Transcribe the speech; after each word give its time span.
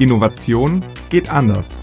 Innovation 0.00 0.82
geht 1.10 1.28
anders. 1.28 1.82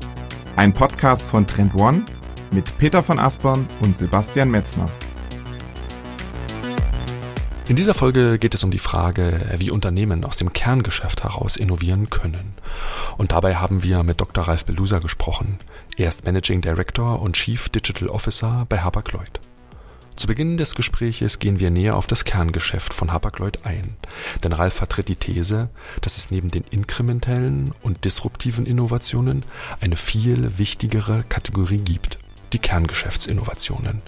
Ein 0.55 0.73
Podcast 0.73 1.27
von 1.27 1.45
Trend 1.45 1.75
One 1.75 2.03
mit 2.49 2.75
Peter 2.79 3.03
von 3.03 3.19
Aspern 3.19 3.67
und 3.81 3.95
Sebastian 3.95 4.49
Metzner. 4.49 4.89
In 7.67 7.75
dieser 7.75 7.93
Folge 7.93 8.39
geht 8.39 8.55
es 8.55 8.63
um 8.63 8.71
die 8.71 8.79
Frage, 8.79 9.39
wie 9.59 9.69
Unternehmen 9.69 10.23
aus 10.23 10.37
dem 10.37 10.51
Kerngeschäft 10.51 11.25
heraus 11.25 11.57
innovieren 11.57 12.09
können. 12.09 12.55
Und 13.17 13.33
dabei 13.33 13.57
haben 13.57 13.83
wir 13.83 14.01
mit 14.01 14.19
Dr. 14.19 14.47
Ralf 14.47 14.65
Belusa 14.65 14.97
gesprochen. 14.97 15.59
Er 15.95 16.07
ist 16.07 16.25
Managing 16.25 16.61
Director 16.61 17.21
und 17.21 17.35
Chief 17.35 17.69
Digital 17.69 18.09
Officer 18.09 18.65
bei 18.67 18.79
Hapag-Lloyd. 18.79 19.39
Zu 20.17 20.25
Beginn 20.25 20.57
des 20.57 20.73
Gespräches 20.73 21.37
gehen 21.37 21.59
wir 21.59 21.69
näher 21.69 21.95
auf 21.95 22.07
das 22.07 22.25
Kerngeschäft 22.25 22.91
von 22.91 23.13
Hapag-Lloyd 23.13 23.59
ein, 23.65 23.95
denn 24.43 24.51
Ralf 24.51 24.73
vertritt 24.73 25.09
die 25.09 25.15
These, 25.15 25.69
dass 26.01 26.17
es 26.17 26.31
neben 26.31 26.49
den 26.49 26.63
inkrementellen 26.71 27.71
und 27.83 28.03
disruptiven 28.03 28.65
Innovationen 28.65 29.43
eine 29.79 29.95
viel 29.95 30.57
wichtigere 30.57 31.23
Kategorie 31.29 31.77
gibt, 31.77 32.17
die 32.51 32.57
Kerngeschäftsinnovationen. 32.57 34.01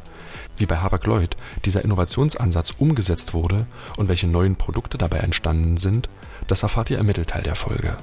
Wie 0.58 0.66
bei 0.66 0.78
Hapag-Lloyd 0.78 1.38
dieser 1.66 1.84
Innovationsansatz 1.84 2.74
umgesetzt 2.80 3.36
wurde 3.36 3.68
und 3.96 4.08
welche 4.08 4.28
neuen 4.28 4.56
Produkte 4.56 4.98
dabei 4.98 5.20
entstanden 5.20 5.78
sind, 5.78 6.10
das 6.48 6.64
erfahrt 6.64 6.90
ihr 6.90 6.98
im 6.98 7.06
Mittelteil 7.06 7.44
der 7.44 7.56
Folge. 7.56 7.96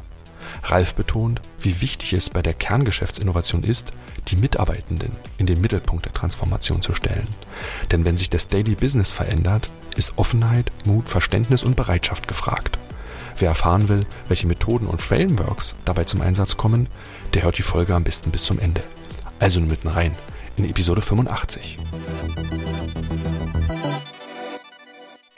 Ralf 0.63 0.95
betont, 0.95 1.41
wie 1.61 1.81
wichtig 1.81 2.13
es 2.13 2.31
bei 2.31 2.41
der 2.41 2.55
Kerngeschäftsinnovation 2.55 3.65
ist, 3.65 3.91
die 4.29 4.37
Mitarbeitenden 4.37 5.13
in 5.39 5.47
den 5.47 5.61
Mittelpunkt 5.61 6.05
der 6.05 6.13
Transformation 6.13 6.83
zu 6.83 6.95
stellen. 6.95 7.29
Denn 7.91 8.05
wenn 8.05 8.17
sich 8.17 8.31
das 8.31 8.49
Daily 8.49 8.75
Business 8.75 9.13
verändert, 9.13 9.71
ist 9.97 10.15
Offenheit, 10.17 10.71
Mut, 10.85 11.09
Verständnis 11.09 11.63
und 11.63 11.77
Bereitschaft 11.77 12.29
gefragt. 12.29 12.79
Wer 13.39 13.49
erfahren 13.49 13.89
will, 13.89 14.07
welche 14.29 14.47
Methoden 14.47 14.87
und 14.87 15.03
Frameworks 15.03 15.77
dabei 15.85 16.05
zum 16.05 16.23
Einsatz 16.23 16.57
kommen, 16.57 16.89
der 17.35 17.43
hört 17.43 17.59
die 17.59 17.63
Folge 17.63 17.95
am 17.95 18.05
besten 18.05 18.31
bis 18.31 18.45
zum 18.45 18.59
Ende. 18.59 18.83
Also 19.39 19.61
nur 19.61 19.69
mitten 19.69 19.89
rein 19.89 20.15
in 20.57 20.65
Episode 20.65 21.03
85. 21.03 21.79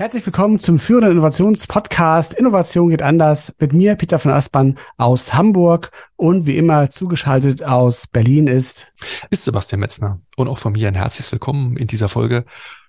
Herzlich 0.00 0.24
willkommen 0.24 0.60
zum 0.60 0.78
führenden 0.78 1.10
Innovationspodcast 1.10 2.32
Innovation 2.34 2.90
geht 2.90 3.02
anders 3.02 3.52
mit 3.58 3.72
mir, 3.72 3.96
Peter 3.96 4.20
von 4.20 4.30
Aspern 4.30 4.78
aus 4.96 5.34
Hamburg 5.34 5.90
und 6.14 6.46
wie 6.46 6.56
immer 6.56 6.88
zugeschaltet 6.88 7.64
aus 7.64 8.06
Berlin 8.06 8.46
ist 8.46 8.92
ist 9.30 9.42
Sebastian 9.42 9.80
Metzner 9.80 10.20
und 10.36 10.46
auch 10.46 10.58
von 10.58 10.74
mir 10.74 10.86
ein 10.86 10.94
herzliches 10.94 11.32
Willkommen 11.32 11.76
in 11.76 11.88
dieser 11.88 12.08
Folge. 12.08 12.44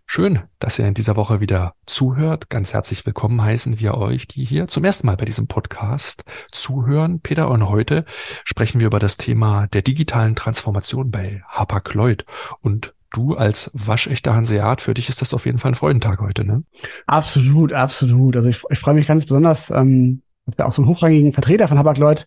Schön, 0.05 0.43
dass 0.59 0.77
ihr 0.77 0.85
in 0.85 0.93
dieser 0.93 1.15
Woche 1.15 1.39
wieder 1.39 1.73
zuhört. 1.87 2.51
Ganz 2.51 2.73
herzlich 2.73 3.03
willkommen 3.07 3.41
heißen 3.41 3.79
wir 3.79 3.95
euch, 3.95 4.27
die 4.27 4.45
hier 4.45 4.67
zum 4.67 4.83
ersten 4.83 5.07
Mal 5.07 5.17
bei 5.17 5.25
diesem 5.25 5.47
Podcast 5.47 6.23
zuhören. 6.51 7.21
Peter, 7.21 7.49
und 7.49 7.67
heute 7.69 8.05
sprechen 8.45 8.81
wir 8.81 8.87
über 8.87 8.99
das 8.99 9.17
Thema 9.17 9.65
der 9.65 9.81
digitalen 9.81 10.35
Transformation 10.35 11.09
bei 11.09 11.41
Hapag-Lloyd 11.47 12.25
und 12.61 12.93
du 13.11 13.35
als 13.35 13.71
waschechter 13.73 14.35
Hanseat, 14.35 14.81
für 14.81 14.93
dich 14.93 15.09
ist 15.09 15.21
das 15.21 15.33
auf 15.33 15.45
jeden 15.45 15.57
Fall 15.57 15.71
ein 15.71 15.75
Freudentag 15.75 16.19
heute, 16.21 16.45
ne? 16.45 16.63
Absolut, 17.07 17.73
absolut. 17.73 18.35
Also 18.35 18.49
ich, 18.49 18.63
ich 18.69 18.79
freue 18.79 18.93
mich 18.93 19.07
ganz 19.07 19.25
besonders, 19.25 19.71
ähm, 19.71 20.21
dass 20.45 20.57
wir 20.57 20.67
auch 20.67 20.71
so 20.71 20.81
einen 20.81 20.89
hochrangigen 20.89 21.33
Vertreter 21.33 21.67
von 21.67 21.77
Hapag-Lloyd 21.77 22.25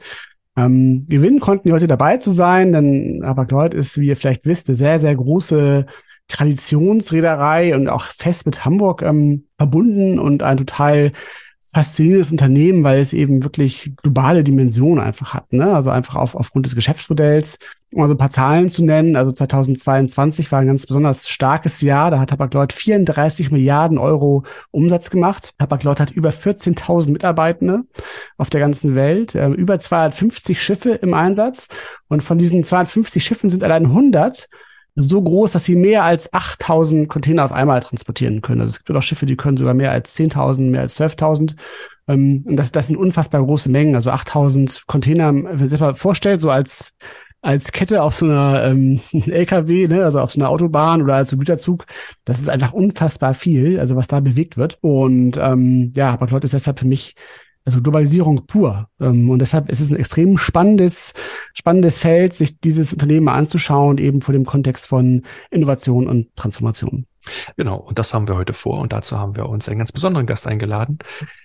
ähm, 0.57 1.07
gewinnen 1.09 1.41
konnten, 1.41 1.69
die 1.69 1.73
heute 1.73 1.87
dabei 1.87 2.19
zu 2.19 2.31
sein, 2.31 2.73
denn 2.73 3.23
Hapag-Lloyd 3.25 3.75
ist, 3.75 3.99
wie 3.99 4.09
ihr 4.09 4.17
vielleicht 4.17 4.45
wisst, 4.45 4.69
eine 4.69 4.77
sehr, 4.77 4.99
sehr 4.99 5.15
große 5.15 5.87
Traditionsreederei 6.29 7.75
und 7.75 7.89
auch 7.89 8.05
fest 8.05 8.47
mit 8.47 8.65
Hamburg 8.65 9.03
ähm, 9.03 9.47
verbunden 9.57 10.19
und 10.19 10.43
ein 10.43 10.57
total 10.57 11.13
faszinierendes 11.65 12.33
Unternehmen, 12.33 12.83
weil 12.83 13.01
es 13.01 13.13
eben 13.13 13.45
wirklich 13.45 13.93
globale 14.03 14.43
Dimensionen 14.43 15.03
einfach 15.03 15.33
hat. 15.33 15.53
Ne? 15.53 15.73
Also 15.73 15.91
einfach 15.91 16.17
auf, 16.17 16.35
aufgrund 16.35 16.67
des 16.67 16.75
Geschäftsmodells. 16.75 17.59
Um 17.93 18.03
also 18.03 18.15
ein 18.15 18.19
paar 18.19 18.31
Zahlen 18.31 18.69
zu 18.71 18.85
nennen, 18.85 19.17
also 19.17 19.31
2022 19.31 20.51
war 20.51 20.61
ein 20.61 20.67
ganz 20.67 20.87
besonders 20.87 21.29
starkes 21.29 21.81
Jahr. 21.81 22.11
Da 22.11 22.19
hat 22.19 22.33
Hapag-Lloyd 22.33 22.73
34 22.73 23.53
Milliarden 23.53 23.99
Euro 23.99 24.45
Umsatz 24.73 25.11
gemacht. 25.11 25.55
Hapag-Lloyd 25.61 26.01
hat 26.01 26.11
über 26.11 26.31
14.000 26.31 27.13
Mitarbeitende 27.13 27.83
auf 28.39 28.51
der 28.51 28.61
ganzen 28.61 28.97
Welt, 28.97 29.35
äh, 29.35 29.49
über 29.49 29.79
250 29.79 30.61
Schiffe 30.61 30.91
im 30.91 31.15
Einsatz. 31.15 31.69
Und 32.09 32.23
von 32.23 32.39
diesen 32.39 32.65
250 32.65 33.23
Schiffen 33.23 33.51
sind 33.51 33.63
allein 33.63 33.87
100 33.87 34.49
so 34.95 35.23
groß, 35.23 35.53
dass 35.53 35.65
sie 35.65 35.77
mehr 35.77 36.05
als 36.05 36.33
8000 36.33 37.09
Container 37.09 37.45
auf 37.45 37.53
einmal 37.53 37.81
transportieren 37.81 38.43
können. 38.43 38.61
Also 38.61 38.73
es 38.73 38.85
gibt 38.85 38.97
auch 38.97 39.03
Schiffe, 39.03 39.27
die 39.27 39.37
können 39.37 39.57
sogar 39.57 39.75
mehr 39.75 39.91
als 39.91 40.17
10.000, 40.17 40.71
mehr 40.71 40.83
als 40.83 41.01
12.000. 41.01 41.55
Ähm, 42.09 42.43
und 42.47 42.57
das, 42.57 42.73
das 42.73 42.89
sind 42.89 42.97
unfassbar 42.97 43.43
große 43.43 43.71
Mengen. 43.71 43.95
Also 43.95 44.11
8000 44.11 44.87
Container, 44.87 45.29
wenn 45.29 45.43
man 45.45 45.67
sich 45.67 45.81
mal 45.81 45.95
vorstellt, 45.95 46.41
so 46.41 46.51
als 46.51 46.95
als 47.45 47.73
Kette 47.73 48.03
auf 48.03 48.15
so 48.15 48.27
einer 48.27 48.63
ähm, 48.65 49.01
LKW, 49.13 49.89
ne, 49.89 50.05
also 50.05 50.21
auf 50.21 50.31
so 50.31 50.41
einer 50.41 50.49
Autobahn 50.49 51.03
oder 51.03 51.17
als 51.17 51.31
so 51.31 51.37
Güterzug, 51.37 51.87
das 52.25 52.41
ist 52.41 52.49
einfach 52.49 52.73
unfassbar 52.73 53.35
viel, 53.35 53.81
also 53.81 53.97
was 53.97 54.07
da 54.07 54.21
bewegt 54.21 54.57
wird. 54.57 54.79
Und 54.81 55.37
ähm, 55.39 55.93
ja, 55.97 56.17
Leute 56.21 56.45
ist 56.45 56.55
deshalb 56.55 56.79
für 56.79 56.87
mich 56.87 57.17
also 57.65 57.81
Globalisierung 57.81 58.47
pur. 58.47 58.89
Ähm, 59.01 59.31
und 59.31 59.39
deshalb 59.39 59.69
ist 59.69 59.81
es 59.81 59.91
ein 59.91 59.97
extrem 59.97 60.39
spannendes, 60.39 61.15
spannendes 61.55 61.99
Feld, 62.01 62.35
sich 62.35 62.59
dieses 62.61 62.93
Unternehmen 62.93 63.27
mal 63.27 63.35
anzuschauen, 63.35 63.99
eben 63.99 64.21
vor 64.21 64.33
dem 64.33 64.45
Kontext 64.45 64.87
von 64.87 65.23
Innovation 65.51 66.09
und 66.09 66.35
Transformation. 66.37 67.07
Genau, 67.57 67.77
und 67.77 67.99
das 67.99 68.15
haben 68.15 68.27
wir 68.27 68.37
heute 68.37 68.53
vor 68.53 68.81
und 68.81 68.93
dazu 68.93 69.19
haben 69.19 69.37
wir 69.37 69.49
uns 69.49 69.69
einen 69.69 69.79
ganz 69.79 69.93
besonderen 69.93 70.27
Gast 70.27 70.47
eingeladen. 70.47 70.99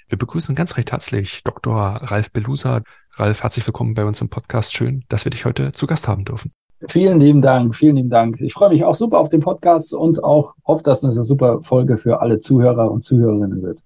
Wir 0.07 0.17
begrüßen 0.17 0.55
ganz 0.55 0.77
recht 0.77 0.91
herzlich 0.91 1.43
Dr. 1.43 1.77
Ralf 1.77 2.31
Belusa. 2.31 2.81
Ralf, 3.15 3.43
herzlich 3.43 3.65
willkommen 3.67 3.93
bei 3.93 4.05
uns 4.05 4.19
im 4.21 4.29
Podcast. 4.29 4.73
Schön, 4.73 5.03
dass 5.09 5.25
wir 5.25 5.29
dich 5.29 5.45
heute 5.45 5.71
zu 5.71 5.85
Gast 5.85 6.07
haben 6.07 6.25
dürfen. 6.25 6.51
Vielen 6.89 7.19
lieben 7.19 7.41
Dank, 7.41 7.75
vielen 7.75 7.95
lieben 7.95 8.09
Dank. 8.09 8.39
Ich 8.39 8.53
freue 8.53 8.69
mich 8.69 8.83
auch 8.83 8.93
super 8.93 9.19
auf 9.19 9.29
den 9.29 9.39
Podcast 9.39 9.93
und 9.93 10.23
auch 10.23 10.53
hoffe, 10.65 10.83
dass 10.83 11.01
das 11.01 11.15
eine 11.15 11.25
super 11.25 11.61
Folge 11.61 11.97
für 11.97 12.21
alle 12.21 12.37
Zuhörer 12.37 12.91
und 12.91 13.03
Zuhörerinnen 13.03 13.63
wird. 13.63 13.79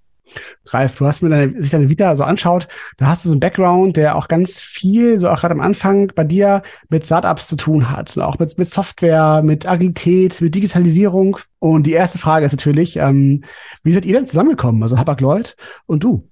Ralf, 0.69 0.97
du 0.97 1.05
hast 1.05 1.21
mir 1.21 1.29
deine, 1.29 1.61
sich 1.61 1.71
deine 1.71 1.89
Vita 1.89 2.15
so 2.15 2.23
anschaut, 2.23 2.67
da 2.97 3.07
hast 3.07 3.25
du 3.25 3.29
so 3.29 3.33
einen 3.33 3.39
Background, 3.39 3.97
der 3.97 4.15
auch 4.15 4.27
ganz 4.27 4.59
viel, 4.59 5.19
so 5.19 5.29
auch 5.29 5.39
gerade 5.39 5.53
am 5.53 5.61
Anfang 5.61 6.11
bei 6.15 6.23
dir 6.23 6.61
mit 6.89 7.05
Startups 7.05 7.47
zu 7.47 7.55
tun 7.55 7.89
hat, 7.89 8.15
und 8.15 8.23
auch 8.23 8.39
mit, 8.39 8.57
mit 8.57 8.69
Software, 8.69 9.41
mit 9.43 9.67
Agilität, 9.67 10.41
mit 10.41 10.55
Digitalisierung. 10.55 11.37
Und 11.59 11.85
die 11.87 11.93
erste 11.93 12.17
Frage 12.17 12.45
ist 12.45 12.53
natürlich, 12.53 12.97
ähm, 12.97 13.43
wie 13.83 13.91
seid 13.91 14.05
ihr 14.05 14.13
denn 14.13 14.27
zusammengekommen? 14.27 14.81
Also 14.83 14.97
Habak 14.97 15.21
Lloyd 15.21 15.55
und 15.85 16.03
du? 16.03 16.27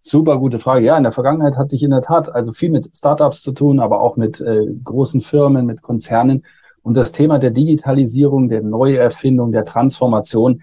Super 0.00 0.38
gute 0.38 0.58
Frage. 0.58 0.84
Ja, 0.84 0.96
in 0.96 1.04
der 1.04 1.12
Vergangenheit 1.12 1.56
hatte 1.56 1.76
ich 1.76 1.84
in 1.84 1.90
der 1.90 2.02
Tat 2.02 2.34
also 2.34 2.50
viel 2.50 2.70
mit 2.70 2.90
Startups 2.96 3.42
zu 3.42 3.52
tun, 3.52 3.78
aber 3.78 4.00
auch 4.00 4.16
mit 4.16 4.40
äh, 4.40 4.66
großen 4.82 5.20
Firmen, 5.20 5.64
mit 5.64 5.80
Konzernen. 5.80 6.42
Und 6.82 6.94
das 6.94 7.12
Thema 7.12 7.38
der 7.38 7.52
Digitalisierung, 7.52 8.48
der 8.48 8.62
Neuerfindung, 8.62 9.52
der 9.52 9.64
Transformation, 9.64 10.62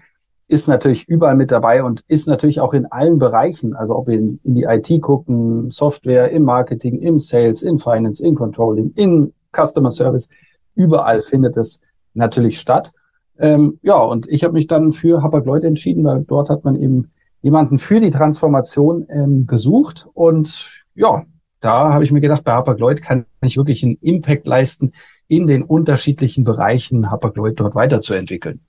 ist 0.50 0.66
natürlich 0.66 1.08
überall 1.08 1.36
mit 1.36 1.50
dabei 1.52 1.84
und 1.84 2.02
ist 2.08 2.26
natürlich 2.26 2.60
auch 2.60 2.74
in 2.74 2.86
allen 2.86 3.18
Bereichen, 3.18 3.74
also 3.74 3.96
ob 3.96 4.08
wir 4.08 4.18
in, 4.18 4.40
in 4.42 4.54
die 4.54 4.64
IT 4.64 5.00
gucken, 5.00 5.70
Software, 5.70 6.30
im 6.30 6.42
Marketing, 6.42 7.00
im 7.00 7.20
Sales, 7.20 7.62
in 7.62 7.78
Finance, 7.78 8.24
in 8.24 8.34
Controlling, 8.34 8.92
in 8.96 9.32
Customer 9.52 9.90
Service, 9.92 10.28
überall 10.74 11.20
findet 11.20 11.56
es 11.56 11.80
natürlich 12.14 12.58
statt. 12.58 12.92
Ähm, 13.38 13.78
ja, 13.82 13.96
und 13.96 14.28
ich 14.28 14.42
habe 14.42 14.54
mich 14.54 14.66
dann 14.66 14.92
für 14.92 15.22
Hapag-Lloyd 15.22 15.64
entschieden, 15.64 16.04
weil 16.04 16.24
dort 16.24 16.50
hat 16.50 16.64
man 16.64 16.74
eben 16.74 17.12
jemanden 17.42 17.78
für 17.78 18.00
die 18.00 18.10
Transformation 18.10 19.06
ähm, 19.08 19.46
gesucht 19.46 20.08
und 20.14 20.84
ja, 20.94 21.24
da 21.60 21.92
habe 21.92 22.02
ich 22.02 22.10
mir 22.10 22.20
gedacht, 22.20 22.42
bei 22.42 22.52
Hapag-Lloyd 22.52 23.02
kann 23.02 23.26
ich 23.42 23.56
wirklich 23.56 23.84
einen 23.84 23.98
Impact 24.00 24.46
leisten, 24.46 24.92
in 25.30 25.46
den 25.46 25.62
unterschiedlichen 25.62 26.42
Bereichen 26.42 27.10
Hapag-Lloyd 27.10 27.58
dort 27.60 27.76
weiterzuentwickeln. 27.76 28.60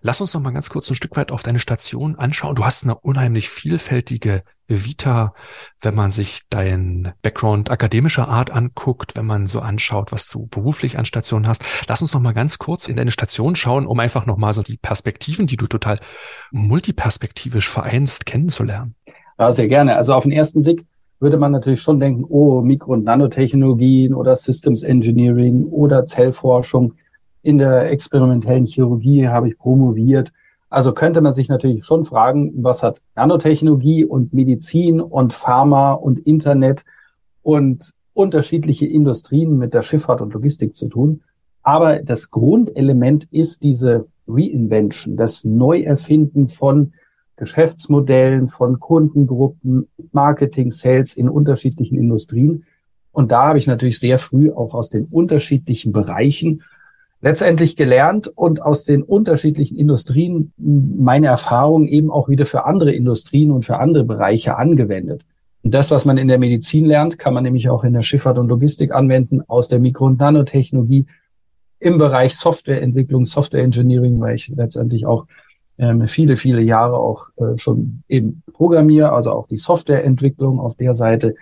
Lass 0.00 0.20
uns 0.20 0.34
noch 0.34 0.40
mal 0.40 0.50
ganz 0.50 0.68
kurz 0.68 0.90
ein 0.90 0.96
Stück 0.96 1.16
weit 1.16 1.30
auf 1.30 1.42
deine 1.42 1.60
Station 1.60 2.16
anschauen. 2.16 2.56
Du 2.56 2.64
hast 2.64 2.84
eine 2.84 2.98
unheimlich 2.98 3.48
vielfältige 3.48 4.42
Vita, 4.66 5.32
wenn 5.80 5.94
man 5.94 6.10
sich 6.10 6.40
dein 6.50 7.12
Background 7.22 7.70
akademischer 7.70 8.28
Art 8.28 8.50
anguckt, 8.50 9.14
wenn 9.14 9.26
man 9.26 9.46
so 9.46 9.60
anschaut, 9.60 10.10
was 10.10 10.28
du 10.28 10.46
beruflich 10.46 10.98
an 10.98 11.04
Stationen 11.04 11.46
hast. 11.46 11.62
Lass 11.86 12.02
uns 12.02 12.12
noch 12.12 12.20
mal 12.20 12.32
ganz 12.32 12.58
kurz 12.58 12.88
in 12.88 12.96
deine 12.96 13.12
Station 13.12 13.54
schauen, 13.54 13.86
um 13.86 14.00
einfach 14.00 14.26
noch 14.26 14.38
mal 14.38 14.52
so 14.52 14.62
die 14.62 14.76
Perspektiven, 14.76 15.46
die 15.46 15.56
du 15.56 15.68
total 15.68 16.00
multiperspektivisch 16.50 17.68
vereinst, 17.68 18.26
kennenzulernen. 18.26 18.96
Ja, 19.38 19.52
sehr 19.52 19.68
gerne. 19.68 19.94
Also 19.96 20.14
auf 20.14 20.24
den 20.24 20.32
ersten 20.32 20.62
Blick 20.62 20.84
würde 21.20 21.36
man 21.36 21.52
natürlich 21.52 21.82
schon 21.82 22.00
denken, 22.00 22.24
oh, 22.28 22.60
Mikro- 22.62 22.92
und 22.92 23.04
Nanotechnologien 23.04 24.14
oder 24.14 24.36
Systems 24.36 24.82
Engineering 24.82 25.66
oder 25.66 26.06
Zellforschung 26.06 26.94
in 27.42 27.58
der 27.58 27.90
experimentellen 27.90 28.66
Chirurgie 28.66 29.28
habe 29.28 29.48
ich 29.48 29.58
promoviert. 29.58 30.32
Also 30.70 30.92
könnte 30.92 31.20
man 31.20 31.34
sich 31.34 31.48
natürlich 31.48 31.84
schon 31.84 32.04
fragen, 32.04 32.52
was 32.62 32.82
hat 32.82 33.00
Nanotechnologie 33.16 34.04
und 34.04 34.34
Medizin 34.34 35.00
und 35.00 35.32
Pharma 35.32 35.92
und 35.92 36.18
Internet 36.20 36.84
und 37.42 37.90
unterschiedliche 38.12 38.86
Industrien 38.86 39.56
mit 39.56 39.72
der 39.74 39.82
Schifffahrt 39.82 40.20
und 40.20 40.34
Logistik 40.34 40.74
zu 40.74 40.88
tun. 40.88 41.22
Aber 41.62 42.00
das 42.02 42.30
Grundelement 42.30 43.24
ist 43.30 43.62
diese 43.62 44.06
Reinvention, 44.26 45.16
das 45.16 45.44
Neuerfinden 45.44 46.48
von 46.48 46.92
Geschäftsmodellen, 47.38 48.48
von 48.48 48.80
Kundengruppen, 48.80 49.88
Marketing, 50.12 50.70
Sales 50.70 51.14
in 51.14 51.28
unterschiedlichen 51.28 51.98
Industrien. 51.98 52.64
Und 53.12 53.32
da 53.32 53.48
habe 53.48 53.58
ich 53.58 53.66
natürlich 53.66 53.98
sehr 53.98 54.18
früh 54.18 54.52
auch 54.52 54.74
aus 54.74 54.90
den 54.90 55.06
unterschiedlichen 55.06 55.92
Bereichen 55.92 56.62
letztendlich 57.20 57.76
gelernt 57.76 58.28
und 58.28 58.62
aus 58.62 58.84
den 58.84 59.02
unterschiedlichen 59.02 59.76
Industrien 59.76 60.52
meine 60.56 61.26
Erfahrungen 61.26 61.86
eben 61.86 62.10
auch 62.10 62.28
wieder 62.28 62.44
für 62.44 62.64
andere 62.64 62.92
Industrien 62.92 63.50
und 63.50 63.64
für 63.64 63.78
andere 63.78 64.04
Bereiche 64.04 64.56
angewendet. 64.56 65.24
Und 65.62 65.74
das, 65.74 65.90
was 65.90 66.04
man 66.04 66.18
in 66.18 66.28
der 66.28 66.38
Medizin 66.38 66.84
lernt, 66.84 67.18
kann 67.18 67.34
man 67.34 67.42
nämlich 67.42 67.68
auch 67.68 67.82
in 67.82 67.92
der 67.92 68.02
Schifffahrt 68.02 68.38
und 68.38 68.48
Logistik 68.48 68.94
anwenden, 68.94 69.42
aus 69.48 69.68
der 69.68 69.80
Mikro- 69.80 70.06
und 70.06 70.20
Nanotechnologie, 70.20 71.06
im 71.80 71.98
Bereich 71.98 72.36
Softwareentwicklung, 72.36 73.24
Software 73.24 73.62
Engineering, 73.62 74.20
weil 74.20 74.34
ich 74.34 74.48
letztendlich 74.48 75.06
auch 75.06 75.26
ähm, 75.78 76.06
viele, 76.06 76.36
viele 76.36 76.60
Jahre 76.60 76.98
auch 76.98 77.28
äh, 77.36 77.56
schon 77.56 78.02
eben 78.08 78.42
programmiere, 78.52 79.12
also 79.12 79.32
auch 79.32 79.46
die 79.46 79.56
Softwareentwicklung 79.56 80.58
auf 80.58 80.76
der 80.76 80.94
Seite. 80.94 81.34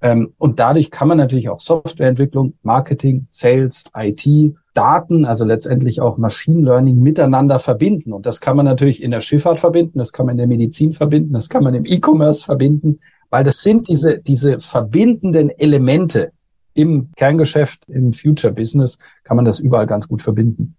Ähm, 0.00 0.32
und 0.38 0.58
dadurch 0.58 0.90
kann 0.90 1.08
man 1.08 1.18
natürlich 1.18 1.48
auch 1.48 1.60
Softwareentwicklung, 1.60 2.54
Marketing, 2.62 3.26
Sales, 3.30 3.84
IT, 3.96 4.26
Daten, 4.74 5.24
also 5.24 5.44
letztendlich 5.44 6.00
auch 6.00 6.16
Machine 6.16 6.62
Learning 6.62 7.00
miteinander 7.00 7.58
verbinden. 7.58 8.12
Und 8.12 8.26
das 8.26 8.40
kann 8.40 8.56
man 8.56 8.64
natürlich 8.64 9.02
in 9.02 9.10
der 9.10 9.20
Schifffahrt 9.20 9.60
verbinden, 9.60 9.98
das 9.98 10.12
kann 10.12 10.26
man 10.26 10.34
in 10.34 10.38
der 10.38 10.46
Medizin 10.46 10.92
verbinden, 10.92 11.34
das 11.34 11.48
kann 11.48 11.62
man 11.62 11.74
im 11.74 11.84
E-Commerce 11.84 12.44
verbinden, 12.44 12.98
weil 13.30 13.44
das 13.44 13.60
sind 13.60 13.88
diese, 13.88 14.18
diese 14.18 14.58
verbindenden 14.58 15.50
Elemente, 15.50 16.32
im 16.74 17.10
Kerngeschäft, 17.16 17.88
im 17.88 18.12
Future 18.12 18.52
Business 18.52 18.98
kann 19.24 19.36
man 19.36 19.44
das 19.44 19.60
überall 19.60 19.86
ganz 19.86 20.08
gut 20.08 20.22
verbinden. 20.22 20.76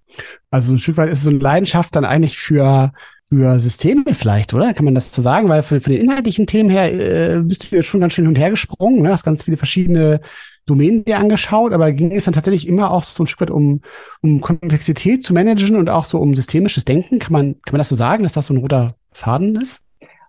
Also 0.52 0.74
ein 0.74 0.80
Stück 0.80 0.98
weit 0.98 1.10
ist 1.10 1.20
es 1.20 1.24
so 1.26 1.30
eine 1.30 1.40
Leidenschaft 1.40 1.96
dann 1.96 2.06
eigentlich 2.06 2.38
für 2.38 2.92
für 3.34 3.60
Systeme 3.60 4.14
vielleicht, 4.14 4.54
oder? 4.54 4.74
Kann 4.74 4.86
man 4.86 4.96
das 4.96 5.14
so 5.14 5.22
sagen? 5.22 5.50
Weil 5.50 5.64
für, 5.64 5.82
für 5.82 5.90
den 5.90 6.02
inhaltlichen 6.02 6.46
Themen 6.46 6.70
her 6.70 6.94
äh, 6.94 7.40
bist 7.40 7.72
du 7.72 7.76
jetzt 7.76 7.88
schon 7.88 8.02
ganz 8.02 8.14
schön 8.14 8.26
hin 8.26 8.36
und 8.36 8.40
her 8.40 8.50
gesprungen, 8.50 9.02
ne? 9.02 9.10
hast 9.10 9.24
ganz 9.24 9.44
viele 9.44 9.58
verschiedene 9.58 10.20
Domänen 10.66 11.04
dir 11.04 11.20
angeschaut, 11.20 11.74
aber 11.74 11.92
ging 11.92 12.12
es 12.12 12.24
dann 12.24 12.34
tatsächlich 12.34 12.68
immer 12.68 12.92
auch 12.92 13.04
so 13.04 13.24
ein 13.24 13.28
Stück 13.28 13.42
weit 13.42 13.52
um, 13.52 13.82
um 14.22 14.40
Komplexität 14.40 15.24
zu 15.24 15.34
managen 15.34 15.76
und 15.76 15.90
auch 15.90 16.06
so 16.06 16.20
um 16.20 16.36
systemisches 16.36 16.86
Denken? 16.86 17.20
Kann 17.20 17.34
man, 17.34 17.56
kann 17.66 17.74
man 17.74 17.80
das 17.80 17.90
so 17.90 17.96
sagen, 17.96 18.24
dass 18.24 18.34
das 18.34 18.46
so 18.46 18.54
ein 18.54 18.58
roter 18.58 18.96
Faden 19.12 19.56
ist? 19.56 19.84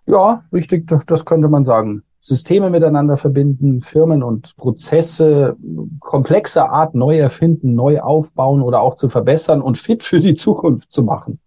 Ja, 0.05 0.43
richtig, 0.51 0.87
das, 0.87 1.05
das 1.05 1.25
könnte 1.25 1.47
man 1.47 1.63
sagen. 1.63 2.03
Systeme 2.27 2.71
miteinander 2.71 3.17
verbinden, 3.17 3.81
Firmen 3.81 4.23
und 4.23 4.57
Prozesse 4.57 5.55
komplexer 5.99 6.71
Art 6.71 6.95
neu 6.95 7.19
erfinden, 7.19 7.75
neu 7.75 8.01
aufbauen 8.01 8.63
oder 8.63 8.81
auch 8.81 8.95
zu 8.95 9.09
verbessern 9.09 9.61
und 9.61 9.77
fit 9.77 10.01
für 10.01 10.19
die 10.19 10.33
Zukunft 10.33 10.91
zu 10.91 11.03
machen 11.03 11.39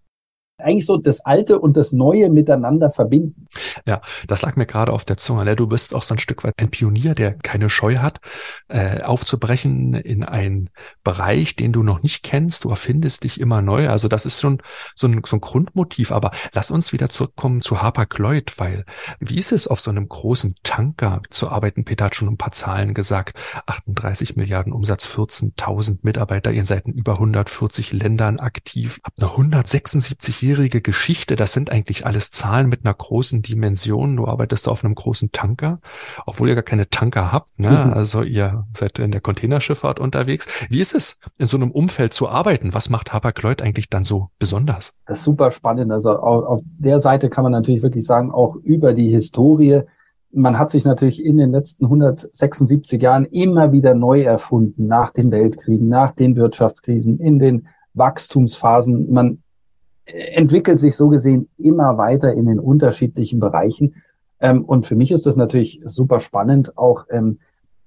eigentlich 0.58 0.86
so 0.86 0.96
das 0.96 1.20
Alte 1.20 1.58
und 1.58 1.76
das 1.76 1.92
Neue 1.92 2.30
miteinander 2.30 2.90
verbinden. 2.90 3.46
Ja, 3.86 4.00
das 4.26 4.42
lag 4.42 4.56
mir 4.56 4.66
gerade 4.66 4.92
auf 4.92 5.04
der 5.04 5.16
Zunge. 5.16 5.44
Ne? 5.44 5.56
Du 5.56 5.66
bist 5.66 5.94
auch 5.94 6.02
so 6.02 6.14
ein 6.14 6.18
Stück 6.18 6.44
weit 6.44 6.54
ein 6.58 6.70
Pionier, 6.70 7.14
der 7.14 7.34
keine 7.34 7.70
Scheu 7.70 7.98
hat, 7.98 8.20
äh, 8.68 9.02
aufzubrechen 9.02 9.94
in 9.94 10.24
einen 10.24 10.70
Bereich, 11.04 11.56
den 11.56 11.72
du 11.72 11.82
noch 11.82 12.02
nicht 12.02 12.22
kennst. 12.22 12.64
Du 12.64 12.70
erfindest 12.70 13.24
dich 13.24 13.40
immer 13.40 13.62
neu. 13.62 13.88
Also 13.88 14.08
das 14.08 14.26
ist 14.26 14.40
schon 14.40 14.60
so 14.94 15.06
ein, 15.06 15.20
so 15.24 15.36
ein 15.36 15.40
Grundmotiv. 15.40 16.12
Aber 16.12 16.32
lass 16.52 16.70
uns 16.70 16.92
wieder 16.92 17.08
zurückkommen 17.08 17.62
zu 17.62 17.80
Harper 17.82 18.06
Lloyd, 18.16 18.54
weil 18.58 18.84
wie 19.20 19.38
ist 19.38 19.52
es 19.52 19.68
auf 19.68 19.80
so 19.80 19.90
einem 19.90 20.08
großen 20.08 20.56
Tanker 20.62 21.22
zu 21.30 21.48
arbeiten? 21.48 21.84
Peter 21.84 22.06
hat 22.06 22.14
schon 22.14 22.28
ein 22.28 22.36
paar 22.36 22.52
Zahlen 22.52 22.94
gesagt. 22.94 23.38
38 23.66 24.36
Milliarden 24.36 24.72
Umsatz, 24.72 25.06
14.000 25.06 26.00
Mitarbeiter. 26.02 26.50
Ihr 26.50 26.64
seid 26.64 26.86
in 26.86 26.94
über 26.94 27.14
140 27.14 27.92
Ländern 27.92 28.40
aktiv. 28.40 29.00
Habt 29.04 29.20
eine 29.20 29.30
176 29.30 30.42
schwierige 30.48 30.80
Geschichte. 30.80 31.36
Das 31.36 31.52
sind 31.52 31.70
eigentlich 31.70 32.06
alles 32.06 32.30
Zahlen 32.30 32.68
mit 32.68 32.84
einer 32.84 32.94
großen 32.94 33.42
Dimension. 33.42 34.16
Du 34.16 34.26
arbeitest 34.26 34.66
auf 34.66 34.82
einem 34.82 34.94
großen 34.94 35.30
Tanker, 35.30 35.80
obwohl 36.24 36.48
ihr 36.48 36.54
gar 36.54 36.62
keine 36.62 36.88
Tanker 36.88 37.32
habt. 37.32 37.58
Ne? 37.58 37.68
Mhm. 37.68 37.92
Also 37.92 38.22
ihr 38.22 38.64
seid 38.74 38.98
in 38.98 39.10
der 39.10 39.20
Containerschifffahrt 39.20 40.00
unterwegs. 40.00 40.48
Wie 40.70 40.80
ist 40.80 40.94
es, 40.94 41.20
in 41.36 41.46
so 41.46 41.58
einem 41.58 41.70
Umfeld 41.70 42.14
zu 42.14 42.28
arbeiten? 42.28 42.72
Was 42.72 42.88
macht 42.88 43.12
Hapag-Lloyd 43.12 43.60
eigentlich 43.60 43.90
dann 43.90 44.04
so 44.04 44.28
besonders? 44.38 44.94
Das 45.06 45.18
ist 45.18 45.24
super 45.24 45.50
spannend. 45.50 45.92
Also 45.92 46.12
auf, 46.12 46.44
auf 46.44 46.60
der 46.78 46.98
Seite 46.98 47.28
kann 47.28 47.42
man 47.42 47.52
natürlich 47.52 47.82
wirklich 47.82 48.06
sagen, 48.06 48.30
auch 48.30 48.56
über 48.56 48.94
die 48.94 49.10
Historie 49.10 49.82
man 50.30 50.58
hat 50.58 50.68
sich 50.68 50.84
natürlich 50.84 51.24
in 51.24 51.38
den 51.38 51.52
letzten 51.52 51.86
176 51.86 53.00
Jahren 53.00 53.24
immer 53.24 53.72
wieder 53.72 53.94
neu 53.94 54.20
erfunden, 54.20 54.86
nach 54.86 55.10
den 55.10 55.30
Weltkriegen, 55.30 55.88
nach 55.88 56.12
den 56.12 56.36
Wirtschaftskrisen, 56.36 57.18
in 57.18 57.38
den 57.38 57.68
Wachstumsphasen. 57.94 59.10
Man 59.10 59.42
entwickelt 60.12 60.80
sich 60.80 60.96
so 60.96 61.08
gesehen 61.08 61.48
immer 61.58 61.98
weiter 61.98 62.32
in 62.32 62.46
den 62.46 62.58
unterschiedlichen 62.58 63.40
Bereichen. 63.40 63.96
Ähm, 64.40 64.64
und 64.64 64.86
für 64.86 64.96
mich 64.96 65.12
ist 65.12 65.26
das 65.26 65.36
natürlich 65.36 65.80
super 65.84 66.20
spannend, 66.20 66.76
auch 66.78 67.06
ähm, 67.10 67.38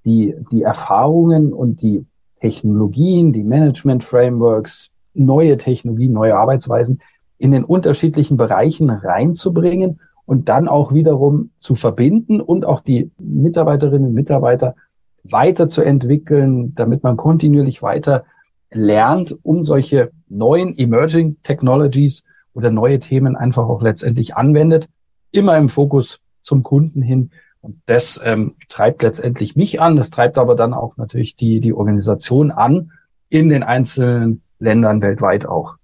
die, 0.05 0.35
die 0.51 0.63
Erfahrungen 0.63 1.53
und 1.53 1.81
die 1.81 2.05
Technologien, 2.39 3.33
die 3.33 3.43
Management-Frameworks, 3.43 4.91
neue 5.13 5.57
Technologien, 5.57 6.13
neue 6.13 6.37
Arbeitsweisen 6.37 7.01
in 7.37 7.51
den 7.51 7.63
unterschiedlichen 7.63 8.37
Bereichen 8.37 8.89
reinzubringen 8.89 9.99
und 10.25 10.49
dann 10.49 10.67
auch 10.67 10.93
wiederum 10.93 11.51
zu 11.57 11.75
verbinden 11.75 12.39
und 12.39 12.65
auch 12.65 12.81
die 12.81 13.11
Mitarbeiterinnen 13.19 14.09
und 14.09 14.13
Mitarbeiter 14.13 14.75
weiterzuentwickeln, 15.23 16.73
damit 16.75 17.03
man 17.03 17.17
kontinuierlich 17.17 17.81
weiter 17.81 18.25
lernt, 18.71 19.37
um 19.43 19.63
solche 19.63 20.11
neuen 20.29 20.77
Emerging 20.77 21.37
Technologies 21.43 22.23
oder 22.53 22.71
neue 22.71 22.99
Themen 22.99 23.35
einfach 23.35 23.67
auch 23.67 23.81
letztendlich 23.81 24.35
anwendet, 24.35 24.89
immer 25.31 25.57
im 25.57 25.69
Fokus 25.69 26.21
zum 26.41 26.63
Kunden 26.63 27.01
hin. 27.01 27.31
Und 27.61 27.81
das 27.85 28.19
ähm, 28.23 28.55
treibt 28.69 29.03
letztendlich 29.03 29.55
mich 29.55 29.79
an, 29.79 29.95
das 29.95 30.09
treibt 30.09 30.37
aber 30.37 30.55
dann 30.55 30.73
auch 30.73 30.97
natürlich 30.97 31.35
die, 31.35 31.59
die 31.59 31.73
Organisation 31.73 32.49
an, 32.51 32.91
in 33.29 33.49
den 33.49 33.63
einzelnen 33.63 34.41
Ländern 34.59 35.01
weltweit 35.01 35.45
auch. 35.45 35.75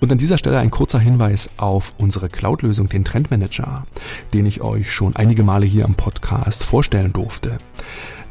Und 0.00 0.12
an 0.12 0.18
dieser 0.18 0.36
Stelle 0.36 0.58
ein 0.58 0.70
kurzer 0.70 0.98
Hinweis 0.98 1.58
auf 1.58 1.94
unsere 1.96 2.28
Cloud-Lösung, 2.28 2.90
den 2.90 3.06
Trendmanager, 3.06 3.86
den 4.34 4.44
ich 4.44 4.60
euch 4.60 4.90
schon 4.90 5.16
einige 5.16 5.42
Male 5.44 5.64
hier 5.64 5.86
am 5.86 5.94
Podcast 5.94 6.62
vorstellen 6.62 7.14
durfte. 7.14 7.56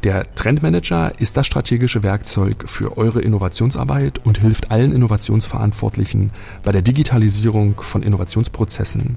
Der 0.04 0.34
Trendmanager 0.34 1.12
ist 1.18 1.36
das 1.36 1.46
strategische 1.46 2.02
Werkzeug 2.02 2.64
für 2.66 2.98
eure 2.98 3.22
Innovationsarbeit 3.22 4.20
und 4.24 4.38
hilft 4.38 4.70
allen 4.70 4.92
Innovationsverantwortlichen 4.92 6.30
bei 6.62 6.72
der 6.72 6.82
Digitalisierung 6.82 7.80
von 7.80 8.02
Innovationsprozessen. 8.02 9.16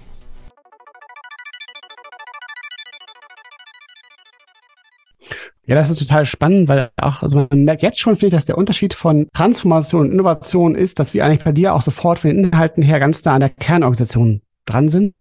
Ja, 5.67 5.75
das 5.75 5.91
ist 5.91 5.99
total 5.99 6.25
spannend, 6.25 6.69
weil 6.69 6.89
auch, 6.97 7.21
also 7.21 7.47
man 7.49 7.63
merkt 7.63 7.83
jetzt 7.83 7.99
schon, 7.99 8.15
finde 8.15 8.27
ich, 8.27 8.33
dass 8.33 8.45
der 8.45 8.57
Unterschied 8.57 8.93
von 8.93 9.27
Transformation 9.33 10.01
und 10.01 10.11
Innovation 10.11 10.73
ist, 10.75 10.97
dass 10.97 11.13
wir 11.13 11.23
eigentlich 11.23 11.43
bei 11.43 11.51
dir 11.51 11.75
auch 11.75 11.83
sofort 11.83 12.19
von 12.19 12.31
den 12.31 12.45
Inhalten 12.45 12.81
her 12.81 12.99
ganz 12.99 13.23
nah 13.23 13.35
an 13.35 13.41
der 13.41 13.49
Kernorganisation 13.49 14.41
dran 14.65 14.89
sind. 14.89 15.13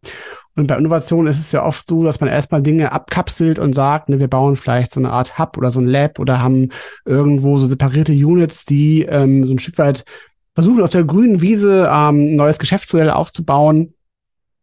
Und 0.56 0.66
bei 0.66 0.76
Innovation 0.76 1.26
ist 1.26 1.38
es 1.38 1.52
ja 1.52 1.64
oft 1.64 1.88
so, 1.88 2.04
dass 2.04 2.20
man 2.20 2.28
erstmal 2.28 2.62
Dinge 2.62 2.92
abkapselt 2.92 3.58
und 3.58 3.74
sagt, 3.74 4.08
ne, 4.08 4.18
wir 4.18 4.28
bauen 4.28 4.56
vielleicht 4.56 4.92
so 4.92 5.00
eine 5.00 5.10
Art 5.10 5.38
Hub 5.38 5.56
oder 5.58 5.70
so 5.70 5.80
ein 5.80 5.86
Lab 5.86 6.18
oder 6.18 6.42
haben 6.42 6.70
irgendwo 7.04 7.58
so 7.58 7.66
separierte 7.66 8.12
Units, 8.12 8.64
die 8.64 9.02
ähm, 9.02 9.46
so 9.46 9.52
ein 9.52 9.58
Stück 9.58 9.78
weit 9.78 10.04
versuchen, 10.54 10.82
auf 10.82 10.90
der 10.90 11.04
grünen 11.04 11.40
Wiese 11.40 11.88
ähm, 11.90 12.34
neues 12.34 12.58
Geschäftsmodell 12.58 13.10
aufzubauen 13.10 13.94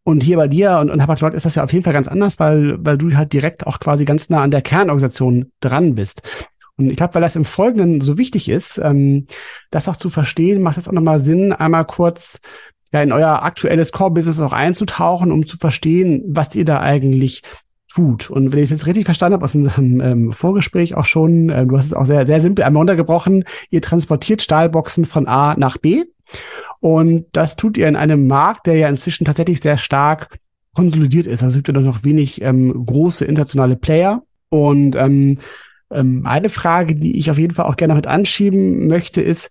Und 0.08 0.22
hier 0.22 0.38
bei 0.38 0.48
dir 0.48 0.78
und, 0.78 0.88
und 0.88 1.02
Hapag-Lloyd 1.02 1.34
ist 1.34 1.44
das 1.44 1.56
ja 1.56 1.64
auf 1.64 1.70
jeden 1.74 1.84
Fall 1.84 1.92
ganz 1.92 2.08
anders, 2.08 2.40
weil, 2.40 2.78
weil 2.80 2.96
du 2.96 3.14
halt 3.14 3.34
direkt 3.34 3.66
auch 3.66 3.78
quasi 3.78 4.06
ganz 4.06 4.30
nah 4.30 4.42
an 4.42 4.50
der 4.50 4.62
Kernorganisation 4.62 5.52
dran 5.60 5.96
bist. 5.96 6.22
Und 6.78 6.88
ich 6.88 6.96
glaube, 6.96 7.12
weil 7.12 7.20
das 7.20 7.36
im 7.36 7.44
Folgenden 7.44 8.00
so 8.00 8.16
wichtig 8.16 8.48
ist, 8.48 8.78
ähm, 8.78 9.26
das 9.70 9.86
auch 9.86 9.96
zu 9.96 10.08
verstehen, 10.08 10.62
macht 10.62 10.78
es 10.78 10.88
auch 10.88 10.92
nochmal 10.92 11.20
Sinn, 11.20 11.52
einmal 11.52 11.84
kurz 11.84 12.40
ja, 12.90 13.02
in 13.02 13.12
euer 13.12 13.42
aktuelles 13.42 13.92
Core-Business 13.92 14.40
auch 14.40 14.54
einzutauchen, 14.54 15.30
um 15.30 15.46
zu 15.46 15.58
verstehen, 15.58 16.24
was 16.26 16.54
ihr 16.54 16.64
da 16.64 16.80
eigentlich 16.80 17.42
tut. 17.92 18.30
Und 18.30 18.52
wenn 18.52 18.60
ich 18.60 18.64
es 18.64 18.70
jetzt 18.70 18.86
richtig 18.86 19.04
verstanden 19.04 19.34
habe 19.34 19.44
aus 19.44 19.56
unserem 19.56 20.00
ähm, 20.00 20.32
Vorgespräch 20.32 20.94
auch 20.94 21.04
schon, 21.04 21.50
äh, 21.50 21.66
du 21.66 21.76
hast 21.76 21.84
es 21.84 21.92
auch 21.92 22.06
sehr, 22.06 22.26
sehr 22.26 22.40
simpel 22.40 22.64
einmal 22.64 22.80
runtergebrochen, 22.80 23.44
ihr 23.68 23.82
transportiert 23.82 24.40
Stahlboxen 24.40 25.04
von 25.04 25.28
A 25.28 25.54
nach 25.58 25.76
B 25.76 26.04
und 26.80 27.26
das 27.32 27.56
tut 27.56 27.76
ihr 27.76 27.88
in 27.88 27.96
einem 27.96 28.26
Markt, 28.26 28.66
der 28.66 28.76
ja 28.76 28.88
inzwischen 28.88 29.24
tatsächlich 29.24 29.60
sehr 29.60 29.76
stark 29.76 30.38
konsolidiert 30.74 31.26
ist. 31.26 31.42
Also 31.42 31.58
es 31.58 31.64
gibt 31.64 31.76
ja 31.76 31.82
noch 31.82 32.04
wenig 32.04 32.42
ähm, 32.42 32.84
große 32.86 33.24
internationale 33.24 33.76
Player. 33.76 34.22
Und 34.48 34.96
ähm, 34.96 35.38
ähm, 35.90 36.24
eine 36.26 36.48
Frage, 36.48 36.94
die 36.94 37.18
ich 37.18 37.30
auf 37.30 37.38
jeden 37.38 37.54
Fall 37.54 37.66
auch 37.66 37.76
gerne 37.76 37.94
mit 37.94 38.06
anschieben 38.06 38.86
möchte, 38.86 39.20
ist, 39.20 39.50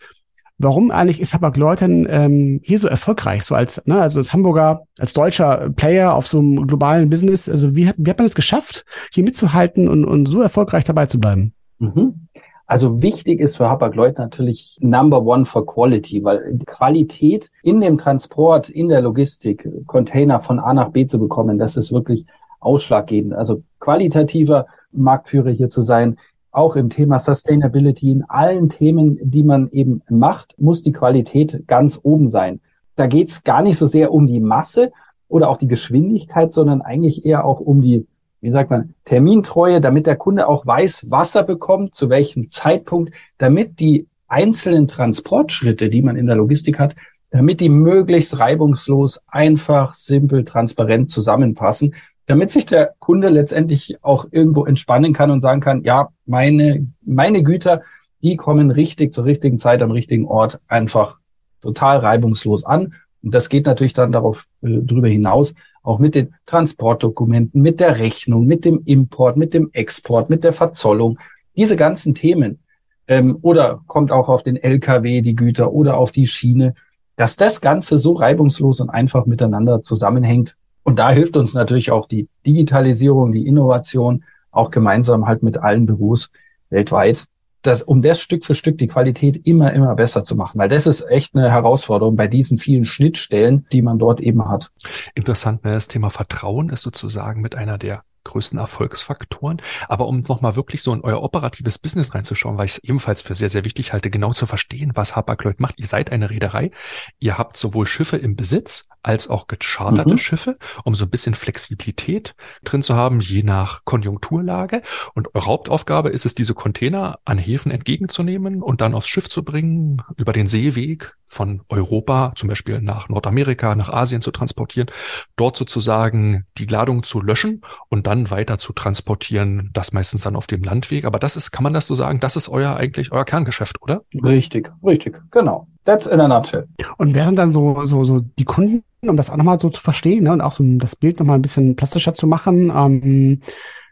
warum 0.57 0.89
eigentlich 0.89 1.19
ist 1.19 1.33
Hapag-Lloyd 1.33 1.81
ähm, 1.81 2.61
hier 2.63 2.79
so 2.79 2.87
erfolgreich? 2.87 3.43
So 3.43 3.55
als, 3.55 3.85
ne, 3.85 3.99
also 3.99 4.19
als 4.19 4.33
Hamburger, 4.33 4.83
als 4.97 5.13
deutscher 5.13 5.69
Player 5.75 6.13
auf 6.13 6.27
so 6.27 6.39
einem 6.39 6.65
globalen 6.65 7.09
Business. 7.09 7.49
Also 7.49 7.75
wie 7.75 7.87
hat, 7.87 7.95
wie 7.97 8.09
hat 8.09 8.17
man 8.17 8.25
es 8.25 8.35
geschafft, 8.35 8.85
hier 9.11 9.23
mitzuhalten 9.23 9.87
und, 9.89 10.05
und 10.05 10.27
so 10.27 10.41
erfolgreich 10.41 10.83
dabei 10.83 11.07
zu 11.07 11.19
bleiben? 11.19 11.53
Mhm. 11.79 12.26
Also 12.67 13.01
wichtig 13.01 13.39
ist 13.39 13.55
für 13.55 13.69
Hapag-Lloyd 13.69 14.17
natürlich 14.17 14.77
Number 14.81 15.25
One 15.25 15.45
for 15.45 15.65
Quality, 15.65 16.23
weil 16.25 16.59
Qualität 16.65 17.49
in 17.63 17.79
dem 17.79 17.97
Transport, 17.97 18.69
in 18.69 18.89
der 18.89 19.01
Logistik, 19.01 19.67
Container 19.87 20.41
von 20.41 20.59
A 20.59 20.73
nach 20.73 20.89
B 20.89 21.05
zu 21.05 21.17
bekommen, 21.17 21.57
das 21.57 21.77
ist 21.77 21.93
wirklich 21.93 22.25
ausschlaggebend. 22.59 23.33
Also 23.33 23.63
qualitativer 23.79 24.67
Marktführer 24.91 25.51
hier 25.51 25.69
zu 25.69 25.81
sein, 25.81 26.17
auch 26.51 26.75
im 26.75 26.89
Thema 26.89 27.19
Sustainability, 27.19 28.11
in 28.11 28.23
allen 28.23 28.67
Themen, 28.67 29.17
die 29.21 29.43
man 29.43 29.69
eben 29.71 30.01
macht, 30.09 30.59
muss 30.59 30.81
die 30.81 30.91
Qualität 30.91 31.67
ganz 31.67 31.99
oben 32.03 32.29
sein. 32.29 32.59
Da 32.95 33.07
geht 33.07 33.29
es 33.29 33.43
gar 33.43 33.61
nicht 33.61 33.77
so 33.77 33.87
sehr 33.87 34.11
um 34.11 34.27
die 34.27 34.41
Masse 34.41 34.91
oder 35.29 35.49
auch 35.49 35.57
die 35.57 35.67
Geschwindigkeit, 35.67 36.51
sondern 36.51 36.81
eigentlich 36.81 37.25
eher 37.25 37.45
auch 37.45 37.61
um 37.61 37.81
die 37.81 38.07
wie 38.41 38.51
sagt 38.51 38.69
man, 38.69 38.93
Termintreue, 39.05 39.81
damit 39.81 40.05
der 40.05 40.15
Kunde 40.15 40.47
auch 40.47 40.65
weiß, 40.65 41.07
was 41.09 41.35
er 41.35 41.43
bekommt, 41.43 41.95
zu 41.95 42.09
welchem 42.09 42.47
Zeitpunkt, 42.47 43.13
damit 43.37 43.79
die 43.79 44.07
einzelnen 44.27 44.87
Transportschritte, 44.87 45.89
die 45.89 46.01
man 46.01 46.15
in 46.17 46.27
der 46.27 46.35
Logistik 46.35 46.79
hat, 46.79 46.95
damit 47.29 47.59
die 47.59 47.69
möglichst 47.69 48.39
reibungslos, 48.39 49.21
einfach, 49.27 49.93
simpel, 49.93 50.43
transparent 50.43 51.11
zusammenpassen, 51.11 51.95
damit 52.25 52.51
sich 52.51 52.65
der 52.65 52.93
Kunde 52.99 53.29
letztendlich 53.29 53.97
auch 54.03 54.27
irgendwo 54.31 54.65
entspannen 54.65 55.13
kann 55.13 55.31
und 55.31 55.41
sagen 55.41 55.61
kann, 55.61 55.83
ja, 55.83 56.09
meine, 56.25 56.87
meine 57.01 57.41
Güter, 57.43 57.81
die 58.21 58.35
kommen 58.35 58.71
richtig 58.71 59.13
zur 59.13 59.25
richtigen 59.25 59.57
Zeit 59.57 59.81
am 59.81 59.91
richtigen 59.91 60.25
Ort 60.25 60.59
einfach 60.67 61.17
total 61.61 61.99
reibungslos 61.99 62.65
an. 62.65 62.93
Und 63.23 63.33
das 63.33 63.49
geht 63.49 63.65
natürlich 63.65 63.93
dann 63.93 64.11
darauf 64.11 64.45
äh, 64.61 64.79
darüber 64.81 65.07
hinaus, 65.07 65.53
auch 65.87 65.99
mit 65.99 66.15
den 66.15 66.35
Transportdokumenten, 66.45 67.61
mit 67.61 67.79
der 67.79 67.97
Rechnung, 67.99 68.45
mit 68.45 68.65
dem 68.65 68.81
Import, 68.85 69.37
mit 69.37 69.53
dem 69.53 69.69
Export, 69.71 70.29
mit 70.29 70.43
der 70.43 70.51
Verzollung, 70.51 71.17
diese 71.55 71.77
ganzen 71.77 72.13
Themen. 72.13 72.59
Ähm, 73.07 73.37
oder 73.41 73.81
kommt 73.87 74.11
auch 74.11 74.27
auf 74.27 74.43
den 74.43 74.57
LKW 74.57 75.21
die 75.21 75.35
Güter 75.35 75.71
oder 75.71 75.95
auf 75.97 76.11
die 76.11 76.27
Schiene, 76.27 76.73
dass 77.15 77.37
das 77.37 77.61
Ganze 77.61 77.97
so 77.97 78.13
reibungslos 78.13 78.81
und 78.81 78.89
einfach 78.89 79.25
miteinander 79.25 79.81
zusammenhängt. 79.81 80.57
Und 80.83 80.99
da 80.99 81.09
hilft 81.09 81.37
uns 81.37 81.53
natürlich 81.53 81.89
auch 81.89 82.05
die 82.05 82.27
Digitalisierung, 82.45 83.31
die 83.31 83.47
Innovation, 83.47 84.25
auch 84.51 84.71
gemeinsam 84.71 85.25
halt 85.25 85.41
mit 85.41 85.57
allen 85.57 85.85
Büros 85.85 86.31
weltweit, 86.69 87.27
das, 87.67 87.81
um 87.81 88.01
das 88.01 88.21
Stück 88.21 88.45
für 88.45 88.55
Stück 88.55 88.77
die 88.77 88.87
Qualität 88.87 89.45
immer, 89.45 89.73
immer 89.73 89.95
besser 89.95 90.23
zu 90.23 90.35
machen. 90.35 90.57
Weil 90.57 90.69
das 90.69 90.87
ist 90.87 91.01
echt 91.09 91.35
eine 91.35 91.51
Herausforderung 91.51 92.15
bei 92.15 92.27
diesen 92.27 92.57
vielen 92.57 92.85
Schnittstellen, 92.85 93.67
die 93.71 93.81
man 93.81 93.99
dort 93.99 94.21
eben 94.21 94.47
hat. 94.49 94.71
Interessant, 95.15 95.61
das 95.63 95.87
Thema 95.87 96.09
Vertrauen 96.09 96.69
ist 96.69 96.81
sozusagen 96.81 97.41
mit 97.41 97.55
einer 97.55 97.77
der 97.77 98.03
größten 98.27 98.59
Erfolgsfaktoren. 98.59 99.61
Aber 99.87 100.07
um 100.07 100.19
nochmal 100.19 100.55
wirklich 100.55 100.83
so 100.83 100.93
in 100.93 101.01
euer 101.01 101.23
operatives 101.23 101.79
Business 101.79 102.13
reinzuschauen, 102.13 102.57
weil 102.57 102.65
ich 102.65 102.73
es 102.73 102.83
ebenfalls 102.83 103.21
für 103.21 103.35
sehr, 103.35 103.49
sehr 103.49 103.65
wichtig 103.65 103.93
halte, 103.93 104.09
genau 104.09 104.33
zu 104.33 104.45
verstehen, 104.45 104.91
was 104.95 105.15
Hapag-Lloyd 105.15 105.59
macht. 105.59 105.79
Ihr 105.79 105.87
seid 105.87 106.11
eine 106.11 106.29
Reederei. 106.29 106.71
Ihr 107.19 107.37
habt 107.37 107.57
sowohl 107.57 107.85
Schiffe 107.85 108.17
im 108.17 108.35
Besitz 108.35 108.87
als 109.07 109.29
auch 109.29 109.47
gecharterte 109.47 110.15
mhm. 110.15 110.17
Schiffe, 110.17 110.57
um 110.83 110.93
so 110.93 111.05
ein 111.05 111.09
bisschen 111.09 111.33
Flexibilität 111.33 112.35
drin 112.65 112.83
zu 112.83 112.93
haben, 112.95 113.21
je 113.21 113.41
nach 113.41 113.85
Konjunkturlage. 113.85 114.81
Und 115.13 115.33
eure 115.33 115.45
Hauptaufgabe 115.45 116.09
ist 116.09 116.25
es, 116.25 116.35
diese 116.35 116.53
Container 116.53 117.19
an 117.23 117.37
Häfen 117.37 117.71
entgegenzunehmen 117.71 118.61
und 118.61 118.81
dann 118.81 118.93
aufs 118.93 119.07
Schiff 119.07 119.29
zu 119.29 119.43
bringen, 119.43 120.01
über 120.17 120.33
den 120.33 120.47
Seeweg 120.47 121.15
von 121.25 121.61
Europa 121.69 122.33
zum 122.35 122.49
Beispiel 122.49 122.81
nach 122.81 123.07
Nordamerika, 123.07 123.75
nach 123.75 123.89
Asien 123.89 124.19
zu 124.19 124.31
transportieren, 124.31 124.89
dort 125.37 125.55
sozusagen 125.55 126.45
die 126.57 126.65
Ladung 126.65 127.03
zu 127.03 127.21
löschen 127.21 127.61
und 127.87 128.07
dann 128.07 128.29
weiter 128.29 128.57
zu 128.57 128.73
transportieren, 128.73 129.69
das 129.71 129.93
meistens 129.93 130.23
dann 130.23 130.35
auf 130.35 130.47
dem 130.47 130.63
Landweg. 130.63 131.05
Aber 131.05 131.19
das 131.19 131.37
ist, 131.37 131.51
kann 131.51 131.63
man 131.63 131.73
das 131.73 131.87
so 131.87 131.95
sagen, 131.95 132.19
das 132.19 132.35
ist 132.35 132.49
euer 132.49 132.75
eigentlich 132.75 133.13
euer 133.13 133.25
Kerngeschäft, 133.25 133.81
oder? 133.81 134.01
Richtig, 134.13 134.69
richtig, 134.83 135.21
genau. 135.31 135.67
That's 135.87 136.05
in 136.05 136.19
a 136.19 136.27
nutshell. 136.27 136.67
Und 136.97 137.15
wer 137.15 137.25
sind 137.25 137.39
dann 137.39 137.53
so, 137.53 137.85
so, 137.85 138.03
so 138.03 138.19
die 138.19 138.43
Kunden, 138.43 138.83
um 139.07 139.15
das 139.15 139.29
auch 139.29 139.37
nochmal 139.37 139.57
so 139.57 139.69
zu 139.69 139.79
verstehen 139.79 140.25
ne, 140.25 140.33
und 140.33 140.41
auch 140.41 140.51
so 140.51 140.61
das 140.77 140.97
Bild 140.97 141.17
nochmal 141.17 141.39
ein 141.39 141.41
bisschen 141.41 141.77
plastischer 141.77 142.13
zu 142.13 142.27
machen? 142.27 142.69
Ähm, 142.75 143.41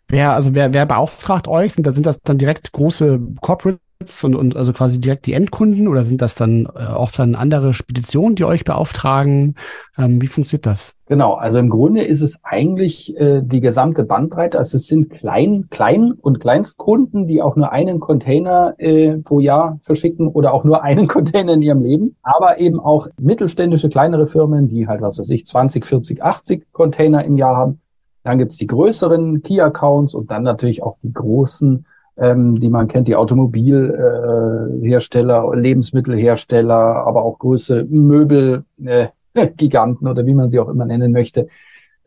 wer, 0.10 0.34
also 0.34 0.54
wer, 0.54 0.74
wer 0.74 0.86
beauftragt 0.86 1.48
euch? 1.48 1.74
Sind, 1.74 1.90
sind 1.90 2.06
das 2.06 2.20
dann 2.22 2.38
direkt 2.38 2.74
große 2.74 3.22
Corporate 3.40 3.80
und, 4.24 4.36
und 4.36 4.56
also 4.56 4.74
quasi 4.74 5.00
direkt 5.00 5.26
die 5.26 5.34
Endkunden 5.34 5.88
oder 5.88 6.04
sind 6.04 6.22
das 6.22 6.36
dann 6.36 6.68
äh, 6.76 6.92
oft 6.94 7.18
dann 7.18 7.36
andere 7.36 7.74
Speditionen, 7.74 8.36
die 8.36 8.46
euch 8.46 8.64
beauftragen? 8.64 9.56
Ähm, 9.98 10.22
wie 10.22 10.28
funktioniert 10.28 10.66
das? 10.66 10.94
Genau, 11.08 11.34
also 11.34 11.60
im 11.60 11.70
Grunde 11.70 12.02
ist 12.02 12.22
es 12.22 12.40
eigentlich 12.44 13.16
äh, 13.18 13.42
die 13.44 13.60
gesamte 13.60 14.04
Bandbreite. 14.04 14.58
Also 14.58 14.78
es 14.78 14.88
sind 14.88 15.12
Klein-, 15.12 15.68
Klein- 15.70 16.14
und 16.14 16.40
Kleinstkunden, 16.40 17.28
die 17.28 17.44
auch 17.44 17.56
nur 17.56 17.72
einen 17.72 18.00
Container 18.00 18.74
äh, 18.80 19.18
pro 19.18 19.40
Jahr 19.40 19.80
verschicken 19.84 20.28
oder 20.28 20.54
auch 20.54 20.64
nur 20.64 20.82
einen 20.82 21.08
Container 21.10 21.54
in 21.54 21.62
ihrem 21.62 21.84
Leben, 21.84 22.16
aber 22.24 22.60
eben 22.60 22.80
auch 22.80 23.08
mittelständische, 23.20 23.90
kleinere 23.90 24.26
Firmen, 24.26 24.68
die 24.68 24.88
halt, 24.88 25.02
was 25.02 25.20
weiß 25.20 25.30
ich, 25.30 25.46
20, 25.46 25.86
40, 25.86 26.24
80 26.24 26.72
Container 26.72 27.24
im 27.24 27.38
Jahr 27.38 27.56
haben. 27.56 27.82
Dann 28.24 28.40
gibt's 28.40 28.58
die 28.58 28.66
größeren 28.66 29.44
Key-Accounts 29.44 30.16
und 30.16 30.32
dann 30.32 30.42
natürlich 30.42 30.82
auch 30.82 30.98
die 31.04 31.14
großen 31.14 31.86
ähm, 32.18 32.60
die 32.60 32.70
man 32.70 32.88
kennt, 32.88 33.08
die 33.08 33.16
Automobilhersteller, 33.16 35.52
äh, 35.54 35.60
Lebensmittelhersteller, 35.60 36.76
aber 36.76 37.24
auch 37.24 37.40
große 37.40 37.86
Möbelgiganten 37.86 38.66
äh, 38.86 39.10
oder 40.10 40.26
wie 40.26 40.34
man 40.34 40.50
sie 40.50 40.60
auch 40.60 40.70
immer 40.70 40.86
nennen 40.86 41.12
möchte. 41.12 41.48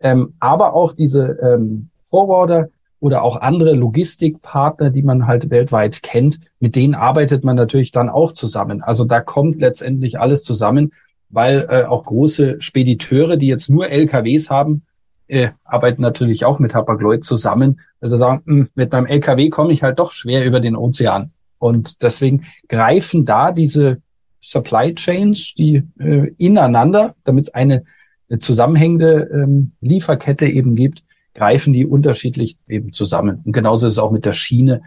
Ähm, 0.01 0.35
aber 0.41 0.75
auch 0.75 0.93
diese 0.93 1.39
ähm, 1.43 1.91
Forwarder 2.03 2.69
oder 3.01 3.23
auch 3.23 3.37
andere 3.37 3.75
Logistikpartner, 3.75 4.91
die 4.91 5.03
man 5.03 5.27
halt 5.27 5.51
weltweit 5.51 6.03
kennt, 6.03 6.41
mit 6.59 6.75
denen 6.75 6.95
arbeitet 6.95 7.45
man 7.45 7.57
natürlich 7.57 7.93
dann 7.93 8.09
auch 8.09 8.33
zusammen. 8.33 8.83
Also 8.83 9.05
da 9.05 9.21
kommt 9.21 9.61
letztendlich 9.61 10.19
alles 10.19 10.43
zusammen, 10.43 10.93
weil 11.29 11.67
äh, 11.69 11.85
auch 11.85 12.05
große 12.05 12.61
Spediteure, 12.61 13.37
die 13.37 13.47
jetzt 13.47 13.69
nur 13.69 13.89
LKWs 13.89 14.51
haben, 14.51 14.83
äh, 15.29 15.51
arbeiten 15.65 16.03
natürlich 16.03 16.45
auch 16.45 16.59
mit 16.59 16.75
Hapag-Lloyd 16.75 17.23
zusammen. 17.25 17.81
Also 18.01 18.17
sagen, 18.17 18.43
mh, 18.45 18.57
hm, 18.57 18.69
mit 18.75 18.93
meinem 18.93 19.07
LKW 19.07 19.49
komme 19.51 19.73
ich 19.73 19.83
halt 19.83 19.99
doch 19.99 20.13
schwer 20.13 20.45
über 20.45 20.61
den 20.61 20.77
Ozean. 20.77 21.33
Und 21.59 22.03
deswegen 22.03 22.45
greifen 22.69 23.25
da 23.25 23.53
diese 23.53 24.01
Supply 24.41 24.95
Chains, 24.95 25.55
die 25.55 25.83
äh, 25.99 26.33
ineinander, 26.39 27.15
damit 27.25 27.49
es 27.49 27.55
eine, 27.55 27.85
eine 28.29 28.39
zusammenhängende 28.39 29.29
ähm, 29.33 29.73
Lieferkette 29.81 30.47
eben 30.47 30.77
gibt, 30.77 31.03
greifen 31.35 31.73
die 31.73 31.87
unterschiedlich 31.87 32.57
eben 32.69 32.93
zusammen. 32.93 33.43
Und 33.45 33.53
genauso 33.53 33.87
ist 33.87 33.95
es 33.95 33.99
auch 33.99 34.11
mit 34.11 34.25
der 34.25 34.33
Schiene. 34.33 34.83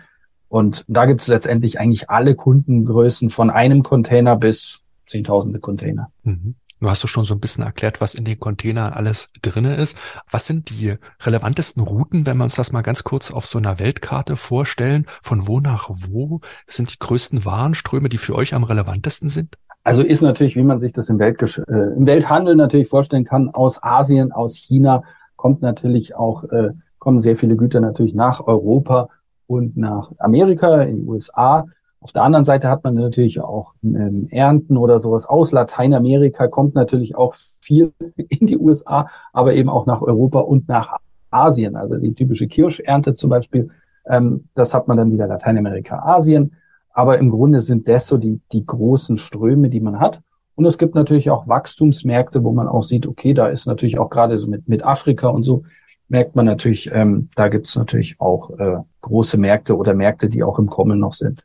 Und 0.48 0.86
da 0.88 1.06
gibt 1.06 1.22
es 1.22 1.28
letztendlich 1.28 1.80
eigentlich 1.80 2.10
alle 2.10 2.36
Kundengrößen 2.36 3.30
von 3.30 3.50
einem 3.50 3.84
Container 3.84 4.36
bis 4.36 4.84
zehntausende 5.06 5.60
Container. 5.60 6.12
Mhm. 6.24 6.56
Du 6.82 6.90
hast 6.90 7.04
du 7.04 7.08
schon 7.08 7.26
so 7.26 7.36
ein 7.36 7.40
bisschen 7.40 7.64
erklärt, 7.64 8.02
was 8.02 8.16
in 8.16 8.26
den 8.26 8.40
Containern 8.40 8.94
alles 8.94 9.32
drinne 9.44 9.76
ist. 9.76 10.00
Was 10.32 10.48
sind 10.48 10.72
die 10.72 10.96
relevantesten 11.22 11.84
Routen, 11.84 12.26
wenn 12.26 12.38
wir 12.38 12.44
uns 12.44 12.56
das 12.56 12.72
mal 12.72 12.82
ganz 12.82 13.04
kurz 13.04 13.30
auf 13.30 13.46
so 13.46 13.60
einer 13.60 13.80
Weltkarte 13.80 14.36
vorstellen? 14.36 15.06
Von 15.22 15.48
wo 15.48 15.60
nach 15.60 15.90
wo 15.92 16.42
sind 16.66 16.92
die 16.92 16.98
größten 16.98 17.46
Warenströme, 17.46 18.10
die 18.10 18.18
für 18.18 18.34
euch 18.34 18.56
am 18.56 18.64
relevantesten 18.64 19.30
sind? 19.30 19.60
Also 19.84 20.02
ist 20.02 20.22
natürlich, 20.22 20.56
wie 20.56 20.64
man 20.64 20.80
sich 20.80 20.92
das 20.92 21.10
im, 21.10 21.20
Weltgesch 21.20 21.60
äh, 21.60 21.96
im 21.96 22.08
Welthandel 22.08 22.56
natürlich 22.56 22.88
vorstellen 22.88 23.26
kann, 23.26 23.50
aus 23.50 23.84
Asien, 23.84 24.32
aus 24.32 24.56
China 24.56 25.04
kommt 25.36 25.62
natürlich 25.62 26.16
auch, 26.16 26.46
äh, 26.46 26.72
kommen 26.98 27.20
sehr 27.20 27.36
viele 27.36 27.56
Güter 27.56 27.80
natürlich 27.80 28.16
nach 28.16 28.48
Europa 28.48 29.10
und 29.46 29.78
nach 29.78 30.12
Amerika, 30.18 30.82
in 30.82 30.98
die 30.98 31.04
USA. 31.04 31.68
Auf 32.01 32.12
der 32.13 32.24
anderen 32.24 32.46
Seite 32.46 32.67
hat 32.67 32.84
man 32.84 32.96
natürlich 32.96 33.39
auch 33.41 33.74
ähm, 33.84 34.27
Ernten 34.31 34.75
oder 34.75 35.00
sowas 35.00 35.27
aus 35.27 35.51
Lateinamerika, 35.51 36.48
kommt 36.48 36.74
natürlich 36.74 37.15
auch 37.15 37.36
viel 37.60 37.93
in 38.15 38.48
die 38.48 38.58
USA, 38.58 39.08
aber 39.34 39.53
eben 39.53 39.70
auch 39.70 39.86
nach 39.86 40.01
Europa 40.01 40.39
und 40.39 40.67
nach 40.67 40.98
Asien. 41.29 41.75
Also 41.75 41.98
die 41.98 42.15
typische 42.15 42.48
Kirschernte 42.48 43.13
zum 43.13 43.29
Beispiel, 43.29 43.70
ähm, 44.08 44.46
das 44.55 44.74
hat 44.74 44.88
man 44.88 44.98
dann 44.98 45.12
wieder 45.12 45.27
Lateinamerika, 45.27 46.00
Asien. 46.00 46.53
Aber 46.91 47.20
im 47.20 47.29
Grunde 47.29 47.62
sind 47.62 47.88
das 47.88 48.08
so 48.08 48.17
die, 48.17 48.41
die 48.51 48.65
großen 48.65 49.17
Ströme, 49.17 49.70
die 49.70 49.79
man 49.79 50.00
hat. 50.00 50.22
Und 50.55 50.65
es 50.65 50.79
gibt 50.79 50.96
natürlich 50.96 51.29
auch 51.29 51.48
Wachstumsmärkte, 51.48 52.43
wo 52.43 52.51
man 52.51 52.67
auch 52.67 52.81
sieht, 52.84 53.08
okay, 53.08 53.36
da 53.36 53.48
ist 53.48 53.67
natürlich 53.67 54.00
auch 54.00 54.10
gerade 54.10 54.39
so 54.39 54.48
mit, 54.48 54.67
mit 54.67 54.84
Afrika 54.84 55.29
und 55.29 55.43
so, 55.43 55.63
merkt 56.10 56.36
man 56.36 56.46
natürlich, 56.46 56.91
ähm, 56.93 57.29
da 57.36 57.48
gibt 57.48 57.67
es 57.67 57.75
natürlich 57.75 58.20
auch 58.20 58.50
äh, 58.60 58.77
große 59.01 59.38
Märkte 59.38 59.77
oder 59.77 59.93
Märkte, 59.93 60.29
die 60.29 60.43
auch 60.43 60.60
im 60.60 60.67
Kommen 60.67 61.00
noch 61.00 61.13
sind. 61.13 61.43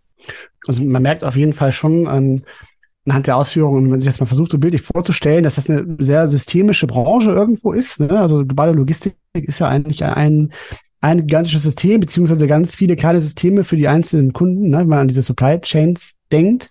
Also 0.66 0.82
man 0.82 1.02
merkt 1.02 1.24
auf 1.24 1.36
jeden 1.36 1.52
Fall 1.52 1.72
schon 1.72 2.06
an, 2.06 2.42
anhand 3.06 3.26
der 3.26 3.36
Ausführungen, 3.36 3.92
wenn 3.92 4.00
sich 4.00 4.10
das 4.10 4.20
mal 4.20 4.26
versucht, 4.26 4.50
so 4.50 4.58
bildlich 4.58 4.82
vorzustellen, 4.82 5.44
dass 5.44 5.54
das 5.54 5.70
eine 5.70 5.96
sehr 5.98 6.28
systemische 6.28 6.86
Branche 6.86 7.32
irgendwo 7.32 7.72
ist. 7.72 8.00
Ne? 8.00 8.18
Also 8.18 8.44
globale 8.44 8.72
Logistik 8.72 9.14
ist 9.34 9.60
ja 9.60 9.68
eigentlich 9.68 10.04
ein, 10.04 10.52
ein 11.00 11.26
gigantisches 11.26 11.62
System, 11.62 12.00
beziehungsweise 12.00 12.46
ganz 12.46 12.74
viele 12.74 12.96
kleine 12.96 13.20
Systeme 13.20 13.64
für 13.64 13.76
die 13.76 13.88
einzelnen 13.88 14.32
Kunden, 14.32 14.70
ne? 14.70 14.78
wenn 14.78 14.88
man 14.88 14.98
an 15.00 15.08
diese 15.08 15.22
Supply 15.22 15.60
Chains 15.60 16.14
denkt. 16.32 16.68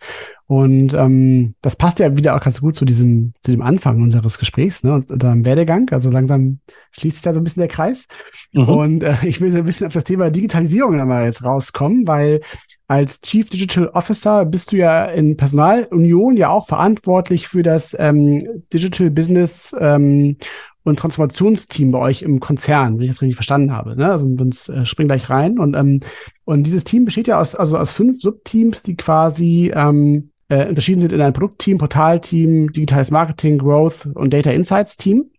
Und 0.47 0.93
ähm, 0.93 1.55
das 1.61 1.75
passt 1.75 1.99
ja 1.99 2.15
wieder 2.15 2.35
auch 2.35 2.39
ganz 2.39 2.61
gut 2.61 2.75
zu 2.75 2.85
diesem, 2.85 3.33
zu 3.41 3.51
dem 3.51 3.63
Anfang 3.63 4.01
unseres 4.03 4.37
Gesprächs, 4.37 4.83
ne, 4.83 4.93
und 4.93 5.09
unserem 5.09 5.43
Werdegang. 5.43 5.89
Also 5.89 6.11
langsam 6.11 6.59
schließt 6.91 7.15
sich 7.15 7.23
da 7.23 7.33
so 7.33 7.39
ein 7.39 7.43
bisschen 7.43 7.61
der 7.61 7.69
Kreis. 7.69 8.05
Mhm. 8.53 8.69
Und 8.69 9.03
äh, 9.03 9.15
ich 9.23 9.41
will 9.41 9.51
so 9.51 9.59
ein 9.59 9.65
bisschen 9.65 9.87
auf 9.87 9.93
das 9.93 10.03
Thema 10.03 10.29
Digitalisierung 10.29 10.99
einmal 10.99 11.25
jetzt 11.25 11.43
rauskommen, 11.43 12.05
weil 12.05 12.41
als 12.87 13.21
Chief 13.21 13.49
Digital 13.49 13.87
Officer 13.87 14.45
bist 14.45 14.71
du 14.71 14.77
ja 14.77 15.05
in 15.05 15.35
Personalunion 15.35 16.37
ja 16.37 16.49
auch 16.49 16.67
verantwortlich 16.67 17.47
für 17.47 17.63
das 17.63 17.95
ähm, 17.97 18.47
Digital 18.71 19.09
Business 19.09 19.75
ähm, 19.79 20.37
und 20.83 20.99
Transformationsteam 20.99 21.89
bei 21.89 21.97
euch 21.97 22.21
im 22.21 22.39
Konzern, 22.39 22.97
wenn 22.99 23.05
ich 23.05 23.09
das 23.09 23.21
richtig 23.23 23.35
verstanden 23.35 23.71
habe. 23.71 23.95
Ne? 23.95 24.11
Also 24.11 24.25
uns 24.25 24.69
äh, 24.69 24.85
springen 24.85 25.07
gleich 25.07 25.31
rein. 25.31 25.57
Und, 25.57 25.75
ähm, 25.75 26.01
und 26.43 26.67
dieses 26.67 26.83
Team 26.83 27.05
besteht 27.05 27.25
ja 27.25 27.41
aus, 27.41 27.55
also 27.55 27.79
aus 27.79 27.91
fünf 27.91 28.21
Subteams, 28.21 28.83
die 28.83 28.95
quasi 28.95 29.71
ähm, 29.73 30.29
äh, 30.49 30.67
unterschieden 30.67 31.01
sind 31.01 31.13
in 31.13 31.21
ein 31.21 31.33
Produktteam, 31.33 31.77
Portalteam, 31.77 32.71
digitales 32.71 33.11
Marketing, 33.11 33.57
Growth 33.57 34.07
und 34.13 34.33
Data 34.33 34.51
Insights 34.51 34.97
Team. 34.97 35.31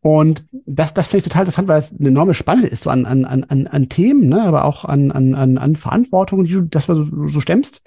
Und 0.00 0.44
das, 0.66 0.94
das 0.94 1.08
finde 1.08 1.18
ich 1.18 1.24
total 1.24 1.42
interessant, 1.42 1.68
weil 1.68 1.78
es 1.78 1.92
eine 1.98 2.08
enorme 2.08 2.34
Spanne 2.34 2.66
ist 2.66 2.82
so 2.82 2.90
an, 2.90 3.06
an, 3.06 3.24
an, 3.24 3.66
an 3.66 3.88
Themen, 3.88 4.28
ne, 4.28 4.42
aber 4.42 4.64
auch 4.64 4.84
an, 4.84 5.10
an, 5.10 5.34
an, 5.34 5.58
an 5.58 5.74
Verantwortung, 5.74 6.44
die 6.44 6.52
du 6.52 6.60
das 6.62 6.86
so, 6.86 7.02
so 7.28 7.40
stemmst. 7.40 7.82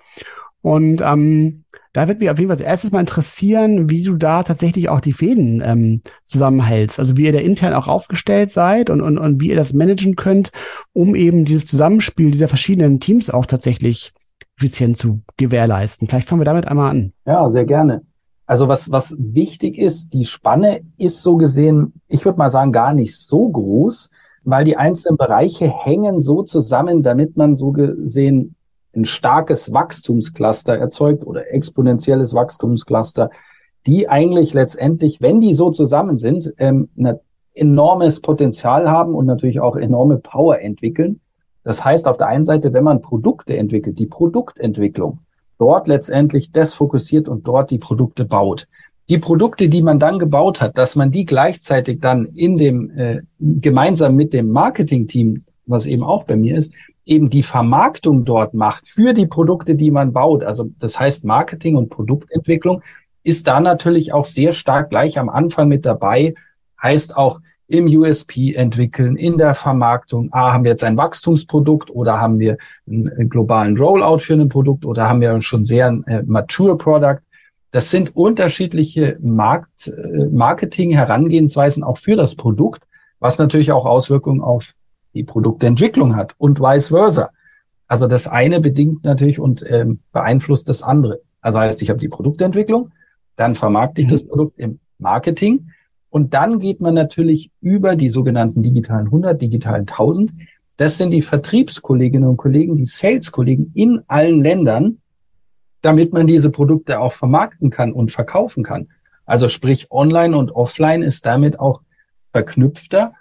Und 0.62 1.02
ähm, 1.02 1.64
da 1.94 2.08
wird 2.08 2.20
mich 2.20 2.30
auf 2.30 2.38
jeden 2.38 2.50
Fall 2.50 2.58
als 2.58 2.66
erstes 2.66 2.92
mal 2.92 3.00
interessieren, 3.00 3.90
wie 3.90 4.04
du 4.04 4.16
da 4.18 4.44
tatsächlich 4.44 4.90
auch 4.90 5.00
die 5.00 5.14
Fäden 5.14 5.62
ähm, 5.64 6.02
zusammenhältst. 6.26 7.00
Also 7.00 7.16
wie 7.16 7.26
ihr 7.26 7.32
da 7.32 7.40
intern 7.40 7.74
auch 7.74 7.88
aufgestellt 7.88 8.52
seid 8.52 8.90
und, 8.90 9.02
und, 9.02 9.18
und 9.18 9.40
wie 9.40 9.50
ihr 9.50 9.56
das 9.56 9.74
managen 9.74 10.16
könnt, 10.16 10.52
um 10.92 11.16
eben 11.16 11.46
dieses 11.46 11.66
Zusammenspiel 11.66 12.32
dieser 12.32 12.50
verschiedenen 12.50 13.00
Teams 13.00 13.30
auch 13.30 13.46
tatsächlich 13.46 14.12
effizient 14.60 14.98
zu 14.98 15.22
gewährleisten. 15.38 16.08
Vielleicht 16.08 16.28
fangen 16.28 16.42
wir 16.42 16.46
damit 16.46 16.68
einmal 16.68 16.92
an. 16.92 17.14
Ja, 17.26 17.50
sehr 17.50 17.66
gerne. 17.66 18.02
Also 18.46 18.68
was, 18.68 18.92
was 18.92 19.16
wichtig 19.18 19.78
ist, 19.78 20.14
die 20.14 20.26
Spanne 20.26 20.82
ist 20.98 21.24
so 21.24 21.38
gesehen, 21.38 21.94
ich 22.08 22.26
würde 22.26 22.38
mal 22.38 22.50
sagen, 22.50 22.72
gar 22.72 22.94
nicht 22.94 23.16
so 23.16 23.48
groß, 23.48 24.10
weil 24.44 24.66
die 24.66 24.76
einzelnen 24.76 25.18
Bereiche 25.18 25.68
hängen 25.70 26.20
so 26.20 26.44
zusammen, 26.44 27.04
damit 27.04 27.38
man 27.38 27.56
so 27.56 27.72
gesehen 27.72 28.56
ein 28.96 29.06
starkes 29.06 29.72
Wachstumscluster 29.72 30.78
erzeugt 30.78 31.26
oder 31.26 31.54
exponentielles 31.54 32.34
Wachstumscluster, 32.34 33.30
die 33.86 34.10
eigentlich 34.10 34.54
letztendlich, 34.54 35.22
wenn 35.22 35.40
die 35.40 35.54
so 35.54 35.70
zusammen 35.70 36.18
sind, 36.18 36.52
ähm, 36.58 36.90
ein 36.98 37.20
enormes 37.54 38.20
Potenzial 38.20 38.90
haben 38.90 39.14
und 39.14 39.26
natürlich 39.26 39.60
auch 39.60 39.76
enorme 39.76 40.18
Power 40.18 40.60
entwickeln. 40.60 41.22
Das 41.70 41.86
heißt, 41.86 42.08
auf 42.08 42.18
der 42.18 42.26
einen 42.26 42.46
Seite, 42.46 42.74
wenn 42.74 42.84
man 42.84 43.04
Produkte 43.04 43.56
entwickelt, 43.56 44.00
die 44.00 44.08
Produktentwicklung, 44.08 45.20
dort 45.60 45.88
letztendlich 45.88 46.52
das 46.52 46.74
fokussiert 46.74 47.30
und 47.30 47.48
dort 47.48 47.70
die 47.70 47.78
Produkte 47.78 48.26
baut. 48.26 48.68
Die 49.08 49.20
Produkte, 49.20 49.70
die 49.70 49.84
man 49.84 50.00
dann 50.00 50.18
gebaut 50.18 50.62
hat, 50.62 50.80
dass 50.80 50.96
man 50.96 51.12
die 51.12 51.26
gleichzeitig 51.26 52.00
dann 52.00 52.26
in 52.26 52.56
dem 52.56 52.90
äh, 52.98 53.22
gemeinsam 53.38 54.16
mit 54.16 54.34
dem 54.34 54.50
Marketing-Team, 54.50 55.44
was 55.68 55.86
eben 55.86 56.02
auch 56.02 56.24
bei 56.24 56.36
mir 56.36 56.58
ist, 56.58 56.74
eben 57.06 57.30
die 57.30 57.44
Vermarktung 57.44 58.26
dort 58.26 58.56
macht 58.56 58.88
für 58.88 59.14
die 59.14 59.28
Produkte, 59.28 59.76
die 59.76 59.92
man 59.92 60.12
baut. 60.12 60.44
Also 60.44 60.72
das 60.80 61.00
heißt, 61.00 61.24
Marketing 61.24 61.76
und 61.76 61.90
Produktentwicklung 61.90 62.82
ist 63.22 63.48
da 63.48 63.60
natürlich 63.60 64.12
auch 64.12 64.26
sehr 64.26 64.54
stark 64.54 64.90
gleich 64.90 65.20
am 65.20 65.30
Anfang 65.30 65.68
mit 65.68 65.86
dabei. 65.86 66.34
Heißt 66.82 67.16
auch, 67.16 67.42
im 67.70 67.86
USP 67.86 68.56
entwickeln, 68.56 69.16
in 69.16 69.38
der 69.38 69.54
Vermarktung. 69.54 70.30
Ah, 70.32 70.54
haben 70.54 70.64
wir 70.64 70.72
jetzt 70.72 70.84
ein 70.84 70.98
Wachstumsprodukt 70.98 71.92
oder 71.92 72.20
haben 72.20 72.40
wir 72.40 72.58
einen, 72.88 73.30
globalen 73.30 73.78
Rollout 73.78 74.20
für 74.20 74.34
ein 74.34 74.50
Produkt 74.50 74.86
oder 74.86 75.08
haben 75.08 75.22
wir 75.22 75.40
schon 75.40 75.64
sehr 75.64 75.88
äh, 76.08 76.24
mature 76.24 76.78
Product? 76.78 77.20
Das 77.70 77.92
sind 77.92 78.16
unterschiedliche 78.16 79.18
Markt, 79.22 79.88
äh, 79.88 80.26
Marketing-Herangehensweisen 80.32 81.84
auch 81.84 82.00
für 82.00 82.16
das 82.16 82.36
Produkt, 82.36 82.82
was 83.20 83.38
natürlich 83.38 83.72
auch 83.72 83.86
Auswirkungen 83.86 84.42
auf 84.42 84.74
die 85.14 85.24
Produktentwicklung 85.24 86.16
hat 86.16 86.34
und 86.40 86.60
vice 86.60 86.88
versa. 86.88 87.30
Also 87.88 88.08
das 88.08 88.28
eine 88.28 88.62
bedingt 88.62 89.04
natürlich 89.04 89.40
und 89.40 89.64
ähm, 89.68 90.00
beeinflusst 90.12 90.68
das 90.70 90.82
andere. 90.82 91.22
Also 91.40 91.60
heißt, 91.60 91.84
ich 91.84 91.90
habe 91.92 92.00
die 92.00 92.10
Produktentwicklung, 92.10 92.92
dann 93.36 93.54
vermarkte 93.54 94.02
ich 94.02 94.08
mhm. 94.08 94.12
das 94.12 94.26
Produkt 94.26 94.58
im 94.58 94.80
Marketing 94.98 95.70
und 96.10 96.34
dann 96.34 96.60
geht 96.60 96.82
man 96.82 96.94
natürlich 96.94 97.52
über 97.62 97.96
die 97.96 98.10
sogenannten 98.10 98.64
digitalen 98.64 99.06
100, 99.06 99.42
digitalen 99.42 99.82
1000. 99.82 100.32
Das 100.78 100.98
sind 100.98 101.12
die 101.12 101.22
Vertriebskolleginnen 101.22 102.28
und 102.28 102.38
Kollegen, 102.38 102.78
die 102.78 102.86
Sales-Kollegen 102.86 103.72
in 103.76 104.02
allen 104.08 104.42
Ländern, 104.42 105.00
damit 105.82 106.14
man 106.14 106.26
diese 106.26 106.52
Produkte 106.52 107.00
auch 107.00 107.12
vermarkten 107.12 107.70
kann 107.70 107.94
und 107.94 108.12
verkaufen 108.12 108.64
kann. 108.64 108.88
Also 109.26 109.48
sprich, 109.48 109.92
online 109.92 110.36
und 110.36 110.52
offline 110.52 111.04
ist 111.04 111.26
damit 111.26 111.60
auch 111.60 111.82
verknüpfter. 112.32 113.14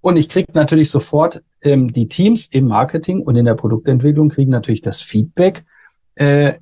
Und 0.00 0.16
ich 0.16 0.28
kriege 0.28 0.52
natürlich 0.52 0.90
sofort 0.90 1.42
ähm, 1.62 1.92
die 1.92 2.08
Teams 2.08 2.46
im 2.46 2.66
Marketing 2.66 3.22
und 3.22 3.36
in 3.36 3.46
der 3.46 3.54
Produktentwicklung 3.54 4.28
kriegen 4.28 4.50
natürlich 4.50 4.82
das 4.82 5.00
Feedback 5.00 5.64
äh, 6.16 6.54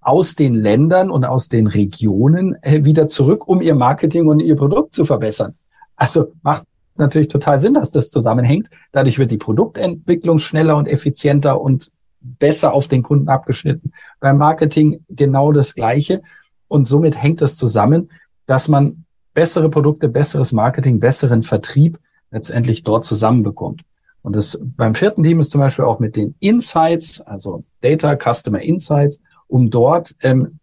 aus 0.00 0.34
den 0.34 0.54
Ländern 0.54 1.10
und 1.10 1.24
aus 1.24 1.48
den 1.48 1.66
Regionen 1.66 2.56
äh, 2.62 2.84
wieder 2.84 3.08
zurück, 3.08 3.46
um 3.48 3.60
ihr 3.60 3.74
Marketing 3.74 4.26
und 4.28 4.40
ihr 4.40 4.56
Produkt 4.56 4.94
zu 4.94 5.04
verbessern. 5.04 5.54
Also 5.96 6.32
macht 6.42 6.64
natürlich 6.96 7.28
total 7.28 7.58
Sinn, 7.58 7.74
dass 7.74 7.90
das 7.90 8.10
zusammenhängt. 8.10 8.68
Dadurch 8.92 9.18
wird 9.18 9.30
die 9.30 9.38
Produktentwicklung 9.38 10.38
schneller 10.38 10.76
und 10.76 10.86
effizienter 10.86 11.60
und 11.60 11.90
besser 12.20 12.72
auf 12.72 12.88
den 12.88 13.02
Kunden 13.02 13.28
abgeschnitten. 13.28 13.92
Beim 14.20 14.38
Marketing 14.38 15.04
genau 15.08 15.52
das 15.52 15.74
Gleiche. 15.74 16.22
Und 16.68 16.86
somit 16.86 17.20
hängt 17.20 17.42
es 17.42 17.56
zusammen, 17.56 18.10
dass 18.46 18.68
man 18.68 19.04
bessere 19.34 19.70
Produkte, 19.70 20.08
besseres 20.08 20.52
Marketing, 20.52 21.00
besseren 21.00 21.42
Vertrieb 21.42 21.98
letztendlich 22.30 22.84
dort 22.84 23.04
zusammenbekommt. 23.04 23.82
Und 24.22 24.36
das 24.36 24.60
beim 24.62 24.94
vierten 24.94 25.22
Team 25.22 25.40
ist 25.40 25.50
zum 25.50 25.60
Beispiel 25.60 25.84
auch 25.84 25.98
mit 25.98 26.16
den 26.16 26.34
Insights, 26.40 27.20
also 27.22 27.64
Data, 27.80 28.16
Customer 28.16 28.60
Insights, 28.60 29.20
um 29.50 29.70
dort 29.70 30.14
ähm, 30.22 30.58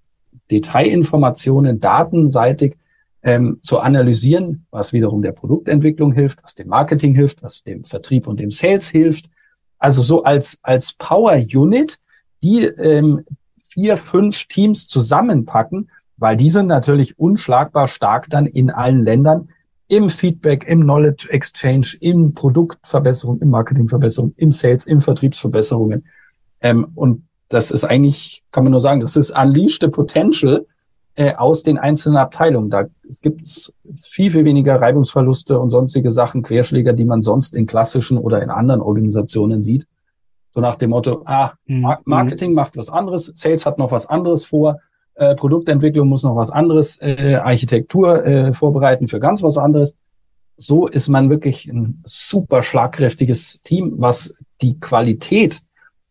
Detailinformationen 0.49 1.79
datenseitig 1.79 2.75
ähm, 3.21 3.59
zu 3.61 3.79
analysieren, 3.79 4.65
was 4.71 4.93
wiederum 4.93 5.21
der 5.21 5.33
Produktentwicklung 5.33 6.13
hilft, 6.13 6.41
was 6.43 6.55
dem 6.55 6.69
Marketing 6.69 7.13
hilft, 7.13 7.43
was 7.43 7.63
dem 7.63 7.83
Vertrieb 7.83 8.27
und 8.27 8.39
dem 8.39 8.51
Sales 8.51 8.87
hilft. 8.87 9.29
Also 9.79 10.01
so 10.01 10.23
als, 10.23 10.57
als 10.61 10.93
Power 10.93 11.35
Unit, 11.53 11.99
die 12.41 12.63
ähm, 12.65 13.25
vier, 13.61 13.97
fünf 13.97 14.45
Teams 14.45 14.87
zusammenpacken, 14.87 15.91
weil 16.17 16.37
die 16.37 16.49
sind 16.49 16.67
natürlich 16.67 17.19
unschlagbar 17.19 17.87
stark 17.87 18.27
dann 18.29 18.45
in 18.45 18.71
allen 18.71 19.03
Ländern 19.03 19.49
im 19.87 20.09
Feedback, 20.09 20.65
im 20.67 20.81
Knowledge 20.81 21.29
Exchange, 21.29 21.97
im 21.99 22.33
Produktverbesserung, 22.33 23.39
im 23.39 23.49
Marketingverbesserung, 23.49 24.33
im 24.37 24.51
Sales, 24.51 24.85
im 24.85 24.99
Vertriebsverbesserungen. 24.99 26.05
Ähm, 26.59 26.91
und 26.95 27.26
das 27.49 27.71
ist 27.71 27.85
eigentlich, 27.85 28.43
kann 28.51 28.63
man 28.63 28.71
nur 28.71 28.81
sagen, 28.81 29.01
das 29.01 29.15
ist 29.15 29.31
unleashed 29.31 29.81
the 29.81 29.87
potential 29.87 30.65
äh, 31.15 31.33
aus 31.35 31.63
den 31.63 31.77
einzelnen 31.77 32.17
Abteilungen. 32.17 32.69
Da 32.69 32.85
es 33.09 33.21
gibt 33.21 33.41
viel, 33.95 34.31
viel 34.31 34.45
weniger 34.45 34.79
Reibungsverluste 34.79 35.59
und 35.59 35.69
sonstige 35.69 36.11
Sachen, 36.11 36.43
Querschläger, 36.43 36.93
die 36.93 37.05
man 37.05 37.21
sonst 37.21 37.55
in 37.55 37.65
klassischen 37.65 38.17
oder 38.17 38.41
in 38.41 38.49
anderen 38.49 38.81
Organisationen 38.81 39.63
sieht. 39.63 39.87
So 40.51 40.61
nach 40.61 40.75
dem 40.75 40.91
Motto, 40.91 41.23
ah, 41.25 41.53
mhm. 41.65 41.87
Marketing 42.05 42.53
macht 42.53 42.77
was 42.77 42.89
anderes, 42.89 43.31
Sales 43.35 43.65
hat 43.65 43.77
noch 43.77 43.91
was 43.91 44.07
anderes 44.07 44.45
vor, 44.45 44.79
äh, 45.15 45.35
Produktentwicklung 45.35 46.07
muss 46.07 46.23
noch 46.23 46.35
was 46.35 46.51
anderes, 46.51 47.01
äh, 47.01 47.35
Architektur 47.35 48.25
äh, 48.25 48.51
vorbereiten 48.51 49.07
für 49.07 49.19
ganz 49.19 49.41
was 49.41 49.57
anderes. 49.57 49.95
So 50.57 50.87
ist 50.87 51.07
man 51.07 51.29
wirklich 51.29 51.67
ein 51.67 52.01
super 52.05 52.61
schlagkräftiges 52.61 53.61
Team, 53.63 53.95
was 53.97 54.33
die 54.61 54.79
Qualität 54.79 55.61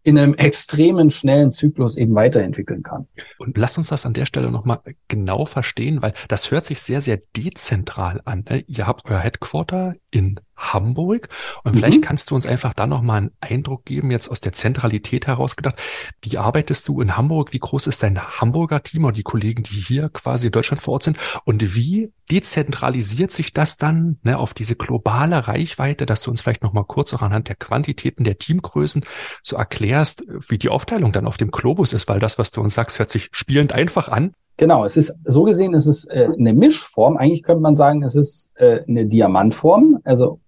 in 0.07 0.17
einem 0.19 0.35
extremen 0.35 1.11
schnellen 1.11 1.51
Zyklus 1.51 1.97
eben 1.97 2.15
weiterentwickeln 2.15 2.85
kann. 2.85 3.09
Und 3.39 3.59
lass 3.59 3.77
uns 3.77 3.89
das 3.89 4.07
an 4.07 4.13
der 4.13 4.25
Stelle 4.25 4.53
nochmal 4.53 4.79
genau 5.09 5.45
verstehen, 5.47 6.01
weil 6.01 6.13
das 6.29 6.53
hört 6.53 6.65
sich 6.65 6.81
sehr, 6.81 7.01
sehr 7.01 7.19
dezentral 7.37 8.23
an. 8.25 8.45
Ne? 8.49 8.65
Ihr 8.69 8.87
habt 8.87 9.11
euer 9.11 9.19
Headquarter 9.19 9.97
in 10.17 10.41
Hamburg. 10.57 11.29
Und 11.63 11.75
mhm. 11.75 11.79
vielleicht 11.79 12.03
kannst 12.03 12.31
du 12.31 12.35
uns 12.35 12.47
einfach 12.47 12.73
da 12.73 12.87
nochmal 12.87 13.19
einen 13.19 13.31
Eindruck 13.41 13.85
geben, 13.85 14.11
jetzt 14.11 14.31
aus 14.31 14.41
der 14.41 14.53
Zentralität 14.53 15.27
herausgedacht. 15.27 15.81
Wie 16.23 16.39
arbeitest 16.39 16.89
du 16.89 17.03
in 17.03 17.17
Hamburg? 17.17 17.53
Wie 17.53 17.59
groß 17.59 17.87
ist 17.87 18.03
dein 18.03 18.19
Hamburger 18.19 18.83
Team 18.83 19.05
oder 19.05 19.15
die 19.15 19.23
Kollegen, 19.23 19.63
die 19.63 19.75
hier 19.75 20.09
quasi 20.09 20.47
in 20.47 20.53
Deutschland 20.53 20.81
vor 20.81 20.95
Ort 20.95 21.03
sind? 21.03 21.19
Und 21.45 21.75
wie 21.77 22.13
dezentralisiert 22.31 23.33
sich 23.33 23.53
das 23.53 23.77
dann 23.77 24.19
ne, 24.23 24.39
auf 24.39 24.55
diese 24.55 24.77
globale 24.77 25.47
Reichweite, 25.47 26.07
dass 26.07 26.23
du 26.23 26.31
uns 26.31 26.41
vielleicht 26.41 26.63
nochmal 26.63 26.85
kurz 26.85 27.13
auch 27.13 27.23
anhand 27.23 27.49
der 27.49 27.57
Quantitäten 27.57 28.25
der 28.25 28.39
Teamgrößen 28.39 29.05
so 29.43 29.57
erklärst, 29.57 30.25
wie 30.49 30.57
die 30.57 30.71
Aufteilung 30.71 31.13
dann 31.13 31.27
auf 31.27 31.37
dem 31.37 31.51
Globus 31.51 31.93
ist, 31.93 32.09
weil 32.09 32.19
das, 32.19 32.39
was 32.39 32.51
du 32.51 32.63
uns 32.63 32.75
sagst, 32.75 32.99
hört 32.99 33.11
sich 33.11 33.29
spielend 33.33 33.73
einfach 33.73 34.09
an. 34.09 34.33
Genau, 34.57 34.85
es 34.85 34.97
ist 34.97 35.15
so 35.25 35.43
gesehen, 35.43 35.75
es 35.75 35.87
ist 35.87 36.07
äh, 36.07 36.29
eine 36.39 36.55
Mischform. 36.55 37.17
Eigentlich 37.17 37.43
könnte 37.43 37.61
man 37.61 37.77
sagen, 37.77 38.03
es 38.03 38.17
ist 38.17 38.51
äh, 38.55 38.81
eine 38.89 39.07
Diamantform. 39.07 40.01
Also 40.05 40.41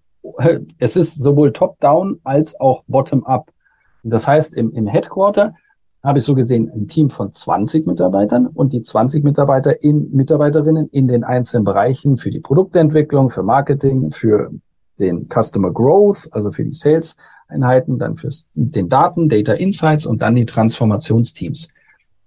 es 0.79 0.95
ist 0.95 1.15
sowohl 1.15 1.53
top-down 1.53 2.19
als 2.23 2.59
auch 2.59 2.83
bottom-up. 2.87 3.51
Das 4.03 4.27
heißt, 4.27 4.55
im, 4.55 4.73
im 4.73 4.87
Headquarter 4.87 5.53
habe 6.01 6.19
ich 6.19 6.25
so 6.25 6.33
gesehen 6.33 6.71
ein 6.73 6.87
Team 6.87 7.09
von 7.09 7.31
20 7.31 7.85
Mitarbeitern 7.85 8.47
und 8.47 8.73
die 8.73 8.81
20 8.81 9.23
Mitarbeiter 9.23 9.83
in 9.83 10.09
Mitarbeiterinnen 10.11 10.87
in 10.89 11.07
den 11.07 11.23
einzelnen 11.23 11.65
Bereichen 11.65 12.17
für 12.17 12.31
die 12.31 12.39
Produktentwicklung, 12.39 13.29
für 13.29 13.43
Marketing, 13.43 14.09
für 14.09 14.51
den 14.99 15.27
Customer 15.29 15.71
Growth, 15.71 16.27
also 16.31 16.51
für 16.51 16.63
die 16.63 16.71
Sales-Einheiten, 16.71 17.99
dann 17.99 18.15
für 18.15 18.29
den 18.53 18.87
Daten, 18.87 19.27
Data 19.27 19.53
Insights 19.53 20.05
und 20.05 20.21
dann 20.21 20.35
die 20.35 20.45
Transformationsteams. 20.45 21.67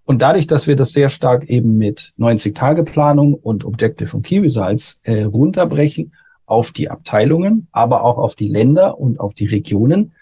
Und 0.04 0.20
dadurch, 0.20 0.46
dass 0.46 0.66
wir 0.66 0.76
das 0.76 0.92
sehr 0.92 1.08
stark 1.08 1.44
eben 1.48 1.78
mit 1.78 2.12
90-Tage-Planung 2.18 3.34
und 3.34 3.64
Objective 3.64 4.16
und 4.16 4.24
Key 4.24 4.38
Results 4.38 5.00
äh, 5.04 5.22
runterbrechen 5.22 6.12
auf 6.44 6.72
die 6.72 6.90
Abteilungen, 6.90 7.68
aber 7.72 8.02
auch 8.02 8.18
auf 8.18 8.34
die 8.34 8.48
Länder 8.48 8.98
und 8.98 9.20
auf 9.20 9.34
die 9.34 9.46
Regionen, 9.46 10.12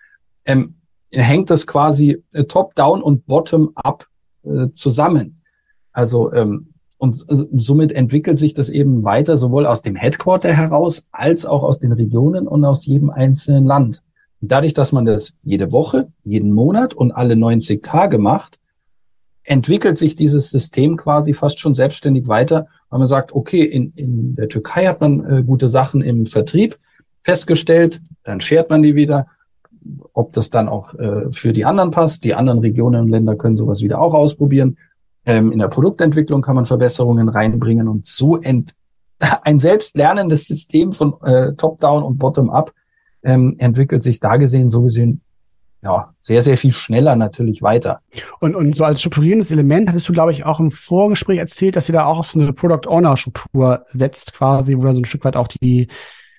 ähm, 0.44 0.74
hängt 1.10 1.50
das 1.50 1.66
quasi 1.66 2.22
äh, 2.32 2.44
top-down 2.44 3.02
und 3.02 3.26
bottom-up 3.26 4.06
äh, 4.44 4.68
zusammen. 4.72 5.40
Also 5.92 6.32
ähm, 6.32 6.74
und 7.00 7.16
äh, 7.28 7.46
somit 7.52 7.92
entwickelt 7.92 8.38
sich 8.38 8.52
das 8.52 8.68
eben 8.68 9.02
weiter, 9.02 9.38
sowohl 9.38 9.66
aus 9.66 9.80
dem 9.80 9.96
Headquarter 9.96 10.52
heraus 10.52 11.06
als 11.10 11.46
auch 11.46 11.62
aus 11.62 11.78
den 11.78 11.92
Regionen 11.92 12.46
und 12.46 12.64
aus 12.64 12.84
jedem 12.84 13.08
einzelnen 13.08 13.64
Land. 13.64 14.02
Und 14.42 14.52
dadurch, 14.52 14.74
dass 14.74 14.92
man 14.92 15.06
das 15.06 15.32
jede 15.42 15.72
Woche, 15.72 16.08
jeden 16.24 16.52
Monat 16.52 16.92
und 16.92 17.12
alle 17.12 17.36
90 17.36 17.82
Tage 17.82 18.18
macht, 18.18 18.58
entwickelt 19.50 19.98
sich 19.98 20.14
dieses 20.14 20.50
System 20.50 20.96
quasi 20.96 21.32
fast 21.32 21.58
schon 21.58 21.74
selbstständig 21.74 22.28
weiter, 22.28 22.68
weil 22.88 23.00
man 23.00 23.08
sagt, 23.08 23.32
okay, 23.32 23.64
in, 23.64 23.92
in 23.96 24.36
der 24.36 24.48
Türkei 24.48 24.86
hat 24.86 25.00
man 25.00 25.24
äh, 25.24 25.42
gute 25.42 25.68
Sachen 25.68 26.02
im 26.02 26.24
Vertrieb 26.24 26.78
festgestellt, 27.22 28.00
dann 28.22 28.40
schert 28.40 28.70
man 28.70 28.80
die 28.80 28.94
wieder. 28.94 29.26
Ob 30.12 30.32
das 30.34 30.50
dann 30.50 30.68
auch 30.68 30.94
äh, 30.94 31.32
für 31.32 31.52
die 31.52 31.64
anderen 31.64 31.90
passt, 31.90 32.22
die 32.22 32.34
anderen 32.34 32.60
Regionen 32.60 33.00
und 33.02 33.08
Länder 33.08 33.34
können 33.34 33.56
sowas 33.56 33.82
wieder 33.82 34.00
auch 34.00 34.14
ausprobieren. 34.14 34.76
Ähm, 35.26 35.50
in 35.50 35.58
der 35.58 35.68
Produktentwicklung 35.68 36.42
kann 36.42 36.54
man 36.54 36.64
Verbesserungen 36.64 37.28
reinbringen 37.28 37.88
und 37.88 38.06
so 38.06 38.36
ent 38.36 38.74
ein 39.42 39.58
selbstlernendes 39.58 40.46
System 40.46 40.92
von 40.92 41.14
äh, 41.22 41.54
Top-Down 41.54 42.04
und 42.04 42.18
Bottom-Up 42.18 42.72
ähm, 43.24 43.56
entwickelt 43.58 44.04
sich 44.04 44.20
da 44.20 44.36
gesehen 44.36 44.70
so 44.70 44.82
gesehen 44.82 45.22
ja, 45.82 46.12
sehr, 46.20 46.42
sehr 46.42 46.58
viel 46.58 46.72
schneller 46.72 47.16
natürlich 47.16 47.62
weiter. 47.62 48.00
Und, 48.40 48.54
und 48.54 48.76
so 48.76 48.84
als 48.84 49.00
strukturierendes 49.00 49.50
Element 49.50 49.88
hattest 49.88 50.08
du, 50.08 50.12
glaube 50.12 50.32
ich, 50.32 50.44
auch 50.44 50.60
im 50.60 50.70
Vorgespräch 50.70 51.38
erzählt, 51.38 51.76
dass 51.76 51.88
ihr 51.88 51.94
da 51.94 52.04
auch 52.04 52.18
auf 52.18 52.30
so 52.30 52.40
eine 52.40 52.52
Product 52.52 52.88
Owner 52.88 53.16
Struktur 53.16 53.84
setzt, 53.88 54.34
quasi, 54.34 54.76
wo 54.76 54.82
dann 54.82 54.94
so 54.94 55.00
ein 55.00 55.06
Stück 55.06 55.24
weit 55.24 55.36
auch 55.36 55.48
die, 55.48 55.88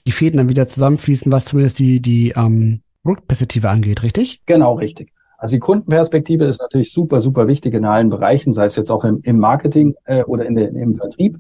die 0.06 0.12
Fäden 0.12 0.38
dann 0.38 0.50
wieder 0.50 0.68
zusammenfließen, 0.68 1.32
was 1.32 1.46
zumindest 1.46 1.80
die, 1.80 2.02
die 2.02 2.34
ähm, 2.36 2.82
Produktperspektive 3.04 3.70
angeht, 3.70 4.04
richtig? 4.04 4.42
Genau, 4.46 4.76
richtig. 4.76 5.12
Also 5.40 5.56
die 5.56 5.60
Kundenperspektive 5.60 6.46
ist 6.46 6.62
natürlich 6.62 6.94
super, 6.94 7.20
super 7.20 7.48
wichtig 7.48 7.74
in 7.74 7.86
allen 7.86 8.10
Bereichen, 8.10 8.54
sei 8.54 8.66
es 8.66 8.76
jetzt 8.76 8.92
auch 8.92 9.04
im, 9.04 9.22
im 9.24 9.40
Marketing 9.40 9.96
äh, 10.06 10.24
oder 10.24 10.46
in 10.46 10.54
der, 10.54 10.70
im 10.70 10.98
Vertrieb. 10.98 11.40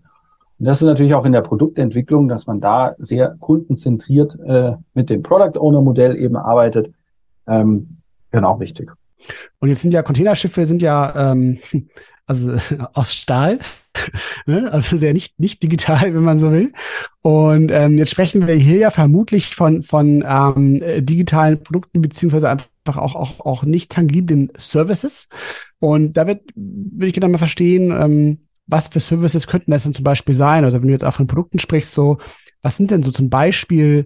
Und 0.57 0.65
das 0.65 0.81
ist 0.81 0.87
natürlich 0.87 1.13
auch 1.13 1.25
in 1.25 1.33
der 1.33 1.41
Produktentwicklung, 1.41 2.27
dass 2.27 2.47
man 2.47 2.59
da 2.59 2.95
sehr 2.97 3.35
kundenzentriert 3.39 4.39
äh, 4.43 4.73
mit 4.95 5.11
dem 5.11 5.21
Product 5.21 5.59
Owner 5.59 5.81
Modell 5.81 6.15
eben 6.15 6.35
arbeitet 6.35 6.91
ähm, 7.47 7.97
genau, 8.31 8.55
richtig. 8.55 8.91
Und 9.59 9.69
jetzt 9.69 9.81
sind 9.81 9.93
ja 9.93 10.03
Containerschiffe 10.03 10.65
sind 10.65 10.81
ja 10.81 11.31
ähm, 11.31 11.59
also 12.25 12.55
aus 12.93 13.13
Stahl, 13.13 13.59
ne? 14.45 14.71
also 14.71 14.97
sehr 14.97 15.13
nicht 15.13 15.39
nicht 15.39 15.61
digital, 15.63 16.13
wenn 16.13 16.23
man 16.23 16.39
so 16.39 16.51
will. 16.51 16.71
Und 17.21 17.71
ähm, 17.71 17.97
jetzt 17.97 18.11
sprechen 18.11 18.47
wir 18.47 18.55
hier 18.55 18.77
ja 18.77 18.89
vermutlich 18.89 19.55
von 19.55 19.83
von 19.83 20.23
ähm, 20.27 20.81
digitalen 21.05 21.61
Produkten 21.61 22.01
beziehungsweise 22.01 22.49
einfach 22.49 22.97
auch 22.97 23.15
auch 23.15 23.39
auch 23.41 23.63
nicht 23.63 23.91
tangiblen 23.91 24.51
Services. 24.57 25.29
Und 25.79 26.17
da 26.17 26.27
wird 26.27 26.41
würde 26.55 27.07
ich 27.07 27.13
gerne 27.13 27.31
mal 27.31 27.37
verstehen, 27.37 27.91
ähm, 27.91 28.39
was 28.67 28.87
für 28.87 28.99
Services 28.99 29.47
könnten 29.47 29.71
das 29.71 29.83
denn 29.83 29.93
zum 29.93 30.03
Beispiel 30.03 30.35
sein? 30.35 30.63
Also 30.63 30.79
wenn 30.79 30.87
du 30.87 30.93
jetzt 30.93 31.03
auch 31.03 31.13
von 31.13 31.27
Produkten 31.27 31.59
sprichst, 31.59 31.93
so 31.93 32.17
was 32.61 32.77
sind 32.77 32.91
denn 32.91 33.03
so 33.03 33.11
zum 33.11 33.29
Beispiel 33.29 34.05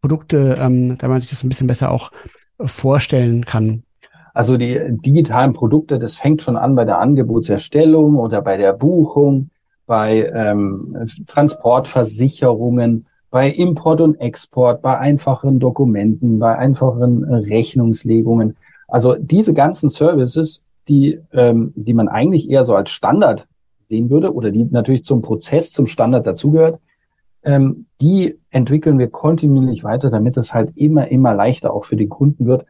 Produkte, 0.00 0.56
ähm, 0.58 0.96
da 0.96 1.08
man 1.08 1.20
sich 1.20 1.30
das 1.30 1.44
ein 1.44 1.48
bisschen 1.48 1.66
besser 1.66 1.90
auch 1.90 2.10
vorstellen 2.64 3.44
kann? 3.44 3.82
Also 4.32 4.56
die 4.56 4.78
digitalen 4.90 5.52
Produkte, 5.52 5.98
das 5.98 6.16
fängt 6.16 6.42
schon 6.42 6.56
an 6.56 6.74
bei 6.74 6.84
der 6.84 6.98
Angebotserstellung 7.00 8.16
oder 8.16 8.42
bei 8.42 8.56
der 8.56 8.72
Buchung, 8.72 9.50
bei 9.86 10.30
ähm, 10.32 10.96
Transportversicherungen, 11.26 13.06
bei 13.30 13.50
Import 13.50 14.00
und 14.00 14.20
Export, 14.20 14.82
bei 14.82 14.98
einfachen 14.98 15.58
Dokumenten, 15.58 16.38
bei 16.38 16.56
einfachen 16.56 17.24
Rechnungslegungen. 17.24 18.56
Also 18.86 19.16
diese 19.18 19.54
ganzen 19.54 19.88
Services, 19.88 20.62
die, 20.88 21.20
ähm, 21.32 21.72
die 21.76 21.94
man 21.94 22.08
eigentlich 22.08 22.50
eher 22.50 22.64
so 22.64 22.74
als 22.74 22.90
Standard 22.90 23.46
sehen 23.88 24.10
würde 24.10 24.32
oder 24.34 24.50
die 24.50 24.64
natürlich 24.64 25.04
zum 25.04 25.22
Prozess, 25.22 25.72
zum 25.72 25.86
Standard 25.86 26.26
dazugehört, 26.26 26.80
ähm, 27.42 27.86
die 28.00 28.38
entwickeln 28.50 28.98
wir 28.98 29.08
kontinuierlich 29.08 29.84
weiter, 29.84 30.10
damit 30.10 30.36
es 30.36 30.52
halt 30.52 30.76
immer, 30.76 31.08
immer 31.08 31.34
leichter 31.34 31.72
auch 31.72 31.84
für 31.84 31.96
den 31.96 32.08
Kunden 32.08 32.46
wird. 32.46 32.66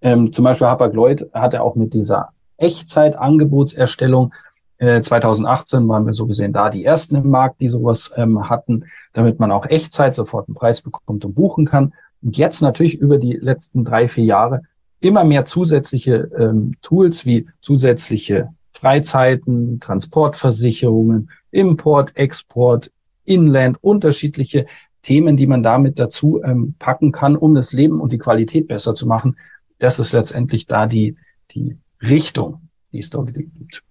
Ähm, 0.00 0.32
zum 0.32 0.44
Beispiel 0.44 0.66
Hapag-Lloyd 0.66 1.30
hatte 1.32 1.62
auch 1.62 1.74
mit 1.74 1.94
dieser 1.94 2.30
Echtzeit-Angebotserstellung 2.56 4.32
äh, 4.78 5.00
2018 5.00 5.88
waren 5.88 6.06
wir 6.06 6.12
so 6.12 6.26
gesehen 6.26 6.52
da 6.52 6.70
die 6.70 6.84
ersten 6.84 7.16
im 7.16 7.30
Markt, 7.30 7.60
die 7.60 7.68
sowas 7.68 8.12
ähm, 8.16 8.48
hatten, 8.48 8.84
damit 9.12 9.40
man 9.40 9.50
auch 9.50 9.66
Echtzeit 9.66 10.14
sofort 10.14 10.48
einen 10.48 10.54
Preis 10.54 10.82
bekommt 10.82 11.24
und 11.24 11.34
buchen 11.34 11.66
kann. 11.66 11.94
Und 12.22 12.36
jetzt 12.36 12.62
natürlich 12.62 12.96
über 12.98 13.18
die 13.18 13.34
letzten 13.34 13.84
drei, 13.84 14.08
vier 14.08 14.24
Jahre 14.24 14.62
immer 15.00 15.24
mehr 15.24 15.44
zusätzliche 15.44 16.30
ähm, 16.36 16.74
Tools 16.82 17.26
wie 17.26 17.48
zusätzliche 17.60 18.48
Freizeiten, 18.72 19.80
Transportversicherungen, 19.80 21.30
Import, 21.50 22.16
Export, 22.16 22.90
Inland, 23.28 23.78
unterschiedliche 23.80 24.66
Themen, 25.02 25.36
die 25.36 25.46
man 25.46 25.62
damit 25.62 25.98
dazu 25.98 26.42
ähm, 26.42 26.74
packen 26.78 27.12
kann, 27.12 27.36
um 27.36 27.54
das 27.54 27.72
Leben 27.72 28.00
und 28.00 28.12
die 28.12 28.18
Qualität 28.18 28.68
besser 28.68 28.94
zu 28.94 29.06
machen. 29.06 29.36
Das 29.78 29.98
ist 29.98 30.12
letztendlich 30.12 30.66
da 30.66 30.86
die, 30.86 31.16
die 31.52 31.78
Richtung, 32.02 32.68
die 32.92 32.98
es 32.98 33.10
dort 33.10 33.32
gibt. 33.34 33.82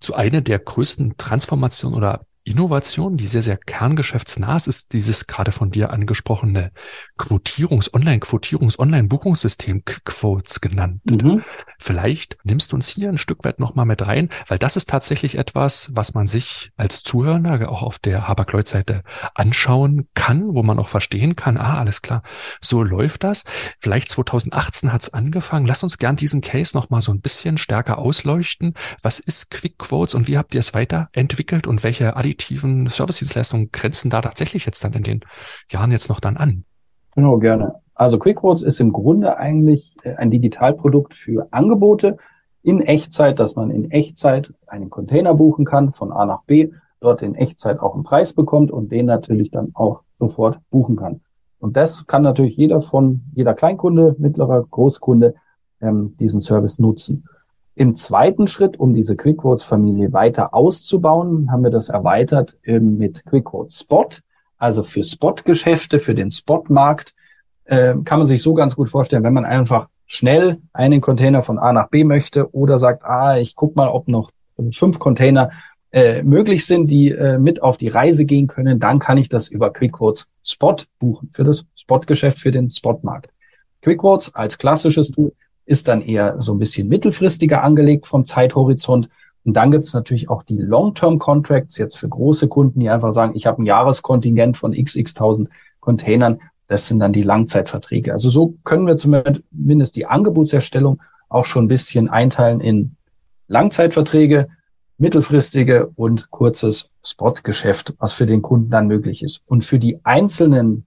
Zu 0.00 0.14
einer 0.14 0.40
der 0.40 0.58
größten 0.58 1.16
Transformationen 1.16 1.96
oder 1.96 2.26
Innovation, 2.44 3.16
die 3.16 3.26
sehr, 3.26 3.42
sehr 3.42 3.56
kerngeschäftsnah 3.56 4.56
ist, 4.56 4.66
ist 4.66 4.92
dieses 4.92 5.26
gerade 5.26 5.52
von 5.52 5.70
dir 5.70 5.90
angesprochene 5.90 6.72
Quotierungs-, 7.18 7.92
Online-Quotierungs-, 7.92 8.78
Online-Buchungssystem 8.78 9.84
Quotes 9.84 10.60
genannt. 10.60 11.02
Mhm. 11.10 11.42
Vielleicht 11.78 12.38
nimmst 12.42 12.72
du 12.72 12.76
uns 12.76 12.88
hier 12.88 13.08
ein 13.08 13.18
Stück 13.18 13.44
weit 13.44 13.60
nochmal 13.60 13.86
mit 13.86 14.06
rein, 14.06 14.30
weil 14.48 14.58
das 14.58 14.76
ist 14.76 14.88
tatsächlich 14.88 15.36
etwas, 15.36 15.90
was 15.94 16.14
man 16.14 16.26
sich 16.26 16.72
als 16.76 17.02
Zuhörer 17.02 17.70
auch 17.70 17.82
auf 17.82 17.98
der 17.98 18.26
Haber-Kleut-Seite 18.26 19.02
anschauen 19.34 20.08
kann, 20.14 20.54
wo 20.54 20.62
man 20.62 20.78
auch 20.78 20.88
verstehen 20.88 21.36
kann, 21.36 21.56
ah, 21.56 21.78
alles 21.78 22.02
klar, 22.02 22.22
so 22.60 22.82
läuft 22.82 23.24
das. 23.24 23.44
Vielleicht 23.80 24.08
2018 24.08 24.92
hat 24.92 25.02
es 25.02 25.14
angefangen. 25.14 25.66
Lass 25.66 25.82
uns 25.82 25.98
gern 25.98 26.16
diesen 26.16 26.40
Case 26.40 26.76
nochmal 26.76 27.00
so 27.00 27.12
ein 27.12 27.20
bisschen 27.20 27.58
stärker 27.58 27.98
ausleuchten. 27.98 28.74
Was 29.02 29.20
ist 29.20 29.50
Quick 29.50 29.78
Quotes 29.78 30.14
und 30.14 30.28
wie 30.28 30.38
habt 30.38 30.54
ihr 30.54 30.60
es 30.60 30.74
weiterentwickelt 30.74 31.66
und 31.66 31.82
welche 31.82 32.16
additiven 32.30 32.86
Service-Dienstleistungen 32.86 33.70
grenzen 33.72 34.10
da 34.10 34.20
tatsächlich 34.20 34.66
jetzt 34.66 34.82
dann 34.84 34.92
in 34.92 35.02
den 35.02 35.20
Jahren 35.70 35.90
jetzt 35.90 36.08
noch 36.08 36.20
dann 36.20 36.36
an? 36.36 36.64
Genau, 37.14 37.38
gerne. 37.38 37.74
Also 37.94 38.18
QuickQuotes 38.18 38.62
ist 38.62 38.80
im 38.80 38.92
Grunde 38.92 39.36
eigentlich 39.36 39.94
äh, 40.04 40.14
ein 40.14 40.30
Digitalprodukt 40.30 41.14
für 41.14 41.48
Angebote 41.50 42.16
in 42.62 42.80
Echtzeit, 42.80 43.38
dass 43.38 43.56
man 43.56 43.70
in 43.70 43.90
Echtzeit 43.90 44.52
einen 44.66 44.90
Container 44.90 45.34
buchen 45.34 45.64
kann 45.64 45.92
von 45.92 46.12
A 46.12 46.24
nach 46.26 46.42
B, 46.44 46.70
dort 47.00 47.22
in 47.22 47.34
Echtzeit 47.34 47.80
auch 47.80 47.94
einen 47.94 48.04
Preis 48.04 48.32
bekommt 48.32 48.70
und 48.70 48.92
den 48.92 49.06
natürlich 49.06 49.50
dann 49.50 49.70
auch 49.74 50.02
sofort 50.18 50.58
buchen 50.70 50.96
kann. 50.96 51.20
Und 51.58 51.76
das 51.76 52.06
kann 52.06 52.22
natürlich 52.22 52.56
jeder 52.56 52.80
von, 52.80 53.22
jeder 53.34 53.54
Kleinkunde, 53.54 54.16
mittlerer 54.18 54.64
Großkunde 54.70 55.34
ähm, 55.80 56.16
diesen 56.18 56.40
Service 56.40 56.78
nutzen. 56.78 57.24
Im 57.74 57.94
zweiten 57.94 58.46
Schritt, 58.46 58.78
um 58.78 58.94
diese 58.94 59.16
QuickQuotes-Familie 59.16 60.12
weiter 60.12 60.54
auszubauen, 60.54 61.50
haben 61.50 61.62
wir 61.62 61.70
das 61.70 61.88
erweitert 61.88 62.58
ähm, 62.64 62.98
mit 62.98 63.24
QuickQuotes 63.24 63.80
Spot, 63.80 64.08
also 64.58 64.82
für 64.82 65.04
Spot-Geschäfte, 65.04 65.98
für 65.98 66.14
den 66.14 66.30
Spot-Markt. 66.30 67.14
Äh, 67.64 67.94
kann 68.04 68.18
man 68.18 68.26
sich 68.26 68.42
so 68.42 68.54
ganz 68.54 68.76
gut 68.76 68.90
vorstellen, 68.90 69.22
wenn 69.22 69.32
man 69.32 69.44
einfach 69.44 69.88
schnell 70.06 70.58
einen 70.72 71.00
Container 71.00 71.40
von 71.40 71.58
A 71.58 71.72
nach 71.72 71.88
B 71.88 72.04
möchte 72.04 72.52
oder 72.52 72.78
sagt, 72.78 73.04
ah, 73.04 73.38
ich 73.38 73.54
guck 73.54 73.76
mal, 73.76 73.88
ob 73.88 74.08
noch 74.08 74.30
fünf 74.72 74.98
Container 74.98 75.50
äh, 75.92 76.22
möglich 76.22 76.66
sind, 76.66 76.90
die 76.90 77.10
äh, 77.10 77.38
mit 77.38 77.62
auf 77.62 77.76
die 77.76 77.88
Reise 77.88 78.24
gehen 78.24 78.48
können, 78.48 78.80
dann 78.80 78.98
kann 78.98 79.18
ich 79.18 79.28
das 79.28 79.48
über 79.48 79.72
QuickQuotes 79.72 80.30
Spot 80.44 80.76
buchen, 80.98 81.30
für 81.32 81.44
das 81.44 81.66
Spot-Geschäft, 81.76 82.40
für 82.40 82.52
den 82.52 82.68
Spot-Markt. 82.68 83.30
QuickQuotes 83.82 84.34
als 84.34 84.58
klassisches 84.58 85.12
Tool 85.12 85.32
ist 85.70 85.86
dann 85.86 86.02
eher 86.02 86.34
so 86.40 86.52
ein 86.52 86.58
bisschen 86.58 86.88
mittelfristiger 86.88 87.62
angelegt 87.62 88.04
vom 88.08 88.24
Zeithorizont. 88.24 89.08
Und 89.44 89.54
dann 89.54 89.70
gibt 89.70 89.84
es 89.84 89.94
natürlich 89.94 90.28
auch 90.28 90.42
die 90.42 90.58
Long-Term-Contracts, 90.58 91.78
jetzt 91.78 91.96
für 91.96 92.08
große 92.08 92.48
Kunden, 92.48 92.80
die 92.80 92.90
einfach 92.90 93.12
sagen, 93.12 93.36
ich 93.36 93.46
habe 93.46 93.62
ein 93.62 93.66
Jahreskontingent 93.66 94.56
von 94.56 94.72
xx 94.72 95.14
tausend 95.14 95.48
Containern. 95.78 96.40
Das 96.66 96.88
sind 96.88 96.98
dann 96.98 97.12
die 97.12 97.22
Langzeitverträge. 97.22 98.10
Also 98.10 98.30
so 98.30 98.56
können 98.64 98.88
wir 98.88 98.96
zumindest 98.96 99.94
die 99.94 100.06
Angebotserstellung 100.06 101.00
auch 101.28 101.44
schon 101.44 101.66
ein 101.66 101.68
bisschen 101.68 102.08
einteilen 102.08 102.60
in 102.60 102.96
Langzeitverträge, 103.46 104.48
mittelfristige 104.98 105.92
und 105.94 106.32
kurzes 106.32 106.90
Spotgeschäft, 107.04 107.94
was 108.00 108.12
für 108.12 108.26
den 108.26 108.42
Kunden 108.42 108.70
dann 108.70 108.88
möglich 108.88 109.22
ist. 109.22 109.42
Und 109.46 109.64
für 109.64 109.78
die 109.78 110.04
einzelnen 110.04 110.84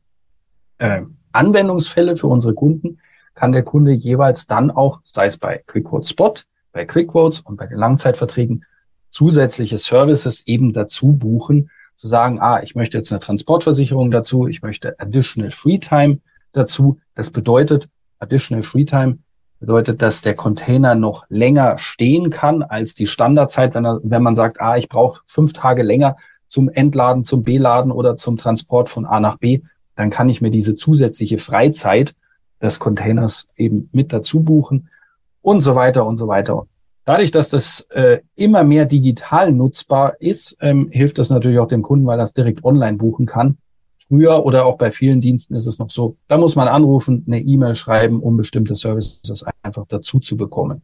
äh, 0.78 1.04
Anwendungsfälle 1.32 2.18
für 2.18 2.28
unsere 2.28 2.54
Kunden 2.54 3.00
kann 3.36 3.52
der 3.52 3.64
Kunde 3.64 3.92
jeweils 3.92 4.48
dann 4.48 4.72
auch, 4.72 5.00
sei 5.04 5.26
es 5.26 5.38
bei 5.38 5.64
QuickQuotes 5.68 6.10
Spot, 6.10 6.34
bei 6.72 6.86
QuickQuotes 6.86 7.42
und 7.42 7.58
bei 7.58 7.68
den 7.68 7.78
Langzeitverträgen, 7.78 8.66
zusätzliche 9.10 9.78
Services 9.78 10.48
eben 10.48 10.74
dazu 10.74 11.14
buchen, 11.14 11.70
zu 11.96 12.08
sagen, 12.08 12.40
ah, 12.42 12.62
ich 12.64 12.76
möchte 12.76 12.98
jetzt 12.98 13.12
eine 13.12 13.20
Transportversicherung 13.20 14.12
dazu, 14.12 14.48
ich 14.48 14.62
möchte 14.62 15.00
Additional 15.00 15.52
Free 15.52 15.78
Time 15.78 16.20
dazu. 16.52 17.00
Das 17.14 17.30
bedeutet, 17.30 17.88
Additional 18.20 18.64
Free 18.64 18.86
Time 18.86 19.20
bedeutet, 19.60 20.02
dass 20.02 20.22
der 20.22 20.36
Container 20.36 20.96
noch 20.96 21.26
länger 21.30 21.78
stehen 21.78 22.30
kann 22.32 22.64
als 22.64 22.96
die 22.96 23.08
Standardzeit, 23.08 23.76
wenn, 23.76 23.86
er, 23.86 24.00
wenn 24.04 24.24
man 24.24 24.36
sagt, 24.36 24.60
ah, 24.60 24.78
ich 24.78 24.90
brauche 24.90 25.22
fünf 25.26 25.54
Tage 25.54 25.84
länger 25.84 26.18
zum 26.48 26.70
Entladen, 26.70 27.24
zum 27.24 27.44
Beladen 27.44 27.92
oder 27.92 28.16
zum 28.16 28.38
Transport 28.38 28.90
von 28.90 29.06
A 29.06 29.20
nach 29.20 29.38
B, 29.38 29.62
dann 29.96 30.10
kann 30.10 30.30
ich 30.30 30.42
mir 30.42 30.52
diese 30.52 30.76
zusätzliche 30.76 31.38
Freizeit 31.38 32.16
des 32.64 32.80
Containers 32.80 33.48
eben 33.58 33.90
mit 33.92 34.14
dazu 34.14 34.42
buchen 34.42 34.90
und 35.42 35.62
so 35.62 35.76
weiter 35.76 36.06
und 36.06 36.16
so 36.16 36.28
weiter. 36.28 36.66
Dadurch, 37.06 37.32
dass 37.32 37.50
das 37.50 37.82
äh, 37.92 38.20
immer 38.36 38.64
mehr 38.64 38.86
digital 38.86 39.52
nutzbar 39.52 40.22
ist, 40.22 40.56
ähm, 40.62 40.88
hilft 40.90 41.20
das 41.20 41.30
natürlich 41.30 41.60
auch 41.60 41.68
dem 41.68 41.82
Kunden, 41.82 42.06
weil 42.06 42.16
er 42.16 42.24
das 42.24 42.34
direkt 42.34 42.64
online 42.64 42.98
buchen 42.98 43.26
kann. 43.26 43.58
Früher 44.14 44.46
oder 44.46 44.68
auch 44.68 44.78
bei 44.78 44.92
vielen 44.92 45.22
Diensten 45.22 45.56
ist 45.56 45.66
es 45.66 45.80
noch 45.80 45.90
so, 45.90 46.18
da 46.28 46.38
muss 46.38 46.56
man 46.56 46.68
anrufen, 46.68 47.24
eine 47.26 47.40
E-Mail 47.40 47.74
schreiben, 47.74 48.20
um 48.20 48.38
bestimmte 48.38 48.76
Services 48.76 49.44
einfach 49.64 49.86
dazu 49.88 50.20
zu 50.20 50.38
bekommen. 50.38 50.84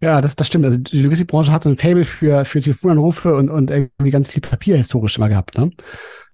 Ja, 0.00 0.22
das, 0.22 0.34
das 0.34 0.46
stimmt. 0.46 0.64
Also 0.64 0.78
die 0.78 1.02
Logistikbranche 1.02 1.52
hat 1.52 1.62
so 1.62 1.68
ein 1.68 1.76
Fable 1.76 2.06
für, 2.06 2.46
für 2.46 2.62
Telefonanrufe 2.62 3.34
und, 3.34 3.50
und 3.50 3.70
irgendwie 3.70 4.10
ganz 4.10 4.30
viel 4.30 4.40
Papier 4.40 4.78
historisch 4.78 5.18
immer 5.18 5.28
gehabt. 5.28 5.58
Ne? 5.58 5.70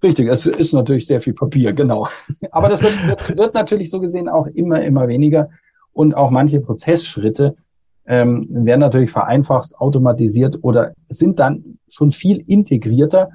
Richtig, 0.01 0.29
es 0.29 0.45
ist 0.45 0.71
natürlich 0.71 1.05
sehr 1.05 1.19
viel 1.19 1.33
Papier, 1.33 1.73
genau. 1.73 2.07
Aber 2.51 2.69
das 2.69 2.81
wird, 2.81 3.07
wird, 3.07 3.37
wird 3.37 3.53
natürlich 3.53 3.91
so 3.91 3.99
gesehen 3.99 4.29
auch 4.29 4.47
immer, 4.47 4.81
immer 4.81 5.09
weniger. 5.09 5.49
Und 5.91 6.15
auch 6.15 6.31
manche 6.31 6.61
Prozessschritte 6.61 7.57
ähm, 8.05 8.47
werden 8.49 8.79
natürlich 8.79 9.11
vereinfacht, 9.11 9.75
automatisiert 9.75 10.59
oder 10.61 10.93
sind 11.09 11.39
dann 11.39 11.77
schon 11.89 12.11
viel 12.11 12.41
integrierter, 12.47 13.31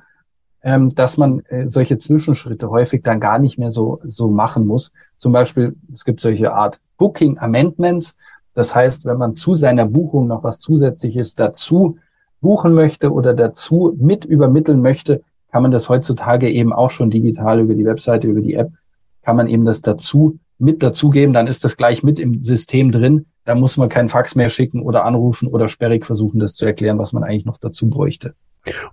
ähm, 0.62 0.94
dass 0.94 1.16
man 1.16 1.40
äh, 1.46 1.68
solche 1.68 1.98
Zwischenschritte 1.98 2.70
häufig 2.70 3.02
dann 3.02 3.20
gar 3.20 3.38
nicht 3.38 3.58
mehr 3.58 3.70
so, 3.70 4.00
so 4.06 4.30
machen 4.30 4.66
muss. 4.66 4.92
Zum 5.16 5.32
Beispiel, 5.32 5.76
es 5.92 6.04
gibt 6.04 6.20
solche 6.20 6.52
Art 6.52 6.80
Booking 6.98 7.38
Amendments. 7.38 8.16
Das 8.54 8.74
heißt, 8.74 9.04
wenn 9.04 9.18
man 9.18 9.34
zu 9.34 9.54
seiner 9.54 9.86
Buchung 9.86 10.26
noch 10.26 10.44
was 10.44 10.60
Zusätzliches 10.60 11.34
dazu 11.34 11.98
buchen 12.40 12.74
möchte 12.74 13.12
oder 13.12 13.34
dazu 13.34 13.96
mit 13.98 14.24
übermitteln 14.24 14.82
möchte, 14.82 15.22
kann 15.50 15.62
man 15.62 15.70
das 15.70 15.88
heutzutage 15.88 16.50
eben 16.50 16.72
auch 16.72 16.90
schon 16.90 17.10
digital 17.10 17.60
über 17.60 17.74
die 17.74 17.84
Webseite, 17.84 18.28
über 18.28 18.40
die 18.40 18.54
App, 18.54 18.70
kann 19.22 19.36
man 19.36 19.46
eben 19.46 19.64
das 19.64 19.82
dazu 19.82 20.38
mit 20.58 20.82
dazugeben, 20.82 21.34
dann 21.34 21.46
ist 21.46 21.64
das 21.64 21.76
gleich 21.76 22.02
mit 22.02 22.18
im 22.20 22.42
System 22.42 22.92
drin. 22.92 23.26
Da 23.44 23.54
muss 23.54 23.76
man 23.76 23.88
keinen 23.88 24.08
Fax 24.08 24.36
mehr 24.36 24.48
schicken 24.48 24.82
oder 24.82 25.04
anrufen 25.04 25.48
oder 25.48 25.66
sperrig 25.66 26.06
versuchen, 26.06 26.38
das 26.38 26.54
zu 26.54 26.66
erklären, 26.66 26.98
was 26.98 27.12
man 27.12 27.24
eigentlich 27.24 27.44
noch 27.44 27.58
dazu 27.58 27.90
bräuchte. 27.90 28.34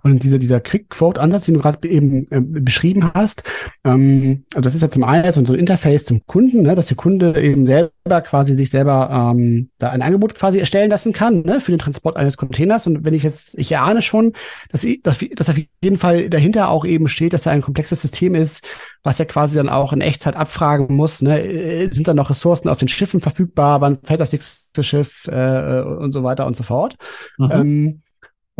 Und 0.02 0.22
dieser, 0.22 0.38
dieser 0.38 0.60
Quick-Quote-Ansatz, 0.60 1.46
den 1.46 1.54
du 1.54 1.60
gerade 1.60 1.88
eben 1.88 2.26
äh, 2.30 2.40
beschrieben 2.40 3.10
hast, 3.14 3.44
ähm, 3.84 4.44
also 4.54 4.62
das 4.62 4.74
ist 4.74 4.82
ja 4.82 4.88
zum 4.88 5.04
einen 5.04 5.30
so 5.32 5.40
ein 5.40 5.58
Interface 5.58 6.04
zum 6.04 6.26
Kunden, 6.26 6.62
ne, 6.62 6.74
dass 6.74 6.86
der 6.86 6.96
Kunde 6.96 7.40
eben 7.40 7.66
selber 7.66 8.20
quasi 8.22 8.54
sich 8.54 8.70
selber 8.70 9.32
ähm, 9.34 9.70
da 9.78 9.90
ein 9.90 10.02
Angebot 10.02 10.34
quasi 10.34 10.58
erstellen 10.58 10.90
lassen 10.90 11.12
kann 11.12 11.42
ne, 11.42 11.60
für 11.60 11.72
den 11.72 11.78
Transport 11.78 12.16
eines 12.16 12.36
Containers. 12.36 12.86
Und 12.86 13.04
wenn 13.04 13.14
ich 13.14 13.22
jetzt, 13.22 13.58
ich 13.58 13.76
ahne 13.76 14.02
schon, 14.02 14.32
dass, 14.70 14.86
dass, 15.02 15.18
dass 15.34 15.50
auf 15.50 15.56
jeden 15.82 15.98
Fall 15.98 16.28
dahinter 16.28 16.68
auch 16.68 16.84
eben 16.84 17.08
steht, 17.08 17.32
dass 17.32 17.42
da 17.42 17.50
ein 17.50 17.62
komplexes 17.62 18.02
System 18.02 18.34
ist, 18.34 18.66
was 19.02 19.18
ja 19.18 19.24
quasi 19.24 19.56
dann 19.56 19.68
auch 19.68 19.92
in 19.92 20.00
Echtzeit 20.00 20.36
abfragen 20.36 20.94
muss, 20.96 21.22
ne, 21.22 21.40
äh, 21.42 21.86
sind 21.90 22.08
da 22.08 22.14
noch 22.14 22.30
Ressourcen 22.30 22.68
auf 22.68 22.78
den 22.78 22.88
Schiffen 22.88 23.20
verfügbar, 23.20 23.80
wann 23.80 23.98
fällt 24.02 24.20
das 24.20 24.32
nächste 24.32 24.82
Schiff 24.82 25.26
äh, 25.28 25.80
und 25.82 26.12
so 26.12 26.22
weiter 26.22 26.46
und 26.46 26.56
so 26.56 26.64
fort. 26.64 26.96
Mhm. 27.38 27.50
Ähm, 27.50 28.02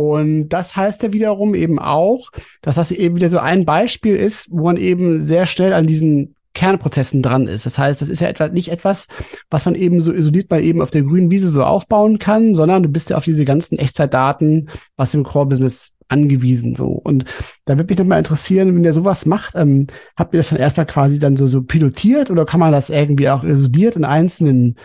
und 0.01 0.49
das 0.49 0.75
heißt 0.75 1.03
ja 1.03 1.13
wiederum 1.13 1.55
eben 1.55 1.79
auch, 1.79 2.31
dass 2.61 2.75
das 2.75 2.91
eben 2.91 3.15
wieder 3.15 3.29
so 3.29 3.39
ein 3.39 3.65
Beispiel 3.65 4.15
ist, 4.15 4.49
wo 4.51 4.65
man 4.65 4.77
eben 4.77 5.21
sehr 5.21 5.45
schnell 5.45 5.73
an 5.73 5.87
diesen 5.87 6.35
Kernprozessen 6.53 7.21
dran 7.21 7.47
ist. 7.47 7.65
Das 7.65 7.77
heißt, 7.77 8.01
das 8.01 8.09
ist 8.09 8.19
ja 8.19 8.27
etwa, 8.27 8.49
nicht 8.49 8.69
etwas, 8.69 9.07
was 9.49 9.65
man 9.65 9.75
eben 9.75 10.01
so 10.01 10.11
isoliert 10.11 10.49
mal 10.49 10.61
eben 10.61 10.81
auf 10.81 10.91
der 10.91 11.03
grünen 11.03 11.31
Wiese 11.31 11.49
so 11.49 11.63
aufbauen 11.63 12.19
kann, 12.19 12.55
sondern 12.55 12.83
du 12.83 12.89
bist 12.89 13.09
ja 13.09 13.17
auf 13.17 13.23
diese 13.23 13.45
ganzen 13.45 13.77
Echtzeitdaten 13.77 14.69
was 14.97 15.13
im 15.13 15.23
Core-Business 15.23 15.93
angewiesen. 16.09 16.75
So. 16.75 16.87
Und 16.87 17.23
da 17.65 17.77
würde 17.77 17.89
mich 17.89 17.97
nochmal 17.97 18.19
interessieren, 18.19 18.75
wenn 18.75 18.83
ihr 18.83 18.93
sowas 18.93 19.25
macht, 19.25 19.55
ähm, 19.55 19.87
habt 20.17 20.33
ihr 20.33 20.39
das 20.39 20.49
dann 20.49 20.59
erstmal 20.59 20.85
quasi 20.85 21.19
dann 21.19 21.37
so, 21.37 21.47
so 21.47 21.61
pilotiert 21.63 22.29
oder 22.29 22.45
kann 22.45 22.59
man 22.59 22.73
das 22.73 22.89
irgendwie 22.89 23.29
auch 23.29 23.43
isoliert 23.43 23.95
in 23.95 24.03
einzelnen 24.03 24.75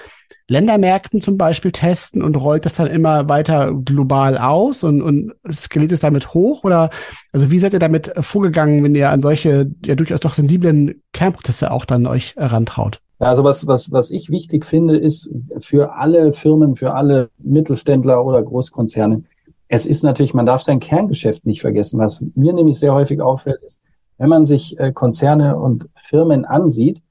Ländermärkten 0.49 1.21
zum 1.21 1.37
Beispiel 1.37 1.73
testen 1.73 2.23
und 2.23 2.37
rollt 2.37 2.65
das 2.65 2.75
dann 2.75 2.87
immer 2.87 3.29
weiter 3.29 3.75
global 3.75 4.39
aus 4.39 4.85
und, 4.85 5.03
und 5.03 5.33
skaliert 5.51 5.93
es 5.93 6.01
damit 6.01 6.35
hoch? 6.35 6.65
Oder 6.65 6.91
also 7.33 7.51
wie 7.51 7.59
seid 7.59 7.73
ihr 7.73 7.79
damit 7.79 8.13
vorgegangen, 8.21 8.85
wenn 8.85 8.95
ihr 8.95 9.11
an 9.11 9.23
solche 9.23 9.71
ja 9.85 9.95
durchaus 9.95 10.21
doch 10.21 10.35
sensiblen 10.35 11.03
Kernprozesse 11.13 11.71
auch 11.71 11.85
dann 11.85 12.07
euch 12.07 12.37
herantraut? 12.37 13.01
Ja, 13.19 13.29
also 13.29 13.45
was, 13.45 13.67
was, 13.67 13.91
was 13.93 14.11
ich 14.11 14.31
wichtig 14.31 14.65
finde, 14.67 14.97
ist 14.97 15.31
für 15.59 15.95
alle 15.95 16.33
Firmen, 16.33 16.77
für 16.77 16.95
alle 16.95 17.31
Mittelständler 17.39 18.25
oder 18.25 18.43
Großkonzerne, 18.43 19.23
es 19.69 19.87
ist 19.87 20.03
natürlich, 20.05 20.35
man 20.35 20.47
darf 20.47 20.63
sein 20.63 20.81
Kerngeschäft 20.81 21.47
nicht 21.47 21.61
vergessen. 21.61 21.99
Was 21.99 22.25
mir 22.35 22.53
nämlich 22.53 22.79
sehr 22.79 22.95
häufig 22.95 23.21
auffällt, 23.21 23.63
ist, 23.63 23.81
wenn 24.19 24.29
man 24.29 24.47
sich 24.47 24.79
äh, 24.79 24.93
Konzerne 24.93 25.59
und 25.59 25.89
Firmen 25.97 26.45
ansieht, 26.45 27.03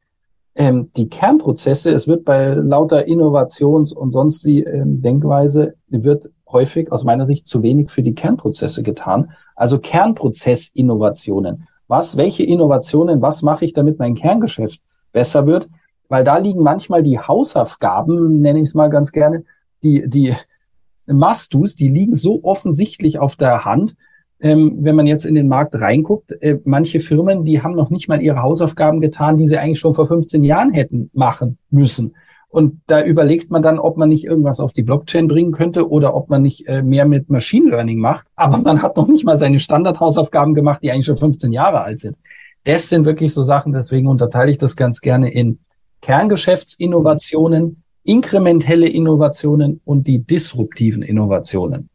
ähm, 0.55 0.89
die 0.95 1.09
Kernprozesse, 1.09 1.91
es 1.91 2.07
wird 2.07 2.23
bei 2.23 2.53
lauter 2.53 3.07
Innovations- 3.07 3.93
und 3.93 4.11
sonst 4.11 4.45
wie 4.45 4.63
ähm, 4.63 5.01
Denkweise, 5.01 5.75
wird 5.87 6.29
häufig 6.49 6.91
aus 6.91 7.03
meiner 7.03 7.25
Sicht 7.25 7.47
zu 7.47 7.61
wenig 7.61 7.89
für 7.89 8.03
die 8.03 8.15
Kernprozesse 8.15 8.81
getan. 8.81 9.31
Also 9.55 9.79
Kernprozessinnovationen. 9.79 11.67
Was, 11.87 12.17
welche 12.17 12.43
Innovationen, 12.43 13.21
was 13.21 13.41
mache 13.41 13.65
ich, 13.65 13.73
damit 13.73 13.99
mein 13.99 14.15
Kerngeschäft 14.15 14.81
besser 15.11 15.45
wird? 15.45 15.69
Weil 16.07 16.23
da 16.23 16.37
liegen 16.37 16.63
manchmal 16.63 17.03
die 17.03 17.19
Hausaufgaben, 17.19 18.41
nenne 18.41 18.59
ich 18.59 18.69
es 18.69 18.73
mal 18.73 18.89
ganz 18.89 19.11
gerne, 19.11 19.43
die, 19.83 20.09
die 20.09 20.33
Mastus, 21.05 21.75
die 21.75 21.89
liegen 21.89 22.13
so 22.13 22.39
offensichtlich 22.43 23.19
auf 23.19 23.35
der 23.35 23.65
Hand, 23.65 23.95
ähm, 24.45 24.77
wenn 24.81 24.95
man 24.95 25.07
jetzt 25.07 25.25
in 25.25 25.33
den 25.33 25.47
Markt 25.47 25.73
reinguckt, 25.73 26.31
äh, 26.39 26.59
manche 26.65 26.99
Firmen, 26.99 27.45
die 27.45 27.63
haben 27.63 27.73
noch 27.73 27.89
nicht 27.89 28.07
mal 28.07 28.21
ihre 28.21 28.43
Hausaufgaben 28.43 29.01
getan, 29.01 29.39
die 29.39 29.47
sie 29.47 29.57
eigentlich 29.57 29.79
schon 29.79 29.95
vor 29.95 30.05
15 30.05 30.43
Jahren 30.43 30.71
hätten 30.71 31.09
machen 31.13 31.57
müssen. 31.71 32.13
Und 32.49 32.79
da 32.85 33.03
überlegt 33.03 33.49
man 33.49 33.63
dann, 33.63 33.79
ob 33.79 33.97
man 33.97 34.07
nicht 34.07 34.23
irgendwas 34.23 34.59
auf 34.59 34.71
die 34.71 34.83
Blockchain 34.83 35.27
bringen 35.27 35.51
könnte 35.51 35.89
oder 35.89 36.13
ob 36.13 36.29
man 36.29 36.43
nicht 36.43 36.67
äh, 36.67 36.83
mehr 36.83 37.07
mit 37.07 37.27
Machine 37.27 37.71
Learning 37.71 37.97
macht. 37.97 38.27
Aber 38.35 38.59
man 38.59 38.83
hat 38.83 38.97
noch 38.97 39.07
nicht 39.07 39.25
mal 39.25 39.39
seine 39.39 39.59
Standardhausaufgaben 39.59 40.53
gemacht, 40.53 40.83
die 40.83 40.91
eigentlich 40.91 41.07
schon 41.07 41.17
15 41.17 41.51
Jahre 41.51 41.81
alt 41.81 41.99
sind. 41.99 42.15
Das 42.65 42.87
sind 42.87 43.05
wirklich 43.05 43.33
so 43.33 43.41
Sachen, 43.41 43.73
deswegen 43.73 44.07
unterteile 44.07 44.51
ich 44.51 44.59
das 44.59 44.75
ganz 44.75 45.01
gerne 45.01 45.33
in 45.33 45.57
Kerngeschäftsinnovationen, 46.01 47.81
inkrementelle 48.03 48.89
Innovationen 48.89 49.81
und 49.85 50.05
die 50.05 50.23
disruptiven 50.23 51.01
Innovationen. 51.01 51.89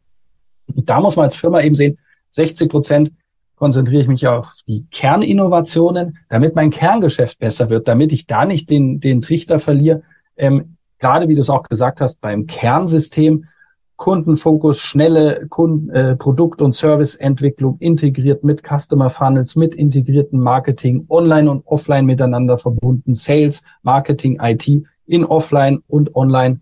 Und 0.75 0.89
da 0.89 0.99
muss 0.99 1.15
man 1.15 1.25
als 1.27 1.37
Firma 1.37 1.61
eben 1.61 1.75
sehen, 1.75 1.97
60 2.31 2.69
Prozent 2.69 3.11
konzentriere 3.55 4.01
ich 4.01 4.07
mich 4.07 4.27
auf 4.27 4.53
die 4.67 4.85
Kerninnovationen, 4.89 6.17
damit 6.29 6.55
mein 6.55 6.71
Kerngeschäft 6.71 7.39
besser 7.39 7.69
wird, 7.69 7.87
damit 7.87 8.11
ich 8.11 8.25
da 8.25 8.45
nicht 8.45 8.69
den, 8.69 8.99
den 8.99 9.21
Trichter 9.21 9.59
verliere. 9.59 10.01
Ähm, 10.35 10.77
gerade 10.97 11.27
wie 11.27 11.35
du 11.35 11.41
es 11.41 11.49
auch 11.49 11.63
gesagt 11.63 12.01
hast, 12.01 12.21
beim 12.21 12.47
Kernsystem 12.47 13.45
Kundenfokus, 14.01 14.79
schnelle 14.79 15.45
Kunden, 15.47 15.91
äh, 15.91 16.15
Produkt- 16.15 16.63
und 16.63 16.73
Serviceentwicklung 16.73 17.77
integriert 17.77 18.43
mit 18.43 18.63
Customer 18.63 19.11
Funnels, 19.11 19.55
mit 19.55 19.75
integrierten 19.75 20.39
Marketing, 20.39 21.05
online 21.07 21.51
und 21.51 21.67
offline 21.67 22.07
miteinander 22.07 22.57
verbunden, 22.57 23.13
Sales, 23.13 23.61
Marketing, 23.83 24.39
IT 24.41 24.67
in 25.05 25.23
offline 25.23 25.83
und 25.87 26.15
online, 26.15 26.61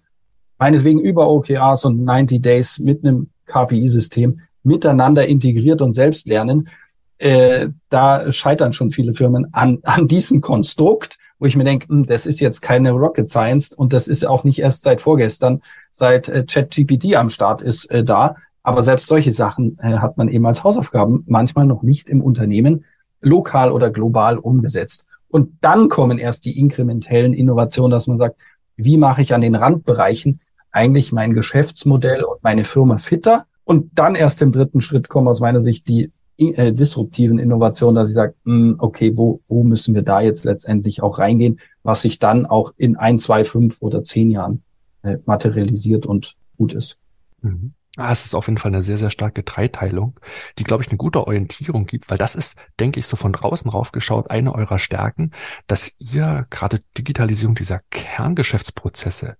meineswegen 0.58 0.99
über 0.99 1.29
OKRs 1.29 1.86
und 1.86 2.03
90 2.03 2.41
Days 2.41 2.77
mit 2.77 3.05
einem 3.05 3.29
KPI-System 3.45 4.41
miteinander 4.63 5.28
integriert 5.28 5.82
und 5.82 5.93
selbst 5.93 6.28
lernen. 6.28 6.69
Äh, 7.17 7.69
da 7.89 8.32
scheitern 8.32 8.74
schon 8.74 8.91
viele 8.91 9.13
Firmen 9.13 9.54
an, 9.54 9.80
an 9.84 10.08
diesem 10.08 10.41
Konstrukt 10.41 11.17
wo 11.39 11.45
ich 11.45 11.56
mir 11.56 11.63
denke, 11.63 11.88
hm, 11.88 12.06
das 12.06 12.26
ist 12.26 12.39
jetzt 12.41 12.62
keine 12.62 12.91
Rocket 12.91 13.30
Science 13.30 13.74
und 13.74 13.93
das 13.93 14.08
ist 14.08 14.28
auch 14.28 14.43
nicht 14.43 14.60
erst 14.60 14.84
seit 14.84 15.02
vorgestern, 15.02 15.62
seit 15.91 16.30
äh, 16.30 16.45
ChatGPT 16.45 17.15
am 17.15 17.30
Start 17.30 17.62
ist 17.62 17.86
äh, 17.86 18.04
da. 18.04 18.36
Aber 18.62 18.84
selbst 18.84 19.08
solche 19.08 19.32
Sachen 19.32 19.80
äh, 19.80 19.98
hat 19.98 20.17
man 20.17 20.28
eben 20.28 20.45
als 20.45 20.63
Hausaufgaben 20.63 21.24
manchmal 21.28 21.65
noch 21.65 21.82
nicht 21.82 22.10
im 22.10 22.22
Unternehmen 22.22 22.86
lokal 23.22 23.72
oder 23.72 23.89
global 23.89 24.38
umgesetzt. 24.38 25.06
Und 25.30 25.58
dann 25.62 25.89
kommen 25.89 26.17
erst 26.19 26.45
die 26.45 26.60
inkrementellen 26.60 27.34
Innovationen, 27.34 27.91
dass 27.91 28.08
man 28.08 28.17
sagt, 28.17 28.39
wie 28.76 28.98
mache 28.98 29.22
ich 29.22 29.34
an 29.34 29.41
den 29.41 29.56
Randbereichen 29.56 30.41
eigentlich 30.72 31.12
mein 31.12 31.34
Geschäftsmodell 31.34 32.24
und 32.24 32.43
meine 32.43 32.63
Firma 32.63 32.98
fitter? 32.98 33.45
Und 33.69 33.91
dann 33.93 34.15
erst 34.15 34.41
im 34.41 34.51
dritten 34.51 34.82
Schritt 34.82 35.10
kommen 35.10 35.27
aus 35.27 35.41
meiner 35.41 35.60
Sicht 35.60 35.88
die 35.89 36.12
äh, 36.38 36.73
disruptiven 36.73 37.38
Innovationen, 37.38 37.93
dass 37.93 38.10
ich 38.10 38.15
sage, 38.15 38.34
mh, 38.43 38.55
hm, 38.55 38.75
okay, 38.79 39.15
wo, 39.15 39.41
wo 39.47 39.63
müssen 39.63 39.93
wir 39.93 40.01
da 40.01 40.21
jetzt 40.21 40.43
letztendlich 40.43 41.03
auch 41.03 41.19
reingehen, 41.19 41.60
was 41.84 42.01
sich 42.01 42.17
dann 42.17 42.47
auch 42.47 42.73
in 42.77 42.95
ein, 42.95 43.19
zwei, 43.19 43.43
fünf 43.43 43.77
oder 43.82 44.01
zehn 44.01 44.32
Jahren 44.32 44.63
äh, 45.03 45.17
materialisiert 45.27 46.08
und 46.08 46.36
gut 46.58 46.73
ist. 46.73 46.97
Mhm. 47.43 47.73
Ah, 47.95 48.12
es 48.12 48.25
ist 48.25 48.34
auf 48.34 48.47
jeden 48.47 48.58
Fall 48.58 48.71
eine 48.71 48.82
sehr, 48.82 48.97
sehr 48.97 49.12
starke 49.12 49.43
Dreiteilung, 49.43 50.19
die, 50.58 50.63
glaube 50.63 50.82
ich, 50.82 50.89
eine 50.89 50.97
gute 50.97 51.27
Orientierung 51.27 51.86
gibt, 51.86 52.10
weil 52.10 52.17
das 52.17 52.34
ist, 52.34 52.58
denke 52.79 52.99
ich, 52.99 53.05
so 53.05 53.17
von 53.17 53.34
draußen 53.34 53.69
raufgeschaut, 53.69 54.32
eine 54.32 54.55
eurer 54.55 54.79
Stärken, 54.79 55.29
dass 55.67 55.95
ihr 55.99 56.47
gerade 56.49 56.82
Digitalisierung 56.97 57.53
dieser 57.53 57.82
Kerngeschäftsprozesse 57.91 59.38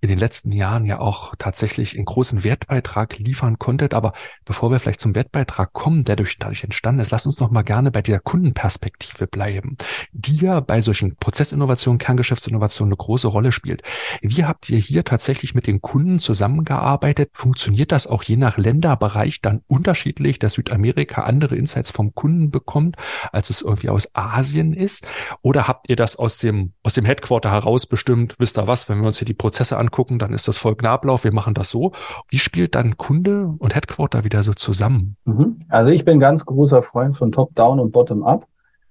in 0.00 0.08
den 0.08 0.18
letzten 0.18 0.52
Jahren 0.52 0.84
ja 0.84 0.98
auch 0.98 1.34
tatsächlich 1.38 1.96
einen 1.96 2.04
großen 2.04 2.44
Wertbeitrag 2.44 3.18
liefern 3.18 3.58
konntet. 3.58 3.94
Aber 3.94 4.12
bevor 4.44 4.70
wir 4.70 4.78
vielleicht 4.78 5.00
zum 5.00 5.14
Wertbeitrag 5.14 5.72
kommen, 5.72 6.04
der 6.04 6.16
durch, 6.16 6.38
dadurch 6.38 6.64
entstanden 6.64 7.00
ist, 7.00 7.10
lasst 7.10 7.26
uns 7.26 7.40
noch 7.40 7.50
mal 7.50 7.62
gerne 7.62 7.90
bei 7.90 8.02
dieser 8.02 8.20
Kundenperspektive 8.20 9.26
bleiben, 9.26 9.76
die 10.12 10.36
ja 10.36 10.60
bei 10.60 10.80
solchen 10.80 11.16
Prozessinnovationen, 11.16 11.98
Kerngeschäftsinnovationen 11.98 12.90
eine 12.92 12.96
große 12.96 13.28
Rolle 13.28 13.52
spielt. 13.52 13.82
Wie 14.20 14.44
habt 14.44 14.68
ihr 14.68 14.78
hier 14.78 15.04
tatsächlich 15.04 15.54
mit 15.54 15.66
den 15.66 15.80
Kunden 15.80 16.18
zusammengearbeitet? 16.18 17.30
Funktioniert 17.32 17.90
das 17.90 18.06
auch 18.06 18.22
je 18.22 18.36
nach 18.36 18.58
Länderbereich 18.58 19.40
dann 19.40 19.62
unterschiedlich, 19.66 20.38
dass 20.38 20.54
Südamerika 20.54 21.22
andere 21.22 21.56
Insights 21.56 21.90
vom 21.90 22.14
Kunden 22.14 22.50
bekommt, 22.50 22.96
als 23.32 23.50
es 23.50 23.62
irgendwie 23.62 23.88
aus 23.88 24.14
Asien 24.14 24.74
ist? 24.74 25.08
Oder 25.42 25.68
habt 25.68 25.88
ihr 25.88 25.96
das 25.96 26.16
aus 26.16 26.38
dem, 26.38 26.72
aus 26.82 26.94
dem 26.94 27.04
Headquarter 27.04 27.50
heraus 27.50 27.86
bestimmt? 27.86 28.34
Wisst 28.38 28.58
ihr 28.58 28.66
was, 28.66 28.88
wenn 28.88 29.00
wir 29.00 29.06
uns 29.06 29.18
hier 29.18 29.26
die 29.26 29.34
Prozesse 29.34 29.78
angucken, 29.86 30.18
dann 30.18 30.32
ist 30.32 30.48
das 30.48 30.58
folgender 30.58 30.90
Ablauf, 30.90 31.24
wir 31.24 31.32
machen 31.32 31.54
das 31.54 31.70
so. 31.70 31.92
Wie 32.28 32.38
spielt 32.38 32.74
dann 32.74 32.96
Kunde 32.96 33.54
und 33.58 33.74
Headquarter 33.74 34.24
wieder 34.24 34.42
so 34.42 34.52
zusammen? 34.52 35.16
Mhm. 35.24 35.58
Also 35.68 35.90
ich 35.90 36.04
bin 36.04 36.18
ganz 36.18 36.44
großer 36.44 36.82
Freund 36.82 37.16
von 37.16 37.32
Top-Down 37.32 37.80
und 37.80 37.92
Bottom-Up. 37.92 38.46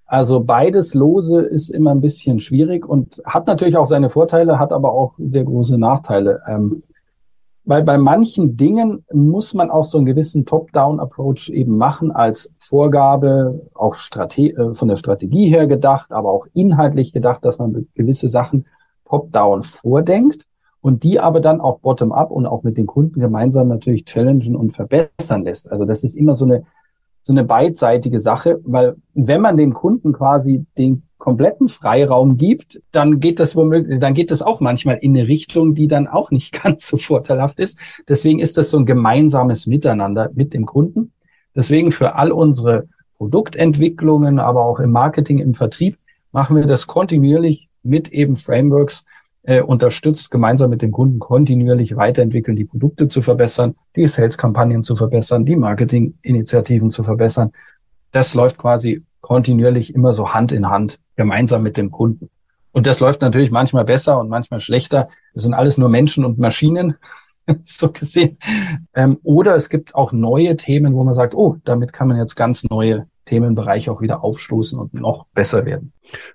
Also 0.05 0.39
beides 0.39 0.93
lose 0.93 1.41
ist 1.41 1.69
immer 1.69 1.91
ein 1.91 2.01
bisschen 2.01 2.39
schwierig 2.39 2.87
und 2.87 3.21
hat 3.25 3.47
natürlich 3.47 3.75
auch 3.75 3.87
seine 3.87 4.09
Vorteile, 4.09 4.59
hat 4.59 4.71
aber 4.71 4.93
auch 4.93 5.13
sehr 5.17 5.43
große 5.43 5.77
Nachteile. 5.77 6.41
Ähm, 6.47 6.83
weil 7.67 7.81
bei 7.81 7.97
manchen 7.97 8.55
Dingen 8.55 9.03
muss 9.11 9.55
man 9.55 9.71
auch 9.71 9.85
so 9.85 9.97
einen 9.97 10.05
gewissen 10.05 10.45
Top-Down-Approach 10.45 11.49
eben 11.49 11.77
machen 11.77 12.11
als 12.11 12.53
Vorgabe, 12.59 13.67
auch 13.73 13.95
Strate 13.95 14.49
äh, 14.51 14.73
von 14.75 14.87
der 14.87 14.97
Strategie 14.97 15.49
her 15.49 15.65
gedacht, 15.65 16.11
aber 16.11 16.29
auch 16.29 16.45
inhaltlich 16.53 17.11
gedacht, 17.11 17.43
dass 17.43 17.57
man 17.57 17.87
gewisse 17.95 18.29
Sachen 18.29 18.67
top-down 19.05 19.63
vordenkt 19.63 20.45
und 20.85 21.01
die 21.01 21.19
aber 21.19 21.39
dann 21.39 21.61
auch 21.61 21.79
bottom-up 21.79 22.29
und 22.29 22.45
auch 22.45 22.61
mit 22.61 22.77
den 22.77 22.85
Kunden 22.85 23.19
gemeinsam 23.19 23.69
natürlich 23.69 24.05
challengen 24.05 24.55
und 24.55 24.73
verbessern 24.75 25.43
lässt. 25.43 25.71
Also 25.71 25.83
das 25.83 26.03
ist 26.03 26.13
immer 26.13 26.35
so 26.35 26.45
eine, 26.45 26.63
so 27.23 27.33
eine 27.33 27.43
beidseitige 27.43 28.19
Sache, 28.19 28.59
weil 28.63 28.95
wenn 29.15 29.41
man 29.41 29.57
dem 29.57 29.73
Kunden 29.73 30.13
quasi 30.13 30.63
den 30.77 31.01
kompletten 31.17 31.69
Freiraum 31.69 32.37
gibt, 32.37 32.83
dann 32.91 33.19
geht 33.19 33.39
das 33.39 33.55
womöglich, 33.55 33.99
dann 33.99 34.13
geht 34.13 34.29
das 34.29 34.43
auch 34.43 34.59
manchmal 34.59 34.97
in 34.97 35.17
eine 35.17 35.27
Richtung, 35.27 35.73
die 35.73 35.87
dann 35.87 36.05
auch 36.05 36.29
nicht 36.29 36.53
ganz 36.63 36.87
so 36.87 36.97
vorteilhaft 36.97 37.59
ist. 37.59 37.79
Deswegen 38.07 38.37
ist 38.37 38.55
das 38.55 38.69
so 38.69 38.77
ein 38.77 38.85
gemeinsames 38.85 39.65
Miteinander 39.65 40.29
mit 40.35 40.53
dem 40.53 40.67
Kunden. 40.67 41.13
Deswegen 41.55 41.89
für 41.89 42.13
all 42.13 42.31
unsere 42.31 42.87
Produktentwicklungen, 43.17 44.37
aber 44.37 44.63
auch 44.63 44.79
im 44.79 44.91
Marketing, 44.91 45.39
im 45.39 45.55
Vertrieb 45.55 45.97
machen 46.31 46.55
wir 46.55 46.67
das 46.67 46.85
kontinuierlich 46.85 47.69
mit 47.81 48.09
eben 48.09 48.35
Frameworks, 48.35 49.03
äh, 49.45 49.61
unterstützt, 49.61 50.31
gemeinsam 50.31 50.69
mit 50.69 50.81
dem 50.81 50.91
Kunden 50.91 51.19
kontinuierlich 51.19 51.95
weiterentwickeln, 51.95 52.57
die 52.57 52.65
Produkte 52.65 53.07
zu 53.07 53.21
verbessern, 53.21 53.75
die 53.95 54.07
Sales-Kampagnen 54.07 54.83
zu 54.83 54.95
verbessern, 54.95 55.45
die 55.45 55.55
Marketing-Initiativen 55.55 56.89
zu 56.89 57.03
verbessern. 57.03 57.51
Das 58.11 58.33
läuft 58.33 58.57
quasi 58.57 59.03
kontinuierlich 59.21 59.93
immer 59.93 60.13
so 60.13 60.33
Hand 60.33 60.51
in 60.51 60.69
Hand, 60.69 60.99
gemeinsam 61.15 61.63
mit 61.63 61.77
dem 61.77 61.91
Kunden. 61.91 62.29
Und 62.71 62.87
das 62.87 62.99
läuft 62.99 63.21
natürlich 63.21 63.51
manchmal 63.51 63.85
besser 63.85 64.19
und 64.19 64.29
manchmal 64.29 64.59
schlechter. 64.59 65.09
Das 65.33 65.43
sind 65.43 65.53
alles 65.53 65.77
nur 65.77 65.89
Menschen 65.89 66.25
und 66.25 66.37
Maschinen, 66.37 66.95
so 67.63 67.91
gesehen. 67.91 68.37
Ähm, 68.93 69.19
oder 69.23 69.55
es 69.55 69.69
gibt 69.69 69.95
auch 69.95 70.11
neue 70.11 70.57
Themen, 70.57 70.93
wo 70.93 71.03
man 71.03 71.15
sagt, 71.15 71.35
oh, 71.35 71.57
damit 71.63 71.93
kann 71.93 72.07
man 72.07 72.17
jetzt 72.17 72.35
ganz 72.35 72.63
neue 72.65 73.07
Themenbereiche 73.25 73.91
auch 73.91 74.01
wieder 74.01 74.23
aufstoßen 74.23 74.79
und 74.79 74.93
noch 74.93 75.25
besser 75.33 75.65
werden. 75.65 75.91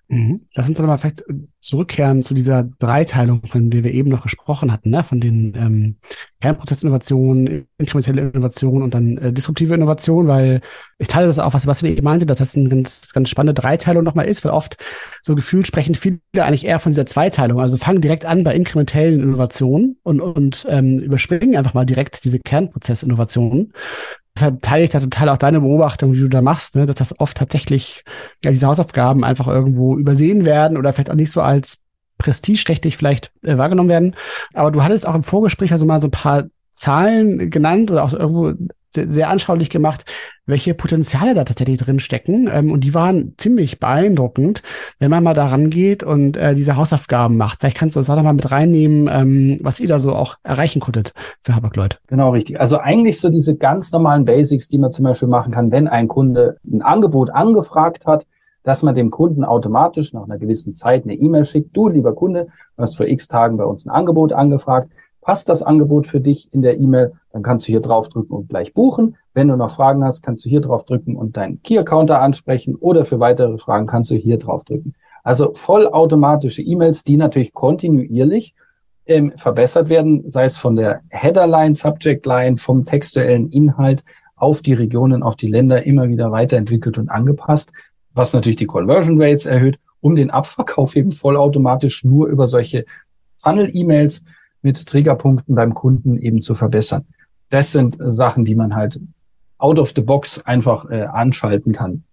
Mhm. 0.08 0.40
Lass 0.54 0.68
uns 0.68 0.80
mal 0.80 0.98
vielleicht 0.98 1.24
zurückkehren 1.60 2.22
zu 2.22 2.34
dieser 2.34 2.64
Dreiteilung, 2.64 3.42
von 3.46 3.70
der 3.70 3.84
wir 3.84 3.92
eben 3.92 4.10
noch 4.10 4.22
gesprochen 4.22 4.72
hatten, 4.72 4.90
ne? 4.90 5.04
von 5.04 5.20
den 5.20 5.54
ähm, 5.56 5.96
Kernprozessinnovationen, 6.40 7.66
inkrementelle 7.78 8.30
Innovation 8.30 8.82
und 8.82 8.94
dann 8.94 9.18
äh, 9.18 9.32
disruptive 9.32 9.74
Innovation, 9.74 10.26
weil 10.26 10.60
ich 10.98 11.08
teile 11.08 11.26
das 11.26 11.38
auch, 11.38 11.54
was 11.54 11.62
Sebastian 11.62 11.92
eben 11.92 12.04
meinte, 12.04 12.26
dass 12.26 12.38
das 12.38 12.56
eine 12.56 12.68
ganz, 12.68 13.12
ganz 13.12 13.28
spannende 13.28 13.60
Dreiteilung 13.60 14.02
nochmal 14.02 14.26
ist, 14.26 14.44
weil 14.44 14.52
oft 14.52 14.76
so 15.22 15.34
gefühlt 15.34 15.66
sprechen 15.66 15.94
viele 15.94 16.20
eigentlich 16.34 16.66
eher 16.66 16.80
von 16.80 16.92
dieser 16.92 17.06
Zweiteilung. 17.06 17.60
Also 17.60 17.76
fangen 17.76 18.00
direkt 18.00 18.24
an 18.24 18.42
bei 18.42 18.54
inkrementellen 18.54 19.20
Innovationen 19.20 19.98
und, 20.02 20.20
und 20.20 20.66
ähm, 20.68 20.98
überspringen 20.98 21.56
einfach 21.56 21.74
mal 21.74 21.86
direkt 21.86 22.24
diese 22.24 22.40
Kernprozessinnovationen 22.40 23.72
deshalb 24.34 24.62
teile 24.62 24.84
ich 24.84 24.90
da 24.90 25.00
total 25.00 25.28
auch 25.28 25.38
deine 25.38 25.60
Beobachtung, 25.60 26.12
wie 26.12 26.20
du 26.20 26.28
da 26.28 26.42
machst, 26.42 26.76
ne, 26.76 26.86
dass 26.86 26.96
das 26.96 27.18
oft 27.20 27.36
tatsächlich, 27.36 28.04
ja, 28.44 28.50
diese 28.50 28.66
Hausaufgaben 28.66 29.24
einfach 29.24 29.48
irgendwo 29.48 29.96
übersehen 29.96 30.44
werden 30.44 30.76
oder 30.76 30.92
vielleicht 30.92 31.10
auch 31.10 31.16
nicht 31.16 31.32
so 31.32 31.40
als 31.40 31.78
prestigeträchtig 32.18 32.96
vielleicht 32.96 33.32
äh, 33.42 33.58
wahrgenommen 33.58 33.88
werden. 33.88 34.16
Aber 34.54 34.70
du 34.70 34.82
hattest 34.82 35.06
auch 35.06 35.14
im 35.14 35.22
Vorgespräch 35.22 35.72
also 35.72 35.86
mal 35.86 36.00
so 36.00 36.08
ein 36.08 36.12
paar 36.12 36.44
Zahlen 36.72 37.50
genannt 37.50 37.90
oder 37.90 38.04
auch 38.04 38.12
irgendwo 38.12 38.52
sehr, 38.94 39.28
anschaulich 39.28 39.70
gemacht, 39.70 40.04
welche 40.46 40.74
Potenziale 40.74 41.34
da 41.34 41.44
tatsächlich 41.44 41.78
drin 41.78 42.00
stecken. 42.00 42.48
Ähm, 42.52 42.72
und 42.72 42.82
die 42.82 42.94
waren 42.94 43.34
ziemlich 43.38 43.78
beeindruckend, 43.78 44.62
wenn 44.98 45.10
man 45.10 45.22
mal 45.22 45.34
da 45.34 45.46
rangeht 45.46 46.02
und 46.02 46.36
äh, 46.36 46.54
diese 46.54 46.76
Hausaufgaben 46.76 47.36
macht. 47.36 47.60
Vielleicht 47.60 47.76
kannst 47.76 47.96
du 47.96 48.00
uns 48.00 48.08
da 48.08 48.16
noch 48.16 48.22
mal 48.22 48.32
mit 48.32 48.50
reinnehmen, 48.50 49.08
ähm, 49.12 49.60
was 49.62 49.80
ihr 49.80 49.88
da 49.88 49.98
so 49.98 50.14
auch 50.14 50.36
erreichen 50.42 50.80
konntet 50.80 51.12
für 51.40 51.54
Habak-Leut. 51.54 52.00
Genau, 52.08 52.30
richtig. 52.30 52.60
Also 52.60 52.78
eigentlich 52.78 53.20
so 53.20 53.30
diese 53.30 53.56
ganz 53.56 53.92
normalen 53.92 54.24
Basics, 54.24 54.68
die 54.68 54.78
man 54.78 54.92
zum 54.92 55.04
Beispiel 55.04 55.28
machen 55.28 55.52
kann, 55.52 55.70
wenn 55.70 55.88
ein 55.88 56.08
Kunde 56.08 56.56
ein 56.64 56.82
Angebot 56.82 57.30
angefragt 57.30 58.06
hat, 58.06 58.26
dass 58.62 58.82
man 58.82 58.94
dem 58.94 59.10
Kunden 59.10 59.44
automatisch 59.44 60.12
nach 60.12 60.24
einer 60.24 60.38
gewissen 60.38 60.74
Zeit 60.74 61.04
eine 61.04 61.14
E-Mail 61.14 61.44
schickt. 61.46 61.74
Du, 61.76 61.88
lieber 61.88 62.14
Kunde, 62.14 62.48
hast 62.76 62.96
vor 62.96 63.06
x 63.06 63.28
Tagen 63.28 63.56
bei 63.56 63.64
uns 63.64 63.86
ein 63.86 63.90
Angebot 63.90 64.32
angefragt 64.32 64.90
passt 65.20 65.48
das 65.48 65.62
Angebot 65.62 66.06
für 66.06 66.20
dich 66.20 66.52
in 66.52 66.62
der 66.62 66.78
E-Mail, 66.78 67.12
dann 67.32 67.42
kannst 67.42 67.68
du 67.68 67.72
hier 67.72 67.80
draufdrücken 67.80 68.36
und 68.36 68.48
gleich 68.48 68.74
buchen. 68.74 69.16
Wenn 69.34 69.48
du 69.48 69.56
noch 69.56 69.70
Fragen 69.70 70.04
hast, 70.04 70.22
kannst 70.22 70.44
du 70.44 70.48
hier 70.48 70.60
draufdrücken 70.60 71.16
und 71.16 71.36
deinen 71.36 71.62
Key-Accounter 71.62 72.20
ansprechen 72.20 72.74
oder 72.76 73.04
für 73.04 73.20
weitere 73.20 73.58
Fragen 73.58 73.86
kannst 73.86 74.10
du 74.10 74.16
hier 74.16 74.38
draufdrücken. 74.38 74.94
Also 75.22 75.52
vollautomatische 75.54 76.62
E-Mails, 76.62 77.04
die 77.04 77.16
natürlich 77.16 77.52
kontinuierlich 77.52 78.54
ähm, 79.06 79.32
verbessert 79.36 79.88
werden, 79.88 80.28
sei 80.28 80.44
es 80.44 80.56
von 80.56 80.76
der 80.76 81.02
Headerline, 81.08 81.74
Subject-Line, 81.74 82.56
vom 82.56 82.84
textuellen 82.84 83.50
Inhalt 83.50 84.04
auf 84.36 84.62
die 84.62 84.72
Regionen, 84.72 85.22
auf 85.22 85.36
die 85.36 85.48
Länder 85.48 85.84
immer 85.84 86.08
wieder 86.08 86.32
weiterentwickelt 86.32 86.96
und 86.96 87.10
angepasst, 87.10 87.72
was 88.14 88.32
natürlich 88.32 88.56
die 88.56 88.66
Conversion 88.66 89.20
Rates 89.20 89.46
erhöht, 89.46 89.78
um 90.00 90.16
den 90.16 90.30
Abverkauf 90.30 90.96
eben 90.96 91.10
vollautomatisch 91.10 92.04
nur 92.04 92.28
über 92.28 92.48
solche 92.48 92.86
Funnel-E-Mails 93.42 94.24
mit 94.62 94.86
Triggerpunkten 94.86 95.54
beim 95.54 95.74
Kunden 95.74 96.18
eben 96.18 96.40
zu 96.40 96.54
verbessern. 96.54 97.04
Das 97.48 97.72
sind 97.72 97.96
Sachen, 97.98 98.44
die 98.44 98.54
man 98.54 98.74
halt 98.74 99.00
out 99.58 99.78
of 99.78 99.92
the 99.94 100.02
box 100.02 100.44
einfach 100.44 100.90
äh, 100.90 101.02
anschalten 101.02 101.72
kann. 101.72 102.04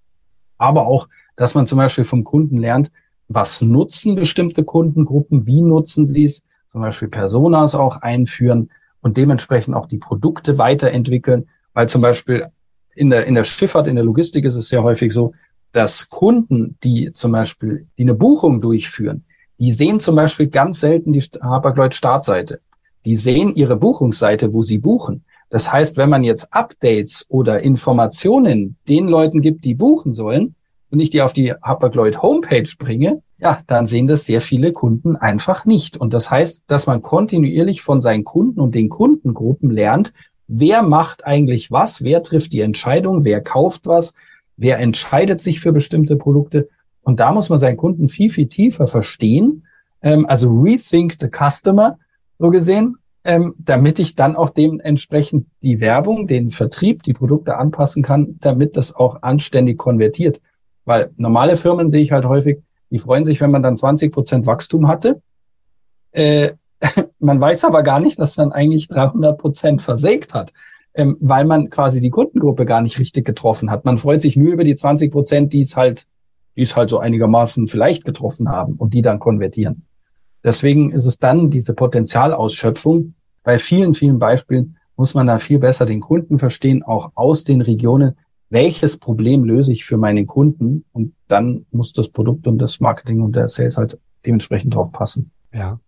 Aber 0.58 0.88
auch, 0.88 1.08
dass 1.36 1.56
man 1.56 1.68
zum 1.68 1.78
Beispiel 1.78 2.04
vom 2.04 2.24
Kunden 2.24 2.58
lernt, 2.58 2.91
was 3.28 3.62
nutzen 3.62 4.16
bestimmte 4.16 4.64
Kundengruppen, 4.64 5.45
wie 5.45 5.62
nutzen 5.62 6.06
sie 6.06 6.24
es, 6.24 6.43
zum 6.68 6.82
Beispiel 6.82 7.08
Personas 7.08 7.76
auch 7.76 7.98
einführen 7.98 8.70
und 9.02 9.18
dementsprechend 9.18 9.76
auch 9.76 9.86
die 9.86 9.98
Produkte 9.98 10.58
weiterentwickeln, 10.58 11.48
weil 11.74 11.88
zum 11.88 12.02
Beispiel 12.02 12.48
in 12.95 13.10
der, 13.10 13.26
in 13.26 13.36
der 13.36 13.43
Schifffahrt, 13.43 13.88
in 13.88 13.95
der 13.95 14.04
Logistik 14.04 14.45
ist 14.45 14.56
es 14.56 14.70
sehr 14.70 14.84
häufig 14.84 15.14
so, 15.14 15.34
dass 15.72 16.10
Kunden, 16.10 16.78
die 16.84 17.12
zum 17.14 17.32
Beispiel, 17.32 17.88
die 17.98 18.04
eine 18.04 18.16
Buchung 18.16 18.62
durchführen, 18.62 19.24
die 19.60 19.72
sehen 19.72 19.99
zum 19.99 20.16
Beispiel 20.16 20.47
ganz 20.47 20.80
selten 20.80 21.14
die 21.14 21.22
Hapag-Lloyd 21.22 21.93
Startseite. 21.95 22.62
Die 23.05 23.16
sehen 23.16 23.55
ihre 23.55 23.76
Buchungsseite, 23.76 24.53
wo 24.53 24.62
sie 24.62 24.78
buchen. 24.78 25.24
Das 25.49 25.72
heißt, 25.72 25.97
wenn 25.97 26.10
man 26.10 26.24
jetzt 26.24 26.53
Updates 26.53 27.26
oder 27.30 27.62
Informationen 27.62 28.76
den 28.89 29.08
Leuten 29.08 29.41
gibt, 29.41 29.64
die 29.66 29.76
buchen 29.76 30.14
sollen, 30.14 30.55
und 30.89 30.99
ich 30.99 31.10
die 31.10 31.22
auf 31.22 31.34
die 31.34 31.53
Hapag-Lloyd 31.53 32.22
Homepage 32.22 32.70
bringe, 32.78 33.22
ja, 33.39 33.60
dann 33.68 33.86
sehen 33.88 34.08
das 34.08 34.26
sehr 34.26 34.41
viele 34.41 34.72
Kunden 34.72 35.16
einfach 35.16 35.66
nicht. 35.66 35.97
Und 35.97 36.14
das 36.14 36.32
heißt, 36.32 36.64
dass 36.68 36.88
man 36.88 37.01
kontinuierlich 37.01 37.82
von 37.82 38.01
seinen 38.01 38.24
Kunden 38.24 38.60
und 38.60 38.74
den 38.74 38.89
Kundengruppen 38.89 39.70
lernt, 39.70 40.14
wer 40.47 40.82
macht 40.82 41.26
eigentlich 41.26 41.72
was, 41.72 42.03
wer 42.03 42.24
trifft 42.24 42.53
die 42.53 42.62
Entscheidung, 42.62 43.26
wer 43.26 43.41
kauft 43.41 43.86
was, 43.86 44.14
wer 44.55 44.80
entscheidet 44.80 45.41
sich 45.41 45.60
für 45.60 45.72
bestimmte 45.72 46.16
Produkte. 46.16 46.70
Und 47.08 47.22
da 47.22 47.32
muss 47.32 47.47
man 47.47 47.58
seinen 47.58 47.78
Kunden 47.78 48.10
viel, 48.10 48.30
viel 48.30 48.47
tiefer 48.47 48.86
verstehen. 48.86 49.66
Ähm, 50.01 50.26
also 50.26 50.51
rethink 50.51 51.16
the 51.22 51.30
customer, 51.30 51.97
so 52.38 52.49
gesehen, 52.49 52.97
ähm, 53.24 53.55
damit 53.60 53.97
ich 53.99 54.16
dann 54.16 54.36
auch 54.36 54.49
dementsprechend 54.49 55.47
die 55.64 55.80
Werbung, 55.80 56.28
den 56.28 56.51
Vertrieb, 56.51 57.03
die 57.03 57.14
Produkte 57.14 57.55
anpassen 57.55 58.03
kann, 58.03 58.36
damit 58.41 58.76
das 58.76 58.93
auch 58.93 59.22
anständig 59.22 59.78
konvertiert. 59.78 60.41
Weil 60.84 61.12
normale 61.16 61.55
Firmen 61.55 61.89
sehe 61.89 62.01
ich 62.01 62.12
halt 62.12 62.26
häufig, 62.26 62.60
die 62.89 62.99
freuen 62.99 63.24
sich, 63.24 63.39
wenn 63.39 63.51
man 63.51 63.64
dann 63.64 63.78
20 63.78 64.12
Prozent 64.12 64.45
Wachstum 64.45 64.89
hatte. 64.89 65.22
Äh, 66.12 66.55
man 67.20 67.39
weiß 67.39 67.64
aber 67.64 67.84
gar 67.84 68.01
nicht, 68.01 68.20
dass 68.20 68.36
man 68.36 68.51
eigentlich 68.51 68.89
300 68.89 69.38
Prozent 69.38 69.82
versägt 69.82 70.34
hat 70.34 70.51
ähm, 70.93 71.16
weil 71.22 71.45
man 71.45 71.70
quasi 71.70 72.01
die 72.01 72.10
Kundengruppe 72.10 72.66
gar 72.66 72.82
nicht 72.82 72.99
richtig 72.99 73.24
getroffen 73.24 73.70
hat. 73.70 73.86
Man 73.86 73.99
freut 73.99 74.22
sich 74.22 74.36
nur 74.36 74.51
über 74.51 74.64
die 74.64 74.76
20 74.76 75.12
Prozent, 75.12 75.53
die 75.53 75.62
es 75.62 75.78
halt, 75.78 76.08
die 76.58 76.64
es 76.64 76.76
halt 76.76 76.89
so 76.89 76.99
einigermaßen 76.99 77.68
vielleicht 77.68 78.03
getroffen 78.03 78.49
haben 78.49 78.74
und 78.74 78.93
die 78.93 79.01
dann 79.01 79.20
konvertieren. 79.20 79.86
Deswegen 80.43 80.91
ist 80.91 81.05
es 81.05 81.20
dann 81.20 81.49
diese 81.49 81.74
Potenzialausschöpfung. 81.74 83.14
Bei 83.43 83.60
vielen, 83.60 83.93
vielen 83.93 84.20
Beispielen 84.20 84.78
muss 84.95 85.14
man 85.14 85.28
da 85.28 85.38
viel 85.38 85.60
besser 85.60 85.86
den 85.86 86.01
Kunden 86.01 86.38
verstehen, 86.39 86.84
auch 86.84 87.12
aus 87.16 87.43
den 87.43 87.62
Regionen. 87.62 88.18
Welches 88.49 88.97
Problem 88.97 89.43
löse 89.43 89.72
ich 89.72 89.86
für 89.86 89.97
meinen 89.97 90.26
Kunden? 90.26 90.86
Und 90.93 91.14
dann 91.28 91.66
muss 91.72 91.93
das 91.93 92.10
Produkt 92.10 92.47
und 92.47 92.58
das 92.58 92.80
Marketing 92.80 93.22
und 93.22 93.36
der 93.36 93.47
Sales 93.47 93.78
halt 93.78 93.99
dementsprechend 94.26 94.74
drauf 94.74 94.91
passen. 94.91 95.32
Ja. 95.53 95.80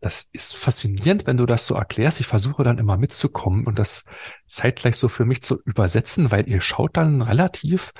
Das 0.00 0.28
ist 0.32 0.54
faszinierend, 0.54 1.26
wenn 1.26 1.38
du 1.38 1.46
das 1.46 1.66
so 1.66 1.74
erklärst. 1.74 2.20
Ich 2.20 2.26
versuche 2.26 2.64
dann 2.64 2.76
immer 2.76 2.98
mitzukommen 2.98 3.66
und 3.66 3.78
das 3.78 4.04
zeitgleich 4.46 4.96
so 4.96 5.08
für 5.08 5.24
mich 5.24 5.42
zu 5.42 5.58
übersetzen, 5.64 6.30
weil 6.30 6.48
ihr 6.48 6.60
schaut 6.60 6.98
dann 6.98 7.22
relativ 7.22 7.92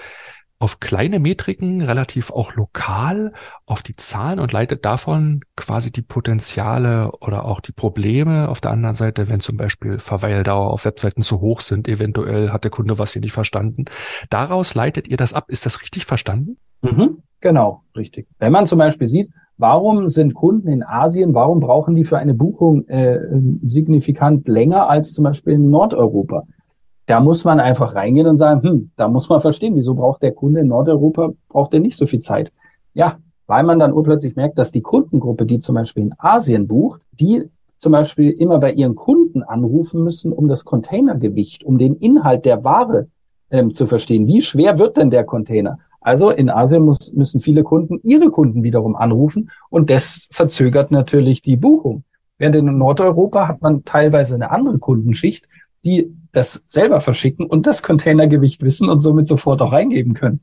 auf 0.65 0.81
kleine 0.81 1.19
Metriken, 1.19 1.83
relativ 1.83 2.31
auch 2.31 2.55
lokal 2.55 3.35
auf 3.67 3.83
die 3.83 3.97
Zahlen 3.97 4.41
und 4.41 4.51
leitet 4.51 4.87
davon 4.87 5.43
quasi 5.57 5.93
die 5.93 6.01
Potenziale 6.01 7.13
oder 7.21 7.45
auch 7.45 7.61
die 7.61 7.73
Probleme 7.73 8.49
auf 8.49 8.63
der 8.63 8.71
anderen 8.71 8.95
Seite, 8.95 9.29
wenn 9.29 9.41
zum 9.41 9.59
Beispiel 9.59 9.99
Verweildauer 9.99 10.71
auf 10.71 10.87
Webseiten 10.87 11.21
zu 11.21 11.43
hoch 11.43 11.61
sind, 11.61 11.87
eventuell 11.87 12.51
hat 12.51 12.65
der 12.65 12.71
Kunde 12.71 12.99
was 12.99 13.13
hier 13.13 13.21
nicht 13.21 13.35
verstanden. 13.35 13.85
Daraus 14.31 14.75
leitet 14.75 15.07
ihr 15.07 15.19
das 15.19 15.35
ab. 15.35 15.45
Ist 15.49 15.67
das 15.67 15.83
richtig 15.83 16.07
verstanden? 16.07 16.57
Mhm, 16.81 17.19
genau, 17.41 17.83
richtig. 17.95 18.27
Wenn 18.39 18.53
man 18.53 18.67
zum 18.67 18.79
Beispiel 18.79 19.07
sieht, 19.07 19.31
Warum 19.57 20.09
sind 20.09 20.35
Kunden 20.35 20.67
in 20.67 20.83
Asien, 20.83 21.33
warum 21.33 21.61
brauchen 21.61 21.95
die 21.95 22.03
für 22.03 22.19
eine 22.19 22.35
Buchung 22.35 22.89
äh, 22.89 23.21
signifikant 23.63 24.49
länger 24.49 24.91
als 24.91 25.13
zum 25.13 25.23
Beispiel 25.23 25.53
in 25.53 25.71
Nordeuropa? 25.71 26.43
Da 27.07 27.21
muss 27.21 27.45
man 27.45 27.61
einfach 27.61 27.95
reingehen 27.95 28.27
und 28.27 28.39
sagen, 28.39 28.63
hm, 28.63 28.91
da 28.97 29.09
muss 29.09 29.29
man 29.29 29.41
verstehen, 29.41 29.77
wieso 29.77 29.95
braucht 29.95 30.23
der 30.23 30.33
Kunde 30.33 30.61
in 30.61 30.69
Nordeuropa, 30.69 31.33
braucht 31.49 31.75
er 31.75 31.81
nicht 31.81 31.97
so 31.97 32.07
viel 32.07 32.21
Zeit? 32.21 32.53
Ja, 32.95 33.19
weil 33.47 33.63
man 33.63 33.79
dann 33.79 33.93
urplötzlich 33.93 34.37
merkt, 34.37 34.59
dass 34.59 34.73
die 34.73 34.81
Kundengruppe, 34.81 35.45
die 35.45 35.59
zum 35.59 35.75
Beispiel 35.75 36.05
in 36.05 36.15
Asien 36.19 36.67
bucht, 36.67 37.03
die 37.13 37.45
zum 37.77 37.93
Beispiel 37.93 38.31
immer 38.31 38.59
bei 38.59 38.73
ihren 38.73 38.95
Kunden 38.95 39.43
anrufen 39.43 40.03
müssen, 40.03 40.33
um 40.33 40.49
das 40.49 40.65
Containergewicht, 40.65 41.65
um 41.65 41.77
den 41.77 41.97
Inhalt 41.97 42.47
der 42.47 42.65
Ware 42.65 43.09
ähm, 43.51 43.75
zu 43.75 43.87
verstehen. 43.87 44.27
Wie 44.27 44.41
schwer 44.41 44.79
wird 44.79 44.97
denn 44.97 45.11
der 45.11 45.25
Container? 45.25 45.79
Also 46.01 46.31
in 46.31 46.49
Asien 46.49 46.83
muss, 46.83 47.13
müssen 47.13 47.41
viele 47.41 47.63
Kunden 47.63 48.01
ihre 48.03 48.31
Kunden 48.31 48.63
wiederum 48.63 48.97
anrufen 48.97 49.51
und 49.71 49.91
das 49.91 50.29
verzögert 50.31 50.91
natürlich 50.91 51.43
die 51.43 51.57
Buchung. 51.57 52.05
Während 52.39 52.57
in 52.57 52.79
Nordeuropa 52.79 53.49
hat 53.49 53.63
man 53.63 53.85
teilweise 53.85 54.35
eine 54.35 54.51
andere 54.51 54.79
Kundenschicht, 54.79 55.47
die 55.85 56.15
das 56.33 56.65
selber 56.67 57.01
verschicken 57.01 57.47
und 57.47 57.67
das 57.67 57.83
Containergewicht 57.83 58.63
wissen 58.63 58.89
und 58.89 59.01
somit 59.01 59.27
sofort 59.27 59.63
auch 59.63 59.73
eingeben 59.73 60.15
können 60.15 60.41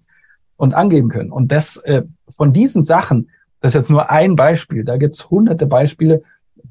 und 0.56 0.74
angeben 0.74 1.10
können. 1.10 1.32
Und 1.32 1.52
das 1.52 1.78
äh, 1.78 2.04
von 2.30 2.54
diesen 2.54 2.84
Sachen, 2.84 3.30
das 3.60 3.72
ist 3.72 3.76
jetzt 3.76 3.90
nur 3.90 4.10
ein 4.10 4.36
Beispiel, 4.36 4.84
da 4.84 4.98
gibt's 4.98 5.30
hunderte 5.30 5.66
Beispiele, 5.66 6.24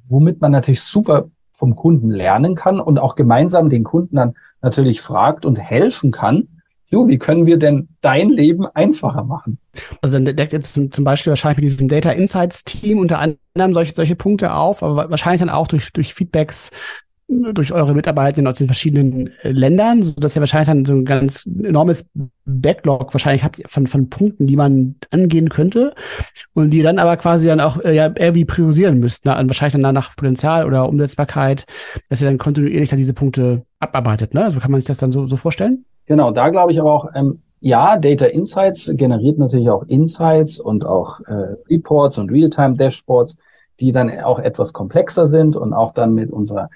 womit 0.09 0.41
man 0.41 0.53
natürlich 0.53 0.83
super 0.83 1.29
vom 1.53 1.77
Kunden 1.77 2.11
lernen 2.11 2.55
kann 2.55 2.81
und 2.81 2.99
auch 2.99 3.17
gemeinsam 3.17 3.69
den 3.69 3.85
Kunden 3.85 4.17
dann 4.17 4.35
natürlich 4.63 5.01
fragt 5.01 5.45
und 5.45 5.57
helfen 5.57 6.11
kann, 6.11 6.49
Jo, 6.93 7.07
wie 7.07 7.19
können 7.19 7.47
wir 7.47 7.57
denn 7.57 7.89
dein 8.01 8.31
Leben 8.31 8.67
einfacher 8.67 9.23
machen? 9.23 9.59
Also 10.03 10.19
dann 10.19 10.25
deckt 10.37 10.53
jetzt 10.53 10.73
zum 10.73 11.05
Beispiel 11.05 11.31
wahrscheinlich 11.31 11.59
mit 11.59 11.65
diesem 11.65 11.87
Data 11.87 12.11
Insights 12.11 12.65
Team 12.65 12.99
unter 12.99 13.21
anderem 13.21 13.75
solche, 13.75 13.95
solche 13.95 14.17
Punkte 14.17 14.55
auf, 14.55 14.83
aber 14.83 15.09
wahrscheinlich 15.09 15.39
dann 15.39 15.51
auch 15.51 15.69
durch, 15.69 15.93
durch 15.93 16.15
Feedbacks 16.15 16.73
durch 17.31 17.73
eure 17.73 17.95
Mitarbeiter 17.95 18.47
aus 18.49 18.59
den 18.59 18.67
verschiedenen 18.67 19.31
äh, 19.43 19.51
Ländern, 19.51 20.03
so 20.03 20.13
dass 20.13 20.37
ihr 20.37 20.41
wahrscheinlich 20.41 20.69
dann 20.69 20.85
so 20.85 20.93
ein 20.93 21.05
ganz 21.05 21.47
enormes 21.47 22.09
Backlog 22.45 23.15
wahrscheinlich 23.15 23.45
habt 23.45 23.63
von, 23.67 23.87
von 23.87 24.11
Punkten, 24.11 24.47
die 24.47 24.57
man 24.57 24.97
angehen 25.11 25.49
könnte 25.49 25.95
und 26.55 26.71
die 26.71 26.83
dann 26.83 26.99
aber 26.99 27.17
quasi 27.17 27.49
dann 27.49 27.61
auch 27.61 27.79
äh, 27.85 27.95
ja 27.95 28.07
irgendwie 28.07 28.45
priorisieren 28.45 28.99
müsst, 28.99 29.27
ne? 29.27 29.33
wahrscheinlich 29.47 29.81
dann 29.81 29.95
nach 29.95 30.17
Potenzial 30.17 30.67
oder 30.67 30.89
Umsetzbarkeit, 30.89 31.67
dass 32.09 32.21
ihr 32.21 32.29
dann 32.29 32.39
kontinuierlich 32.39 32.91
dann 32.91 32.99
diese 32.99 33.15
Punkte 33.15 33.63
abarbeitet. 33.79 34.35
Ne? 34.35 34.45
Also 34.45 34.59
kann 34.59 34.73
man 34.73 34.81
sich 34.81 34.89
das 34.89 34.99
dann 34.99 35.13
so, 35.13 35.27
so 35.27 35.37
vorstellen? 35.37 35.85
Genau, 36.07 36.33
da 36.33 36.49
glaube 36.49 36.73
ich 36.73 36.81
aber 36.81 36.93
auch, 36.93 37.09
ähm, 37.15 37.43
ja, 37.61 37.97
Data 37.99 38.27
Insights 38.27 38.91
generiert 38.95 39.39
natürlich 39.39 39.71
auch 39.71 39.85
Insights 39.87 40.59
und 40.59 40.85
auch 40.85 41.21
äh, 41.21 41.55
Reports 41.69 42.19
und 42.19 42.33
Realtime-Dashboards, 42.33 43.37
die 43.79 43.93
dann 43.93 44.11
auch 44.21 44.39
etwas 44.39 44.73
komplexer 44.73 45.29
sind 45.29 45.57
und 45.57 45.73
auch 45.73 45.93
dann 45.93 46.15
mit 46.15 46.31
unserer 46.31 46.71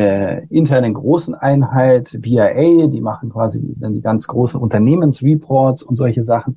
äh, 0.00 0.46
internen 0.46 0.94
großen 0.94 1.34
Einheit 1.34 2.16
VIA, 2.22 2.86
die 2.86 3.02
machen 3.02 3.28
quasi 3.28 3.74
dann 3.76 3.92
die 3.92 4.00
ganz 4.00 4.26
großen 4.26 4.58
Unternehmensreports 4.58 5.82
und 5.82 5.96
solche 5.96 6.24
Sachen. 6.24 6.56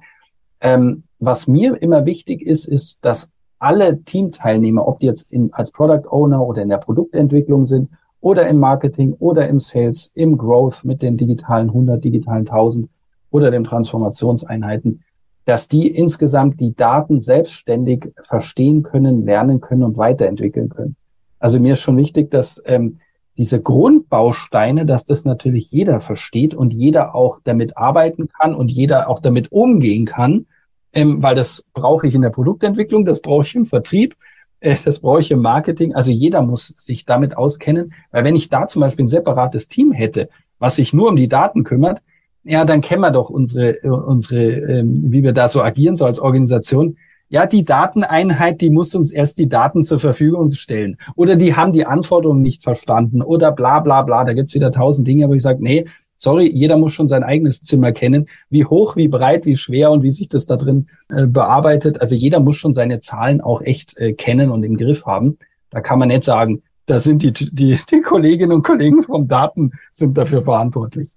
Ähm, 0.61 1.03
was 1.19 1.45
mir 1.45 1.81
immer 1.81 2.05
wichtig 2.05 2.41
ist, 2.41 2.65
ist, 2.65 3.03
dass 3.03 3.29
alle 3.59 4.01
Teamteilnehmer, 4.01 4.87
ob 4.87 4.99
die 4.99 5.07
jetzt 5.07 5.29
in, 5.29 5.53
als 5.53 5.71
Product 5.71 6.07
Owner 6.09 6.41
oder 6.45 6.61
in 6.61 6.69
der 6.69 6.77
Produktentwicklung 6.77 7.65
sind 7.65 7.89
oder 8.21 8.47
im 8.47 8.59
Marketing 8.59 9.13
oder 9.19 9.49
im 9.49 9.59
Sales, 9.59 10.11
im 10.15 10.37
Growth 10.37 10.85
mit 10.85 11.01
den 11.01 11.17
digitalen 11.17 11.67
100, 11.67 12.01
digitalen 12.01 12.47
1000 12.47 12.87
oder 13.29 13.51
den 13.51 13.65
Transformationseinheiten, 13.65 15.03
dass 15.43 15.67
die 15.67 15.87
insgesamt 15.87 16.61
die 16.61 16.73
Daten 16.75 17.19
selbstständig 17.19 18.13
verstehen 18.21 18.83
können, 18.83 19.25
lernen 19.25 19.59
können 19.59 19.83
und 19.83 19.97
weiterentwickeln 19.97 20.69
können. 20.69 20.95
Also 21.39 21.59
mir 21.59 21.73
ist 21.73 21.81
schon 21.81 21.97
wichtig, 21.97 22.31
dass 22.31 22.63
ähm, 22.65 22.99
diese 23.37 23.61
Grundbausteine, 23.61 24.85
dass 24.85 25.05
das 25.05 25.25
natürlich 25.25 25.71
jeder 25.71 25.99
versteht 25.99 26.53
und 26.53 26.73
jeder 26.73 27.15
auch 27.15 27.39
damit 27.43 27.77
arbeiten 27.77 28.29
kann 28.29 28.53
und 28.53 28.71
jeder 28.71 29.09
auch 29.09 29.19
damit 29.19 29.51
umgehen 29.51 30.05
kann, 30.05 30.45
ähm, 30.93 31.23
weil 31.23 31.35
das 31.35 31.63
brauche 31.73 32.07
ich 32.07 32.15
in 32.15 32.21
der 32.21 32.29
Produktentwicklung, 32.29 33.05
das 33.05 33.21
brauche 33.21 33.43
ich 33.43 33.55
im 33.55 33.65
Vertrieb, 33.65 34.15
äh, 34.59 34.75
das 34.83 34.99
brauche 34.99 35.19
ich 35.19 35.31
im 35.31 35.41
Marketing. 35.41 35.95
Also 35.95 36.11
jeder 36.11 36.41
muss 36.43 36.67
sich 36.77 37.05
damit 37.05 37.35
auskennen, 37.35 37.93
weil 38.11 38.23
wenn 38.23 38.35
ich 38.35 38.49
da 38.49 38.67
zum 38.67 38.81
Beispiel 38.81 39.05
ein 39.05 39.09
separates 39.09 39.67
Team 39.67 39.91
hätte, 39.91 40.29
was 40.59 40.75
sich 40.75 40.93
nur 40.93 41.09
um 41.09 41.15
die 41.15 41.27
Daten 41.27 41.63
kümmert, 41.63 42.01
ja, 42.43 42.65
dann 42.65 42.81
kennen 42.81 43.01
wir 43.01 43.11
doch 43.11 43.29
unsere, 43.29 43.79
unsere, 43.81 44.43
ähm, 44.43 45.11
wie 45.11 45.23
wir 45.23 45.31
da 45.31 45.47
so 45.47 45.61
agieren, 45.63 45.95
so 45.95 46.05
als 46.05 46.19
Organisation. 46.19 46.97
Ja, 47.29 47.47
die 47.47 47.65
Dateneinheit, 47.65 48.61
die 48.61 48.69
muss 48.69 48.93
uns 48.93 49.11
erst 49.11 49.39
die 49.39 49.49
Daten 49.49 49.83
zur 49.83 49.97
Verfügung 49.97 50.51
stellen. 50.51 50.97
Oder 51.15 51.35
die 51.35 51.55
haben 51.55 51.73
die 51.73 51.85
Anforderungen 51.85 52.41
nicht 52.41 52.61
verstanden 52.61 53.21
oder 53.21 53.51
bla 53.51 53.79
bla 53.79 54.03
bla. 54.03 54.23
Da 54.23 54.33
gibt's 54.33 54.53
wieder 54.53 54.71
tausend 54.71 55.07
Dinge, 55.07 55.27
wo 55.29 55.33
ich 55.33 55.41
sage, 55.41 55.63
nee, 55.63 55.85
sorry, 56.15 56.49
jeder 56.53 56.77
muss 56.77 56.93
schon 56.93 57.07
sein 57.07 57.23
eigenes 57.23 57.61
Zimmer 57.61 57.91
kennen, 57.91 58.27
wie 58.49 58.65
hoch, 58.65 58.95
wie 58.95 59.07
breit, 59.07 59.45
wie 59.45 59.55
schwer 59.55 59.91
und 59.91 60.03
wie 60.03 60.11
sich 60.11 60.29
das 60.29 60.45
da 60.45 60.57
drin 60.57 60.87
äh, 61.09 61.25
bearbeitet. 61.25 62.01
Also 62.01 62.15
jeder 62.15 62.39
muss 62.39 62.57
schon 62.57 62.73
seine 62.73 62.99
Zahlen 62.99 63.41
auch 63.41 63.61
echt 63.61 63.97
äh, 63.97 64.13
kennen 64.13 64.51
und 64.51 64.63
im 64.63 64.77
Griff 64.77 65.05
haben. 65.05 65.37
Da 65.69 65.81
kann 65.81 65.99
man 65.99 66.09
nicht 66.09 66.23
sagen, 66.23 66.61
da 66.85 66.99
sind 66.99 67.23
die, 67.23 67.31
die, 67.31 67.79
die 67.89 68.01
Kolleginnen 68.01 68.51
und 68.51 68.63
Kollegen 68.63 69.03
vom 69.03 69.27
Daten 69.27 69.71
sind 69.91 70.17
dafür 70.17 70.43
verantwortlich. 70.43 71.12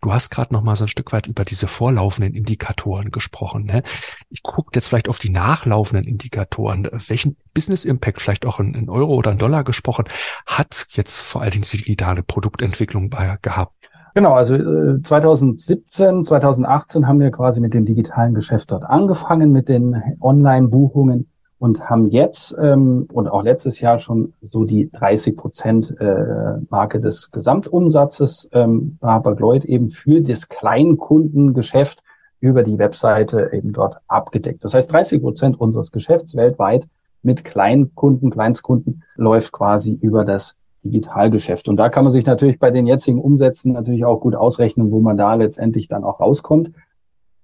Du 0.00 0.12
hast 0.12 0.30
gerade 0.30 0.52
noch 0.52 0.62
mal 0.62 0.74
so 0.74 0.84
ein 0.84 0.88
Stück 0.88 1.12
weit 1.12 1.26
über 1.26 1.44
diese 1.44 1.66
vorlaufenden 1.66 2.34
Indikatoren 2.34 3.10
gesprochen. 3.10 3.64
Ne? 3.64 3.82
Ich 4.30 4.42
gucke 4.42 4.70
jetzt 4.74 4.88
vielleicht 4.88 5.08
auf 5.08 5.18
die 5.18 5.30
nachlaufenden 5.30 6.06
Indikatoren. 6.06 6.88
Welchen 7.06 7.36
Business 7.54 7.84
Impact, 7.84 8.20
vielleicht 8.20 8.46
auch 8.46 8.60
in, 8.60 8.74
in 8.74 8.88
Euro 8.88 9.14
oder 9.14 9.32
in 9.32 9.38
Dollar 9.38 9.64
gesprochen, 9.64 10.04
hat 10.46 10.86
jetzt 10.90 11.20
vor 11.20 11.42
allen 11.42 11.50
Dingen 11.50 11.64
die 11.70 11.78
digitale 11.78 12.22
Produktentwicklung 12.22 13.10
bei, 13.10 13.38
gehabt? 13.42 13.72
Genau, 14.14 14.34
also 14.34 14.54
äh, 14.54 15.00
2017, 15.02 16.24
2018 16.24 17.06
haben 17.06 17.20
wir 17.20 17.30
quasi 17.30 17.60
mit 17.60 17.74
dem 17.74 17.84
digitalen 17.84 18.34
Geschäft 18.34 18.72
dort 18.72 18.84
angefangen, 18.84 19.52
mit 19.52 19.68
den 19.68 20.02
Online-Buchungen 20.20 21.30
und 21.58 21.90
haben 21.90 22.08
jetzt 22.10 22.56
ähm, 22.60 23.08
und 23.12 23.28
auch 23.28 23.42
letztes 23.42 23.80
Jahr 23.80 23.98
schon 23.98 24.32
so 24.42 24.64
die 24.64 24.90
30 24.90 25.36
Prozent 25.36 25.94
äh, 26.00 26.58
Marke 26.70 27.00
des 27.00 27.30
Gesamtumsatzes 27.30 28.48
ähm, 28.52 28.96
bei 29.00 29.08
Hapag-Lloyd 29.08 29.64
eben 29.64 29.88
für 29.88 30.20
das 30.20 30.48
Kleinkundengeschäft 30.48 32.02
über 32.40 32.62
die 32.62 32.78
Webseite 32.78 33.50
eben 33.52 33.72
dort 33.72 33.96
abgedeckt. 34.06 34.64
Das 34.64 34.74
heißt, 34.74 34.92
30 34.92 35.20
Prozent 35.20 35.60
unseres 35.60 35.90
Geschäfts 35.90 36.36
weltweit 36.36 36.86
mit 37.22 37.44
Kleinkunden, 37.44 38.30
Kleinstkunden 38.30 39.02
läuft 39.16 39.52
quasi 39.52 39.98
über 40.00 40.24
das 40.24 40.56
Digitalgeschäft. 40.84 41.68
Und 41.68 41.76
da 41.76 41.88
kann 41.88 42.04
man 42.04 42.12
sich 42.12 42.26
natürlich 42.26 42.60
bei 42.60 42.70
den 42.70 42.86
jetzigen 42.86 43.20
Umsätzen 43.20 43.72
natürlich 43.72 44.04
auch 44.04 44.20
gut 44.20 44.36
ausrechnen, 44.36 44.92
wo 44.92 45.00
man 45.00 45.16
da 45.16 45.34
letztendlich 45.34 45.88
dann 45.88 46.04
auch 46.04 46.20
rauskommt. 46.20 46.70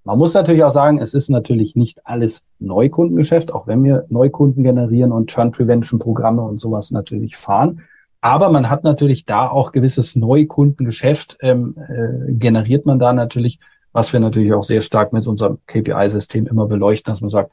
Man 0.05 0.19
muss 0.19 0.35
natürlich 0.35 0.63
auch 0.63 0.71
sagen, 0.71 0.99
es 1.01 1.15
ist 1.15 1.31
natürlich 1.31 1.77
nicht 1.77 2.07
alles 2.07 2.45
Neukundengeschäft, 2.59 3.53
auch 3.53 3.67
wenn 3.67 3.83
wir 3.85 4.05
Neukunden 4.11 4.63
generieren 4.63 5.13
und 5.13 5.31
Churn 5.31 5.51
Prevention 5.51 5.99
Programme 5.99 6.43
und 6.43 6.61
sowas 6.61 6.91
natürlich 6.91 7.37
fahren. 7.37 7.81
Aber 8.21 8.51
man 8.51 8.69
hat 8.69 8.85
natürlich 8.85 9.25
da 9.25 9.49
auch 9.49 9.73
gewisses 9.73 10.15
Neukundengeschäft, 10.15 11.39
ähm, 11.41 11.75
äh, 11.89 12.33
generiert 12.33 12.85
man 12.85 12.99
da 12.99 13.15
natürlich, 13.15 13.59
was 13.93 14.13
wir 14.13 14.21
natürlich 14.21 14.53
auch 14.53 14.63
sehr 14.63 14.83
stark 14.83 15.15
mit 15.15 15.27
unserem 15.27 15.59
KPI-System 15.67 16.47
immer 16.47 16.67
beleuchten, 16.67 17.11
dass 17.11 17.23
man 17.23 17.31
sagt, 17.31 17.53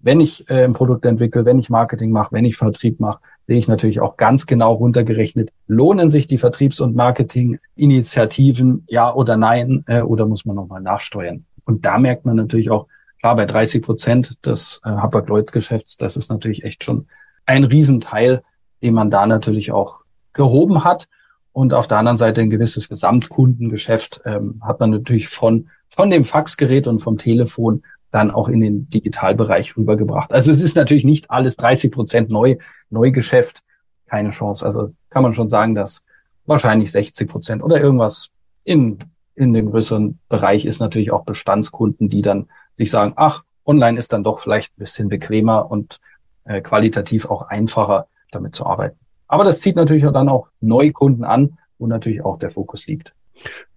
wenn 0.00 0.20
ich 0.20 0.48
äh, 0.50 0.64
ein 0.64 0.74
Produkt 0.74 1.06
entwickle, 1.06 1.46
wenn 1.46 1.58
ich 1.58 1.70
Marketing 1.70 2.10
mache, 2.10 2.32
wenn 2.32 2.44
ich 2.44 2.56
Vertrieb 2.56 3.00
mache, 3.00 3.20
sehe 3.46 3.56
ich 3.56 3.68
natürlich 3.68 4.00
auch 4.00 4.18
ganz 4.18 4.46
genau 4.46 4.74
runtergerechnet, 4.74 5.50
lohnen 5.66 6.10
sich 6.10 6.28
die 6.28 6.38
Vertriebs- 6.38 6.80
und 6.80 6.94
Marketinginitiativen, 6.94 8.84
ja 8.86 9.12
oder 9.14 9.36
nein, 9.36 9.84
äh, 9.86 10.02
oder 10.02 10.26
muss 10.26 10.44
man 10.44 10.56
nochmal 10.56 10.82
nachsteuern? 10.82 11.46
Und 11.66 11.84
da 11.84 11.98
merkt 11.98 12.24
man 12.24 12.36
natürlich 12.36 12.70
auch, 12.70 12.86
klar, 13.20 13.36
bei 13.36 13.44
30 13.44 13.82
Prozent 13.82 14.46
des 14.46 14.80
äh, 14.84 14.88
Hapag-Lloyd-Geschäfts, 14.88 15.98
das 15.98 16.16
ist 16.16 16.30
natürlich 16.30 16.64
echt 16.64 16.82
schon 16.82 17.06
ein 17.44 17.64
Riesenteil, 17.64 18.42
den 18.82 18.94
man 18.94 19.10
da 19.10 19.26
natürlich 19.26 19.72
auch 19.72 20.00
gehoben 20.32 20.84
hat. 20.84 21.08
Und 21.52 21.74
auf 21.74 21.88
der 21.88 21.98
anderen 21.98 22.18
Seite 22.18 22.40
ein 22.40 22.50
gewisses 22.50 22.88
Gesamtkundengeschäft 22.88 24.22
ähm, 24.24 24.60
hat 24.62 24.80
man 24.80 24.90
natürlich 24.90 25.28
von, 25.28 25.68
von 25.88 26.10
dem 26.10 26.24
Faxgerät 26.24 26.86
und 26.86 27.00
vom 27.00 27.18
Telefon 27.18 27.82
dann 28.10 28.30
auch 28.30 28.48
in 28.48 28.60
den 28.60 28.88
Digitalbereich 28.88 29.76
rübergebracht. 29.76 30.32
Also 30.32 30.50
es 30.50 30.62
ist 30.62 30.76
natürlich 30.76 31.04
nicht 31.04 31.30
alles 31.30 31.56
30 31.56 31.90
Prozent 31.90 32.30
neu, 32.30 32.56
Neugeschäft, 32.90 33.60
keine 34.06 34.30
Chance. 34.30 34.64
Also 34.64 34.94
kann 35.10 35.22
man 35.22 35.34
schon 35.34 35.50
sagen, 35.50 35.74
dass 35.74 36.04
wahrscheinlich 36.44 36.92
60 36.92 37.28
Prozent 37.28 37.62
oder 37.62 37.80
irgendwas 37.80 38.28
in, 38.64 38.98
in 39.36 39.52
dem 39.52 39.70
größeren 39.70 40.18
Bereich 40.28 40.64
ist 40.64 40.80
natürlich 40.80 41.12
auch 41.12 41.24
Bestandskunden, 41.24 42.08
die 42.08 42.22
dann 42.22 42.48
sich 42.74 42.90
sagen, 42.90 43.12
ach, 43.16 43.44
online 43.64 43.98
ist 43.98 44.12
dann 44.12 44.24
doch 44.24 44.40
vielleicht 44.40 44.72
ein 44.72 44.80
bisschen 44.80 45.08
bequemer 45.08 45.70
und 45.70 46.00
äh, 46.44 46.60
qualitativ 46.60 47.26
auch 47.26 47.42
einfacher 47.42 48.06
damit 48.32 48.54
zu 48.54 48.66
arbeiten. 48.66 48.98
Aber 49.28 49.44
das 49.44 49.60
zieht 49.60 49.76
natürlich 49.76 50.04
dann 50.04 50.28
auch 50.28 50.48
Neukunden 50.60 51.24
an, 51.24 51.58
wo 51.78 51.86
natürlich 51.86 52.24
auch 52.24 52.38
der 52.38 52.50
Fokus 52.50 52.86
liegt. 52.86 53.12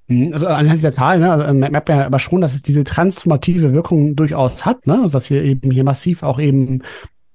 Mhm. 0.08 0.34
Also 0.34 0.48
anhand 0.48 0.74
dieser 0.74 0.92
Zahlen, 0.92 1.22
ne, 1.22 1.32
also 1.32 1.54
merkt 1.54 1.88
man 1.88 2.00
ja 2.00 2.06
aber 2.06 2.20
schon, 2.20 2.42
dass 2.42 2.54
es 2.54 2.62
diese 2.62 2.84
transformative 2.84 3.74
Wirkung 3.74 4.16
durchaus 4.16 4.66
hat, 4.66 4.88
ne? 4.88 5.08
Dass 5.12 5.30
ihr 5.30 5.44
eben 5.44 5.72
hier 5.72 5.84
massiv 5.84 6.24
auch 6.24 6.40
eben 6.40 6.84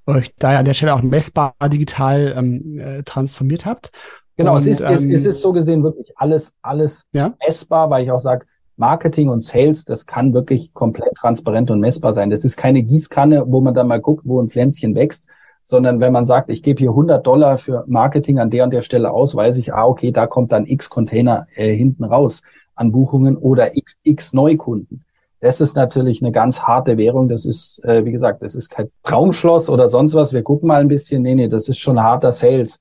euch 0.06 0.34
da 0.38 0.58
an 0.58 0.64
der 0.64 0.74
Stelle 0.74 0.94
auch 0.94 1.02
messbar 1.02 1.54
digital 1.72 2.34
ähm, 2.36 2.78
äh, 2.78 3.02
transformiert 3.02 3.64
habt. 3.64 3.90
Genau, 4.37 4.55
und, 4.55 4.61
es, 4.61 4.66
ist, 4.66 4.80
ähm, 4.80 4.93
es, 4.93 5.05
es 5.05 5.26
ist 5.26 5.41
so 5.41 5.53
gesehen 5.53 5.82
wirklich 5.82 6.12
alles, 6.16 6.53
alles 6.62 7.05
ja? 7.12 7.35
messbar, 7.45 7.91
weil 7.91 8.05
ich 8.05 8.11
auch 8.11 8.18
sage, 8.18 8.47
Marketing 8.76 9.28
und 9.28 9.41
Sales, 9.41 9.85
das 9.85 10.07
kann 10.07 10.35
wirklich 10.35 10.74
komplett 10.74 11.14
transparent 11.14 11.70
und 11.70 11.80
messbar 11.80 12.12
sein. 12.12 12.30
Das 12.30 12.45
ist 12.45 12.57
keine 12.57 12.82
Gießkanne, 12.82 13.45
wo 13.47 13.61
man 13.61 13.74
dann 13.74 13.87
mal 13.87 14.01
guckt, 14.01 14.22
wo 14.26 14.41
ein 14.41 14.49
Pflänzchen 14.49 14.97
wächst, 14.97 15.24
sondern 15.64 16.01
wenn 16.01 16.12
man 16.12 16.26
sagt, 16.26 16.51
ich 16.51 16.62
gebe 16.62 16.80
hier 16.80 16.91
100 16.91 17.24
Dollar 17.24 17.57
für 17.57 17.85
Marketing 17.87 18.39
an 18.39 18.51
der 18.51 18.64
und 18.64 18.72
der 18.72 18.82
Stelle 18.82 19.12
aus, 19.12 19.37
weiß 19.37 19.57
ich, 19.59 19.72
ah, 19.72 19.87
okay, 19.87 20.11
da 20.11 20.26
kommt 20.26 20.51
dann 20.51 20.66
x 20.66 20.91
Container 20.91 21.47
äh, 21.55 21.74
hinten 21.74 22.05
raus 22.05 22.43
an 22.74 22.91
Buchungen 22.91 23.37
oder 23.37 23.76
x, 23.76 23.97
x 24.03 24.32
Neukunden. 24.32 25.05
Das 25.41 25.61
ist 25.61 25.76
natürlich 25.76 26.22
eine 26.22 26.32
ganz 26.32 26.62
harte 26.62 26.97
Währung. 26.97 27.28
Das 27.28 27.45
ist, 27.45 27.82
äh, 27.85 28.05
wie 28.05 28.12
gesagt, 28.12 28.43
das 28.43 28.55
ist 28.55 28.70
kein 28.70 28.89
Traumschloss 29.03 29.68
oder 29.70 29.89
sonst 29.89 30.14
was. 30.14 30.32
Wir 30.32 30.43
gucken 30.43 30.68
mal 30.68 30.80
ein 30.80 30.89
bisschen. 30.89 31.22
Nee, 31.22 31.35
nee, 31.35 31.49
das 31.49 31.68
ist 31.68 31.78
schon 31.78 32.03
harter 32.03 32.32
Sales 32.32 32.80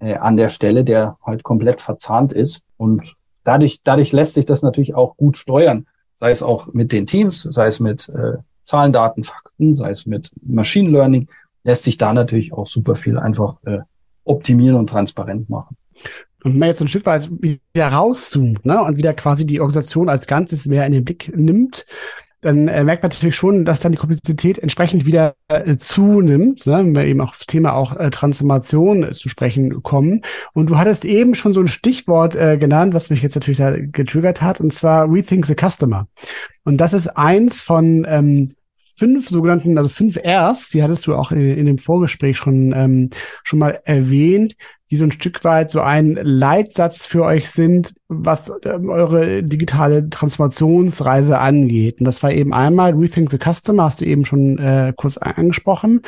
äh, 0.00 0.14
an 0.14 0.36
der 0.36 0.48
Stelle, 0.48 0.84
der 0.84 1.16
halt 1.24 1.42
komplett 1.42 1.80
verzahnt 1.80 2.32
ist. 2.32 2.62
Und 2.76 3.14
dadurch, 3.44 3.80
dadurch 3.84 4.12
lässt 4.12 4.34
sich 4.34 4.46
das 4.46 4.62
natürlich 4.62 4.94
auch 4.94 5.16
gut 5.16 5.36
steuern. 5.36 5.86
Sei 6.16 6.30
es 6.30 6.42
auch 6.42 6.72
mit 6.72 6.92
den 6.92 7.06
Teams, 7.06 7.42
sei 7.42 7.66
es 7.66 7.80
mit 7.80 8.08
äh, 8.08 8.38
Zahlen, 8.64 8.92
Daten, 8.92 9.22
Fakten, 9.22 9.74
sei 9.74 9.90
es 9.90 10.06
mit 10.06 10.30
Machine 10.42 10.90
Learning, 10.90 11.28
lässt 11.64 11.84
sich 11.84 11.98
da 11.98 12.12
natürlich 12.12 12.52
auch 12.52 12.66
super 12.66 12.94
viel 12.94 13.18
einfach 13.18 13.56
äh, 13.64 13.78
optimieren 14.24 14.76
und 14.76 14.88
transparent 14.88 15.48
machen 15.48 15.76
und 16.44 16.58
man 16.58 16.68
jetzt 16.68 16.80
ein 16.80 16.88
Stück 16.88 17.06
weit 17.06 17.30
wieder 17.30 17.88
rauszoomt 17.88 18.64
ne, 18.64 18.82
und 18.82 18.96
wieder 18.96 19.14
quasi 19.14 19.46
die 19.46 19.60
Organisation 19.60 20.08
als 20.08 20.26
Ganzes 20.26 20.66
mehr 20.66 20.86
in 20.86 20.92
den 20.92 21.04
Blick 21.04 21.36
nimmt, 21.36 21.86
dann 22.40 22.68
äh, 22.68 22.84
merkt 22.84 23.02
man 23.02 23.10
natürlich 23.10 23.36
schon, 23.36 23.64
dass 23.64 23.80
dann 23.80 23.92
die 23.92 23.98
Komplexität 23.98 24.58
entsprechend 24.58 25.04
wieder 25.04 25.34
äh, 25.48 25.76
zunimmt, 25.76 26.66
ne, 26.66 26.78
wenn 26.78 26.94
wir 26.94 27.04
eben 27.04 27.20
auch 27.20 27.36
das 27.36 27.46
Thema 27.46 27.74
auch 27.74 27.96
äh, 27.96 28.10
Transformation 28.10 29.02
äh, 29.02 29.10
zu 29.12 29.28
sprechen 29.28 29.82
kommen. 29.82 30.22
Und 30.54 30.70
du 30.70 30.78
hattest 30.78 31.04
eben 31.04 31.34
schon 31.34 31.52
so 31.52 31.60
ein 31.60 31.68
Stichwort 31.68 32.36
äh, 32.36 32.56
genannt, 32.56 32.94
was 32.94 33.10
mich 33.10 33.22
jetzt 33.22 33.34
natürlich 33.34 33.58
da 33.58 33.76
getriggert 33.78 34.40
hat, 34.40 34.60
und 34.60 34.72
zwar 34.72 35.10
Rethink 35.10 35.46
the 35.46 35.54
Customer. 35.54 36.08
Und 36.64 36.78
das 36.78 36.94
ist 36.94 37.08
eins 37.08 37.60
von 37.62 38.06
ähm, 38.08 38.52
fünf 38.96 39.28
sogenannten, 39.28 39.76
also 39.78 39.88
fünf 39.88 40.16
Rs, 40.16 40.68
die 40.70 40.82
hattest 40.82 41.06
du 41.06 41.14
auch 41.14 41.32
in, 41.32 41.40
in 41.40 41.66
dem 41.66 41.78
Vorgespräch 41.78 42.36
schon, 42.36 42.72
ähm, 42.74 43.10
schon 43.44 43.58
mal 43.58 43.80
erwähnt, 43.84 44.54
die 44.90 44.96
so 44.96 45.04
ein 45.04 45.12
Stück 45.12 45.44
weit 45.44 45.70
so 45.70 45.80
ein 45.80 46.18
Leitsatz 46.20 47.06
für 47.06 47.24
euch 47.24 47.50
sind, 47.50 47.94
was 48.08 48.52
ähm, 48.64 48.88
eure 48.88 49.42
digitale 49.42 50.10
Transformationsreise 50.10 51.38
angeht. 51.38 52.00
Und 52.00 52.06
das 52.06 52.22
war 52.22 52.32
eben 52.32 52.52
einmal 52.52 52.94
Rethink 52.94 53.30
the 53.30 53.38
Customer, 53.38 53.84
hast 53.84 54.00
du 54.00 54.04
eben 54.04 54.24
schon 54.24 54.58
äh, 54.58 54.92
kurz 54.96 55.16
angesprochen. 55.16 56.02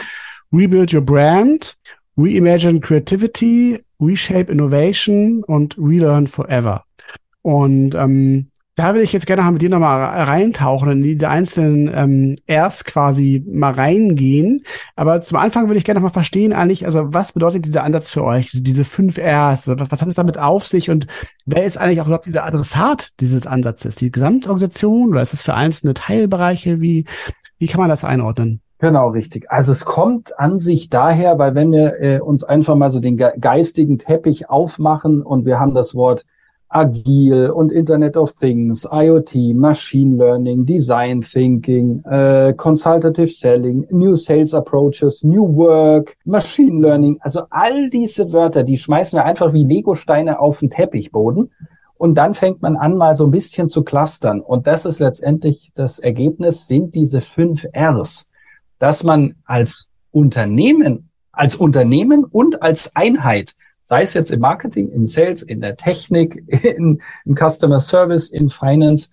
Rebuild 0.52 0.92
your 0.92 1.00
brand, 1.00 1.76
Reimagine 2.16 2.80
Creativity, 2.80 3.82
Reshape 4.00 4.50
Innovation 4.52 5.44
und 5.44 5.76
Relearn 5.78 6.26
Forever. 6.26 6.84
Und 7.42 7.94
ähm, 7.94 8.50
da 8.74 8.94
will 8.94 9.02
ich 9.02 9.12
jetzt 9.12 9.26
gerne 9.26 9.42
mal 9.42 9.50
mit 9.50 9.60
dir 9.60 9.68
nochmal 9.68 10.22
reintauchen 10.22 10.90
in 10.90 11.02
diese 11.02 11.28
einzelnen 11.28 11.90
ähm, 11.94 12.36
Rs 12.50 12.84
quasi 12.84 13.44
mal 13.46 13.72
reingehen. 13.72 14.64
Aber 14.96 15.20
zum 15.20 15.38
Anfang 15.38 15.66
würde 15.66 15.76
ich 15.76 15.84
gerne 15.84 16.00
noch 16.00 16.08
mal 16.08 16.12
verstehen 16.12 16.54
eigentlich, 16.54 16.86
also 16.86 17.12
was 17.12 17.32
bedeutet 17.32 17.66
dieser 17.66 17.84
Ansatz 17.84 18.10
für 18.10 18.24
euch, 18.24 18.50
diese 18.52 18.84
fünf 18.84 19.18
Rs? 19.18 19.68
Was, 19.68 19.90
was 19.90 20.00
hat 20.00 20.08
es 20.08 20.14
damit 20.14 20.38
auf 20.38 20.66
sich 20.66 20.88
und 20.88 21.06
wer 21.44 21.64
ist 21.64 21.76
eigentlich 21.76 22.00
auch 22.00 22.06
überhaupt 22.06 22.26
dieser 22.26 22.46
Adressat 22.46 23.10
dieses 23.20 23.46
Ansatzes? 23.46 23.96
Die 23.96 24.10
Gesamtorganisation 24.10 25.10
oder 25.10 25.20
ist 25.20 25.34
das 25.34 25.42
für 25.42 25.54
einzelne 25.54 25.92
Teilbereiche? 25.92 26.80
Wie, 26.80 27.04
wie 27.58 27.66
kann 27.66 27.80
man 27.80 27.90
das 27.90 28.04
einordnen? 28.04 28.62
Genau, 28.78 29.10
richtig. 29.10 29.48
Also 29.48 29.70
es 29.70 29.84
kommt 29.84 30.38
an 30.40 30.58
sich 30.58 30.88
daher, 30.88 31.38
weil 31.38 31.54
wenn 31.54 31.70
wir 31.70 32.00
äh, 32.00 32.20
uns 32.20 32.42
einfach 32.42 32.74
mal 32.74 32.90
so 32.90 33.00
den 33.00 33.16
ge 33.16 33.30
geistigen 33.38 33.98
Teppich 33.98 34.50
aufmachen 34.50 35.22
und 35.22 35.44
wir 35.44 35.60
haben 35.60 35.74
das 35.74 35.94
Wort 35.94 36.24
agil 36.72 37.50
und 37.50 37.70
Internet 37.70 38.16
of 38.16 38.32
Things, 38.32 38.88
IoT, 38.90 39.54
Machine 39.54 40.16
Learning, 40.16 40.64
Design 40.64 41.20
Thinking, 41.20 42.02
äh, 42.04 42.54
Consultative 42.54 43.28
Selling, 43.28 43.86
New 43.90 44.14
Sales 44.14 44.54
Approaches, 44.54 45.22
New 45.22 45.54
Work, 45.56 46.16
Machine 46.24 46.80
Learning. 46.80 47.18
Also 47.20 47.42
all 47.50 47.90
diese 47.90 48.32
Wörter, 48.32 48.62
die 48.62 48.78
schmeißen 48.78 49.18
wir 49.18 49.24
einfach 49.24 49.52
wie 49.52 49.64
Legosteine 49.64 50.40
auf 50.40 50.60
den 50.60 50.70
Teppichboden. 50.70 51.50
Und 51.94 52.16
dann 52.16 52.34
fängt 52.34 52.62
man 52.62 52.76
an, 52.76 52.96
mal 52.96 53.16
so 53.16 53.26
ein 53.26 53.30
bisschen 53.30 53.68
zu 53.68 53.84
clustern. 53.84 54.40
Und 54.40 54.66
das 54.66 54.86
ist 54.86 54.98
letztendlich 54.98 55.70
das 55.74 56.00
Ergebnis, 56.00 56.66
sind 56.66 56.94
diese 56.94 57.20
fünf 57.20 57.64
Rs, 57.76 58.28
dass 58.78 59.04
man 59.04 59.36
als 59.44 59.88
Unternehmen, 60.10 61.10
als 61.30 61.54
Unternehmen 61.54 62.24
und 62.24 62.62
als 62.62 62.96
Einheit 62.96 63.54
sei 63.82 64.02
es 64.02 64.14
jetzt 64.14 64.30
im 64.30 64.40
Marketing, 64.40 64.90
im 64.90 65.06
Sales, 65.06 65.42
in 65.42 65.60
der 65.60 65.76
Technik, 65.76 66.44
in, 66.64 67.00
im 67.24 67.34
Customer 67.34 67.80
Service, 67.80 68.28
in 68.28 68.48
Finance, 68.48 69.10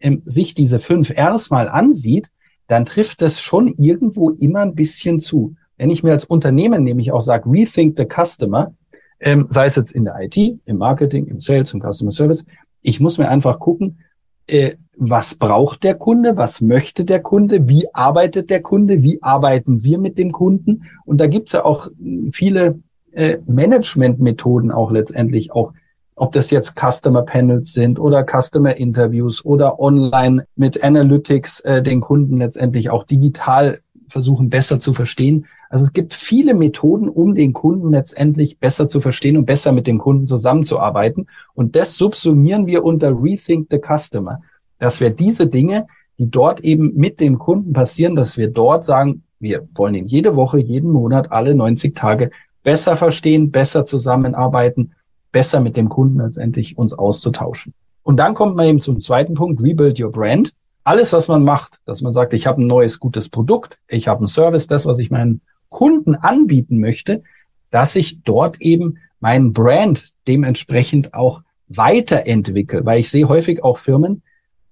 ähm, 0.00 0.22
sich 0.24 0.54
diese 0.54 0.78
fünf 0.78 1.12
Rs 1.16 1.50
mal 1.50 1.68
ansieht, 1.68 2.30
dann 2.66 2.84
trifft 2.84 3.22
das 3.22 3.40
schon 3.40 3.68
irgendwo 3.76 4.30
immer 4.30 4.60
ein 4.60 4.74
bisschen 4.74 5.18
zu. 5.18 5.54
Wenn 5.76 5.90
ich 5.90 6.02
mir 6.02 6.12
als 6.12 6.24
Unternehmen 6.24 6.84
nämlich 6.84 7.12
auch 7.12 7.20
sage, 7.20 7.50
rethink 7.50 7.98
the 7.98 8.06
customer, 8.06 8.74
ähm, 9.18 9.46
sei 9.50 9.66
es 9.66 9.76
jetzt 9.76 9.92
in 9.92 10.04
der 10.04 10.16
IT, 10.20 10.36
im 10.36 10.76
Marketing, 10.78 11.26
im 11.26 11.38
Sales, 11.38 11.74
im 11.74 11.80
Customer 11.80 12.10
Service, 12.10 12.44
Ich 12.82 13.00
muss 13.00 13.18
mir 13.18 13.28
einfach 13.28 13.58
gucken, 13.58 13.98
äh, 14.46 14.76
was 14.96 15.34
braucht 15.34 15.84
der 15.84 15.94
Kunde, 15.94 16.36
was 16.36 16.60
möchte 16.60 17.04
der 17.04 17.20
Kunde, 17.20 17.68
wie 17.68 17.86
arbeitet 17.92 18.50
der 18.50 18.62
Kunde, 18.62 19.02
wie 19.02 19.22
arbeiten 19.22 19.82
wir 19.82 19.98
mit 19.98 20.18
dem 20.18 20.32
Kunden. 20.32 20.84
Und 21.04 21.20
da 21.20 21.26
gibt's 21.26 21.52
ja 21.52 21.64
auch 21.64 21.88
viele 22.32 22.80
äh, 23.12 23.38
Management-Methoden 23.46 24.70
auch 24.70 24.90
letztendlich 24.90 25.52
auch, 25.52 25.72
ob 26.14 26.32
das 26.32 26.50
jetzt 26.50 26.74
Customer 26.78 27.22
Panels 27.22 27.72
sind 27.72 27.98
oder 27.98 28.24
Customer 28.24 28.76
Interviews 28.76 29.44
oder 29.44 29.80
online 29.80 30.46
mit 30.56 30.82
Analytics 30.82 31.60
äh, 31.60 31.82
den 31.82 32.00
Kunden 32.00 32.38
letztendlich 32.38 32.90
auch 32.90 33.04
digital 33.04 33.80
versuchen 34.08 34.50
besser 34.50 34.78
zu 34.78 34.92
verstehen. 34.92 35.46
Also 35.70 35.84
es 35.84 35.92
gibt 35.92 36.14
viele 36.14 36.54
Methoden, 36.54 37.08
um 37.08 37.34
den 37.34 37.52
Kunden 37.52 37.90
letztendlich 37.90 38.58
besser 38.58 38.86
zu 38.86 39.00
verstehen 39.00 39.36
und 39.36 39.44
besser 39.46 39.72
mit 39.72 39.86
dem 39.86 39.98
Kunden 39.98 40.26
zusammenzuarbeiten. 40.26 41.28
Und 41.54 41.76
das 41.76 41.96
subsumieren 41.96 42.66
wir 42.66 42.84
unter 42.84 43.10
Rethink 43.10 43.68
the 43.70 43.78
Customer, 43.78 44.42
dass 44.78 45.00
wir 45.00 45.10
diese 45.10 45.46
Dinge, 45.46 45.86
die 46.18 46.30
dort 46.30 46.60
eben 46.60 46.94
mit 46.96 47.20
dem 47.20 47.38
Kunden 47.38 47.72
passieren, 47.72 48.14
dass 48.14 48.36
wir 48.36 48.48
dort 48.48 48.84
sagen, 48.84 49.22
wir 49.38 49.66
wollen 49.74 49.94
ihn 49.94 50.06
jede 50.06 50.36
Woche, 50.36 50.58
jeden 50.58 50.90
Monat, 50.90 51.32
alle 51.32 51.54
90 51.54 51.94
Tage 51.94 52.30
besser 52.62 52.96
verstehen, 52.96 53.50
besser 53.50 53.84
zusammenarbeiten, 53.84 54.92
besser 55.32 55.60
mit 55.60 55.76
dem 55.76 55.88
Kunden 55.88 56.20
letztendlich 56.20 56.76
uns 56.78 56.92
auszutauschen. 56.92 57.74
Und 58.02 58.16
dann 58.16 58.34
kommt 58.34 58.56
man 58.56 58.66
eben 58.66 58.80
zum 58.80 59.00
zweiten 59.00 59.34
Punkt, 59.34 59.62
Rebuild 59.62 60.00
Your 60.00 60.10
Brand. 60.10 60.52
Alles, 60.84 61.12
was 61.12 61.28
man 61.28 61.44
macht, 61.44 61.78
dass 61.84 62.00
man 62.00 62.12
sagt, 62.12 62.32
ich 62.32 62.46
habe 62.46 62.62
ein 62.62 62.66
neues, 62.66 62.98
gutes 62.98 63.28
Produkt, 63.28 63.78
ich 63.86 64.08
habe 64.08 64.18
einen 64.18 64.26
Service, 64.26 64.66
das, 64.66 64.86
was 64.86 64.98
ich 64.98 65.10
meinen 65.10 65.42
Kunden 65.68 66.14
anbieten 66.14 66.80
möchte, 66.80 67.22
dass 67.70 67.94
ich 67.94 68.22
dort 68.22 68.60
eben 68.60 68.98
meinen 69.20 69.52
Brand 69.52 70.10
dementsprechend 70.26 71.14
auch 71.14 71.42
weiterentwickle. 71.68 72.84
Weil 72.84 73.00
ich 73.00 73.10
sehe 73.10 73.28
häufig 73.28 73.62
auch 73.62 73.78
Firmen, 73.78 74.22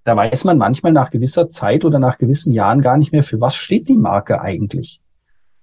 da 0.03 0.15
weiß 0.15 0.43
man 0.43 0.57
manchmal 0.57 0.91
nach 0.91 1.11
gewisser 1.11 1.49
Zeit 1.49 1.85
oder 1.85 1.99
nach 1.99 2.17
gewissen 2.17 2.51
Jahren 2.51 2.81
gar 2.81 2.97
nicht 2.97 3.11
mehr, 3.11 3.23
für 3.23 3.39
was 3.39 3.55
steht 3.55 3.87
die 3.87 3.97
Marke 3.97 4.41
eigentlich. 4.41 5.01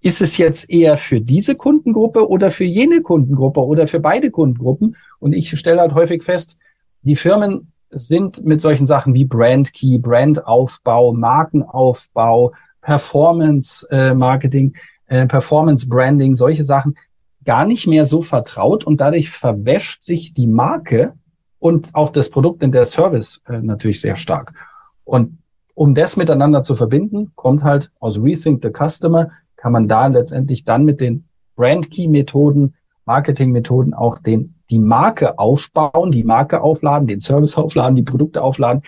Ist 0.01 0.21
es 0.21 0.39
jetzt 0.39 0.71
eher 0.71 0.97
für 0.97 1.21
diese 1.21 1.57
Kundengruppe 1.57 2.29
oder 2.29 2.51
für 2.51 2.65
jene 2.65 3.03
Kundengruppe 3.03 3.65
oder 3.65 3.87
für 3.87 4.01
beide 4.01 4.31
Kundengruppen? 4.31 4.97
Und 5.19 5.33
ich 5.33 5.59
stelle 5.59 5.81
halt 5.81 5.95
häufig 5.95 6.23
fest, 6.23 6.57
die 7.03 7.17
Firmen 7.17 7.73
sind 7.91 8.45
mit 8.45 8.61
solchen 8.61 8.87
Sachen 8.87 9.15
wie 9.15 9.25
Brand 9.25 9.73
Key, 9.73 9.99
Brandaufbau, 9.99 11.13
Markenaufbau, 11.13 12.53
Performance 12.83 13.87
äh, 13.91 14.15
Marketing, 14.15 14.75
äh, 15.07 15.27
Performance 15.27 15.89
Branding, 15.89 16.35
solche 16.35 16.65
Sachen 16.65 16.97
gar 17.45 17.65
nicht 17.65 17.87
mehr 17.87 18.05
so 18.05 18.23
vertraut 18.23 18.85
und 18.85 19.01
dadurch 19.01 19.31
verwäscht 19.31 20.03
sich 20.03 20.35
die 20.35 20.47
Marke 20.47 21.15
und 21.59 21.95
auch 21.95 22.11
das 22.11 22.29
Produkt 22.29 22.63
in 22.63 22.73
der 22.73 22.85
Service 22.85 23.41
äh, 23.49 23.61
natürlich 23.61 24.01
sehr 24.01 24.17
stark. 24.17 24.53
Und 25.05 25.39
um 25.75 25.95
das 25.95 26.17
miteinander 26.17 26.63
zu 26.63 26.75
verbinden, 26.75 27.33
kommt 27.35 27.63
halt 27.63 27.91
aus 28.01 28.21
Rethink 28.21 28.63
the 28.63 28.71
Customer, 28.71 29.31
kann 29.57 29.73
man 29.73 29.89
da 29.89 30.07
letztendlich 30.07 30.65
dann 30.65 30.85
mit 30.85 31.01
den 31.01 31.25
Brand 31.57 31.91
Key 31.91 32.09
Methoden, 32.09 32.75
Marketing 33.05 33.53
Methoden 33.53 33.95
auch 33.95 34.19
den, 34.19 34.55
die 34.71 34.79
Marke 34.79 35.39
aufbauen, 35.39 36.11
die 36.11 36.25
Marke 36.25 36.61
aufladen, 36.61 37.07
den 37.07 37.21
Service 37.21 37.57
aufladen, 37.57 37.95
die 37.95 38.03
Produkte 38.03 38.43
aufladen 38.43 38.83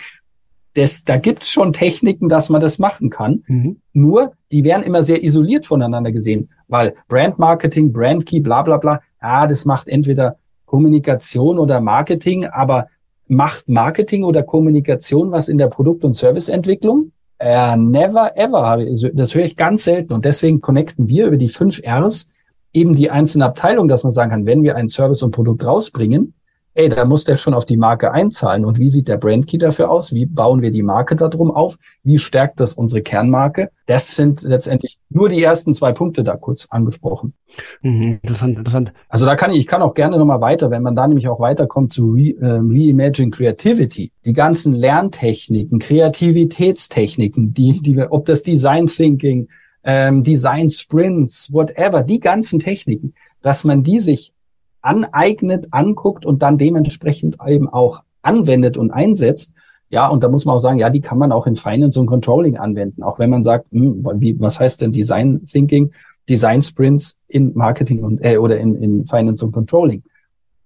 das, 0.79 1.05
da 1.05 1.17
gibt's 1.17 1.51
schon 1.51 1.73
Techniken, 1.73 2.29
dass 2.29 2.49
man 2.49 2.61
das 2.61 2.79
machen 2.79 3.11
kann. 3.11 3.43
Mhm. 3.49 3.81
Nur, 3.93 4.33
die 4.53 4.65
werden 4.65 4.85
immer 4.85 5.03
sehr 5.03 5.25
isoliert 5.25 5.67
voneinander 5.67 6.13
gesehen, 6.13 6.51
weil 6.69 6.95
Brand 7.09 7.39
Marketing, 7.39 7.93
Brand 7.93 8.27
Key, 8.27 8.41
bla 8.41 8.63
bla 8.63 8.77
bla, 8.77 9.01
ah, 9.19 9.47
das 9.47 9.65
macht 9.65 9.89
entweder 9.89 10.37
Kommunikation 10.67 11.59
oder 11.59 11.81
Marketing, 11.81 12.47
aber 12.47 12.87
macht 13.27 13.69
Marketing 13.69 14.25
oder 14.25 14.43
Kommunikation 14.43 15.33
was 15.33 15.49
in 15.49 15.59
der 15.59 15.67
Produkt- 15.67 16.05
und 16.05 16.15
Serviceentwicklung? 16.15 17.13
Äh, 17.39 17.77
never 17.77 18.37
ever. 18.37 18.85
Das 19.15 19.35
höre 19.35 19.45
ich 19.45 19.57
ganz 19.57 19.85
selten. 19.85 20.13
Und 20.13 20.25
deswegen 20.25 20.61
connecten 20.61 21.09
wir 21.09 21.27
über 21.27 21.37
die 21.37 21.49
fünf 21.49 21.81
Rs 21.87 22.29
eben 22.73 22.95
die 22.95 23.11
einzelnen 23.11 23.49
Abteilungen, 23.49 23.89
dass 23.89 24.03
man 24.03 24.13
sagen 24.13 24.31
kann, 24.31 24.47
wenn 24.47 24.63
wir 24.63 24.77
ein 24.77 24.89
Service 24.89 25.23
und 25.23 25.31
Produkt 25.31 25.65
rausbringen, 25.65 26.35
ey, 26.75 26.89
da 26.89 27.05
muss 27.05 27.25
der 27.25 27.37
schon 27.37 27.55
auf 27.55 27.67
die 27.67 27.77
Marke 27.77 28.13
einzahlen. 28.13 28.65
Und 28.65 28.79
wie 28.79 28.89
sieht 28.89 29.09
der 29.09 29.17
Brandkey 29.17 29.59
dafür 29.59 29.91
aus? 29.91 30.13
Wie 30.13 30.27
bauen 30.27 30.63
wir 30.63 30.71
die 30.71 30.83
Marke 30.83 31.17
darum 31.17 31.51
auf? 31.51 31.77
Wie 32.05 32.19
stärkt 32.19 32.61
das 32.61 32.75
unsere 32.75 33.03
Kernmarke? 33.03 33.71
Das 33.87 34.15
sind 34.15 34.43
letztendlich 34.43 34.99
nur 35.11 35.29
die 35.29 35.43
ersten 35.43 35.75
zwei 35.75 35.93
Punkte 35.93 36.23
da 36.23 36.37
kurz 36.37 36.67
angesprochen. 36.71 37.35
Mhm, 37.83 38.21
interessant, 38.23 38.59
interessant. 38.59 38.93
Also 39.09 39.27
da 39.27 39.35
kann 39.35 39.51
ich, 39.51 39.59
ich 39.59 39.67
kann 39.67 39.83
auch 39.83 39.95
gerne 39.95 40.19
nochmal 40.19 40.41
weiter, 40.41 40.71
wenn 40.71 40.83
man 40.83 40.95
da 40.95 41.09
nämlich 41.09 41.29
auch 41.29 41.41
weiterkommt 41.41 41.93
zu 41.93 42.13
Re, 42.13 42.35
äh, 42.41 42.61
Reimagine 42.61 43.31
Creativity. 43.31 44.13
Die 44.25 44.33
ganzen 44.33 44.73
Lerntechniken, 44.73 45.79
Kreativitätstechniken, 45.79 47.55
die, 47.55 47.81
die 47.83 47.97
wir, 47.97 48.13
ob 48.13 48.27
das 48.27 48.43
Design 48.43 48.87
Thinking, 48.87 49.49
ähm, 49.85 50.23
Design 50.23 50.71
Sprints, 50.71 51.53
whatever, 51.53 52.03
die 52.03 52.21
ganzen 52.21 52.59
Techniken, 52.59 53.15
dass 53.43 53.65
man 53.65 53.83
die 53.83 54.01
sich 54.01 54.35
aneignet, 54.83 55.69
anguckt 55.71 56.25
und 56.25 56.43
dann 56.43 56.59
dementsprechend 56.59 57.39
eben 57.47 57.69
auch 57.69 58.03
anwendet 58.23 58.77
und 58.77 58.91
einsetzt. 58.91 59.55
Ja, 59.91 60.09
und 60.09 60.23
da 60.23 60.29
muss 60.29 60.45
man 60.45 60.57
auch 60.57 60.61
sagen, 60.61 60.79
ja, 60.79 60.91
die 60.91 61.01
kann 61.01 61.19
man 61.19 61.33
auch 61.33 61.47
in 61.47 61.57
Finance 61.57 61.99
und 61.99 62.07
Controlling 62.07 62.59
anwenden. 62.59 63.03
Auch 63.03 63.19
wenn 63.19 63.31
man 63.31 63.43
sagt, 63.43 63.71
hm, 63.73 64.05
wie, 64.17 64.39
was 64.39 64.61
heißt 64.61 64.83
denn 64.83 64.93
Design 64.93 65.45
Thinking, 65.47 65.93
Design 66.29 66.61
Sprints 66.61 67.17
in 67.27 67.55
Marketing 67.55 68.05
und 68.05 68.23
äh, 68.23 68.37
oder 68.37 68.59
in, 68.59 68.75
in 68.77 69.07
Finance 69.07 69.45
und 69.45 69.53
Controlling. 69.53 70.03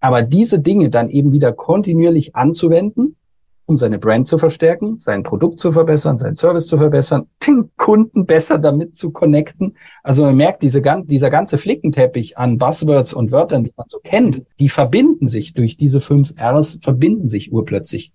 Aber 0.00 0.22
diese 0.22 0.58
Dinge 0.58 0.90
dann 0.90 1.08
eben 1.08 1.30
wieder 1.30 1.52
kontinuierlich 1.52 2.34
anzuwenden 2.34 3.16
um 3.72 3.78
seine 3.78 3.98
Brand 3.98 4.26
zu 4.26 4.38
verstärken, 4.38 4.98
sein 4.98 5.22
Produkt 5.22 5.58
zu 5.58 5.72
verbessern, 5.72 6.18
sein 6.18 6.34
Service 6.34 6.66
zu 6.66 6.76
verbessern, 6.76 7.26
den 7.46 7.70
Kunden 7.76 8.26
besser 8.26 8.58
damit 8.58 8.96
zu 8.96 9.10
connecten. 9.10 9.76
Also 10.02 10.24
man 10.24 10.36
merkt, 10.36 10.62
diese, 10.62 10.82
dieser 11.04 11.30
ganze 11.30 11.56
Flickenteppich 11.56 12.36
an 12.36 12.58
Buzzwords 12.58 13.14
und 13.14 13.32
Wörtern, 13.32 13.64
die 13.64 13.72
man 13.76 13.86
so 13.88 13.98
kennt, 14.04 14.42
die 14.60 14.68
verbinden 14.68 15.26
sich 15.26 15.54
durch 15.54 15.76
diese 15.76 16.00
fünf 16.00 16.34
Rs, 16.38 16.78
verbinden 16.82 17.28
sich 17.28 17.52
urplötzlich. 17.52 18.12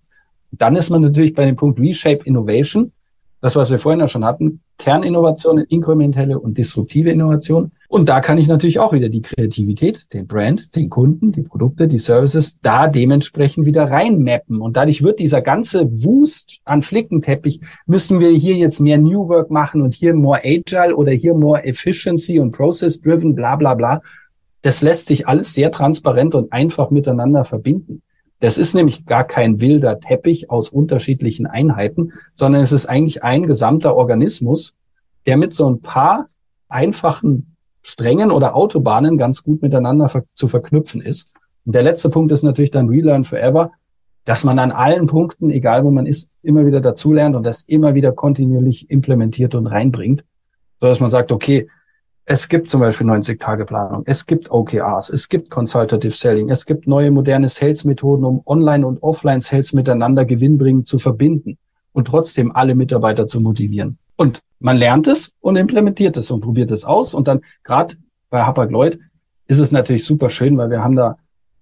Dann 0.52 0.76
ist 0.76 0.90
man 0.90 1.02
natürlich 1.02 1.34
bei 1.34 1.44
dem 1.44 1.56
Punkt 1.56 1.80
Reshape 1.80 2.24
Innovation 2.24 2.92
das, 3.40 3.56
was 3.56 3.70
wir 3.70 3.78
vorhin 3.78 4.00
ja 4.00 4.08
schon 4.08 4.24
hatten, 4.24 4.60
Kerninnovationen, 4.78 5.64
inkrementelle 5.64 6.38
und 6.38 6.56
disruptive 6.56 7.10
Innovation. 7.10 7.72
Und 7.88 8.08
da 8.08 8.20
kann 8.20 8.38
ich 8.38 8.48
natürlich 8.48 8.78
auch 8.78 8.92
wieder 8.92 9.08
die 9.08 9.22
Kreativität, 9.22 10.12
den 10.12 10.26
Brand, 10.26 10.76
den 10.76 10.88
Kunden, 10.88 11.32
die 11.32 11.42
Produkte, 11.42 11.88
die 11.88 11.98
Services 11.98 12.58
da 12.60 12.86
dementsprechend 12.86 13.66
wieder 13.66 13.90
reinmappen. 13.90 14.60
Und 14.60 14.76
dadurch 14.76 15.02
wird 15.02 15.18
dieser 15.18 15.42
ganze 15.42 15.90
Wust 16.04 16.60
an 16.64 16.82
Flickenteppich, 16.82 17.60
müssen 17.86 18.20
wir 18.20 18.30
hier 18.30 18.56
jetzt 18.56 18.78
mehr 18.80 18.98
New 18.98 19.28
Work 19.28 19.50
machen 19.50 19.82
und 19.82 19.94
hier 19.94 20.14
more 20.14 20.40
Agile 20.44 20.94
oder 20.94 21.12
hier 21.12 21.34
more 21.34 21.64
Efficiency 21.64 22.38
und 22.38 22.52
Process 22.52 23.00
Driven, 23.00 23.34
bla 23.34 23.56
bla 23.56 23.74
bla. 23.74 24.00
Das 24.62 24.82
lässt 24.82 25.06
sich 25.06 25.26
alles 25.26 25.54
sehr 25.54 25.70
transparent 25.70 26.34
und 26.34 26.52
einfach 26.52 26.90
miteinander 26.90 27.42
verbinden. 27.44 28.02
Das 28.40 28.56
ist 28.56 28.74
nämlich 28.74 29.04
gar 29.04 29.24
kein 29.24 29.60
wilder 29.60 29.98
Teppich 29.98 30.50
aus 30.50 30.68
unterschiedlichen 30.68 31.46
Einheiten, 31.46 32.12
sondern 32.32 32.62
es 32.62 32.72
ist 32.72 32.86
eigentlich 32.86 33.24
ein 33.24 33.46
gesamter 33.46 33.96
Organismus, 33.96 34.74
der 35.26 35.36
mit 35.36 35.54
so 35.54 35.68
ein 35.68 35.80
paar 35.80 36.26
einfachen 36.68 37.56
Strängen 37.82 38.30
oder 38.30 38.54
Autobahnen 38.54 39.18
ganz 39.18 39.42
gut 39.42 39.62
miteinander 39.62 40.08
ver 40.08 40.24
zu 40.34 40.46
verknüpfen 40.46 41.00
ist. 41.00 41.32
Und 41.64 41.74
der 41.74 41.82
letzte 41.82 42.10
Punkt 42.10 42.32
ist 42.32 42.42
natürlich 42.42 42.70
dann 42.70 42.88
Relearn 42.88 43.24
Forever, 43.24 43.72
dass 44.24 44.44
man 44.44 44.58
an 44.58 44.72
allen 44.72 45.06
Punkten, 45.06 45.50
egal 45.50 45.84
wo 45.84 45.90
man 45.90 46.06
ist, 46.06 46.30
immer 46.42 46.66
wieder 46.66 46.80
dazulernt 46.80 47.34
und 47.34 47.44
das 47.44 47.62
immer 47.62 47.94
wieder 47.94 48.12
kontinuierlich 48.12 48.90
implementiert 48.90 49.54
und 49.54 49.66
reinbringt, 49.66 50.24
so 50.76 50.86
dass 50.86 51.00
man 51.00 51.10
sagt, 51.10 51.32
okay, 51.32 51.68
es 52.30 52.50
gibt 52.50 52.68
zum 52.68 52.82
Beispiel 52.82 53.06
90-Tage-Planung, 53.06 54.02
es 54.04 54.26
gibt 54.26 54.50
OKRs, 54.50 55.08
es 55.08 55.30
gibt 55.30 55.48
Consultative 55.48 56.12
Selling, 56.12 56.50
es 56.50 56.66
gibt 56.66 56.86
neue 56.86 57.10
moderne 57.10 57.48
Sales-Methoden, 57.48 58.22
um 58.22 58.42
Online- 58.44 58.86
und 58.86 59.02
Offline-Sales 59.02 59.72
miteinander 59.72 60.26
gewinnbringend 60.26 60.86
zu 60.86 60.98
verbinden 60.98 61.56
und 61.92 62.06
trotzdem 62.06 62.54
alle 62.54 62.74
Mitarbeiter 62.74 63.26
zu 63.26 63.40
motivieren. 63.40 63.96
Und 64.16 64.42
man 64.60 64.76
lernt 64.76 65.06
es 65.06 65.32
und 65.40 65.56
implementiert 65.56 66.18
es 66.18 66.30
und 66.30 66.42
probiert 66.42 66.70
es 66.70 66.84
aus. 66.84 67.14
Und 67.14 67.28
dann 67.28 67.40
gerade 67.64 67.94
bei 68.28 68.42
Hapag-Lloyd 68.42 68.98
ist 69.46 69.58
es 69.58 69.72
natürlich 69.72 70.04
super 70.04 70.28
schön, 70.28 70.58
weil 70.58 70.68
wir 70.68 70.84
haben 70.84 70.96
da 70.96 71.16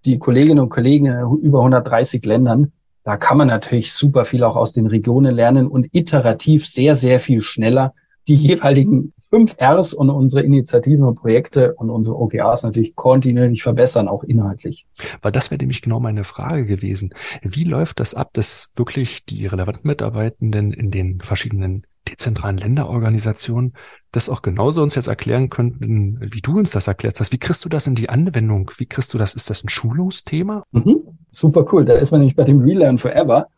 die 0.05 0.19
Kolleginnen 0.19 0.59
und 0.59 0.71
Kollegen 0.71 1.07
in 1.07 1.39
über 1.43 1.61
130 1.61 2.27
Ländern. 2.27 2.73
Da 3.05 3.17
kann 3.17 3.39
man 3.39 3.47
natürlich 3.47 3.93
super 3.93 4.25
viel 4.25 4.43
auch 4.43 4.57
aus 4.57 4.73
den 4.73 4.89
Regionen 4.89 5.33
lernen 5.33 5.69
und 5.69 5.95
iterativ 5.95 6.67
sehr, 6.67 6.97
sehr 6.97 7.21
viel 7.21 7.41
schneller 7.41 7.95
die 8.29 8.35
jeweiligen 8.35 9.12
fünf 9.31 9.57
Rs 9.61 9.95
und 9.95 10.11
unsere 10.11 10.45
Initiativen 10.45 11.05
und 11.05 11.16
Projekte 11.16 11.74
und 11.74 11.91
unsere 11.91 12.18
OKRs 12.18 12.64
natürlich 12.64 12.97
kontinuierlich 12.97 13.62
verbessern, 13.62 14.09
auch 14.09 14.24
inhaltlich. 14.24 14.87
Weil 15.22 15.33
das 15.33 15.51
wäre 15.51 15.61
nämlich 15.61 15.83
genau 15.83 16.01
meine 16.01 16.24
Frage 16.24 16.66
gewesen. 16.66 17.14
Wie 17.43 17.64
läuft 17.64 18.01
das 18.01 18.14
ab, 18.14 18.31
dass 18.33 18.70
wirklich 18.74 19.24
die 19.24 19.47
relevanten 19.47 19.87
Mitarbeitenden 19.87 20.72
in 20.72 20.91
den 20.91 21.20
verschiedenen 21.20 21.87
dezentralen 22.09 22.59
Länderorganisationen 22.59 23.72
das 24.12 24.29
auch 24.29 24.43
genauso 24.43 24.83
uns 24.83 24.95
jetzt 24.95 25.09
erklären 25.09 25.51
könnten, 25.51 26.18
wie 26.20 26.41
du 26.41 26.57
uns 26.57 26.70
das 26.70 26.87
erklärt 26.87 27.18
hast. 27.20 27.33
Wie 27.33 27.39
kriegst 27.39 27.64
du 27.64 27.68
das 27.68 27.87
in 27.87 27.95
die 27.95 28.09
Anwendung? 28.09 28.70
Wie 28.77 28.87
kriegst 28.87 29.12
du 29.12 29.18
das? 29.18 29.35
Ist 29.35 29.51
das 29.51 29.64
ein 29.64 29.68
Schulungsthema? 29.68 30.62
Mhm. 30.70 31.03
Super 31.31 31.66
cool. 31.72 31.85
Da 31.85 31.95
ist 31.95 32.12
man 32.12 32.20
nämlich 32.20 32.37
bei 32.37 32.45
dem 32.45 32.61
Relearn 32.61 32.99
Forever. 32.99 33.49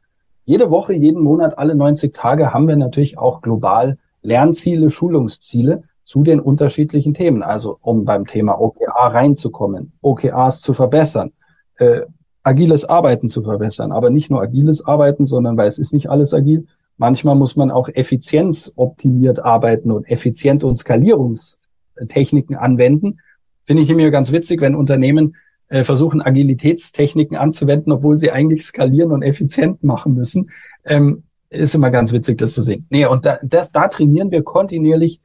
Jede 0.45 0.71
Woche, 0.71 0.95
jeden 0.95 1.23
Monat, 1.23 1.59
alle 1.59 1.75
90 1.75 2.15
Tage 2.15 2.55
haben 2.55 2.67
wir 2.67 2.77
natürlich 2.77 3.19
auch 3.19 3.43
global 3.43 3.99
Lernziele, 4.23 4.91
Schulungsziele 4.91 5.85
zu 6.05 6.23
den 6.23 6.41
unterschiedlichen 6.41 7.15
Themen. 7.15 7.43
Also 7.43 7.79
um 7.83 8.05
beim 8.05 8.27
Thema 8.27 8.61
OKA 8.61 9.09
reinzukommen, 9.09 9.93
OKAs 10.01 10.61
zu 10.61 10.73
verbessern, 10.73 11.33
äh, 11.77 12.03
agiles 12.43 12.85
Arbeiten 12.85 13.29
zu 13.29 13.43
verbessern. 13.43 13.93
Aber 13.93 14.11
nicht 14.11 14.31
nur 14.31 14.41
agiles 14.41 14.85
Arbeiten, 14.87 15.27
sondern 15.27 15.57
weil 15.57 15.69
es 15.69 15.79
ist 15.79 15.93
nicht 15.93 16.09
alles 16.11 16.33
agil. 16.35 16.67
Manchmal 16.97 17.37
muss 17.37 17.57
man 17.57 17.71
auch 17.71 17.89
effizienzoptimiert 17.89 19.45
arbeiten 19.45 19.93
und 19.93 20.11
effizient 20.11 20.65
und 20.65 20.79
Skalierungstechniken 20.79 22.57
anwenden. 22.57 23.21
Finde 23.65 23.83
ich 23.83 23.91
immer 23.91 24.11
ganz 24.11 24.33
witzig, 24.33 24.61
wenn 24.61 24.75
Unternehmen 24.75 25.37
äh, 25.69 25.85
versuchen, 25.85 26.23
Agilitätstechniken 26.23 27.37
anzuwenden, 27.37 27.93
obwohl 27.93 28.17
sie 28.17 28.31
eigentlich 28.31 28.65
skalieren 28.65 29.13
und 29.13 29.23
effizient 29.23 29.85
machen 29.85 30.15
müssen. 30.15 30.51
Ähm, 30.85 31.25
ist 31.51 31.75
immer 31.75 31.91
ganz 31.91 32.13
witzig, 32.13 32.39
das 32.39 32.55
zu 32.55 32.63
sehen. 32.63 32.87
Nee, 32.91 33.07
und 33.07 33.25
da, 33.25 33.39
das, 33.43 33.73
da 33.73 33.89
trainieren 33.89 34.31
wir 34.31 34.43
kontinuierlich 34.43 35.21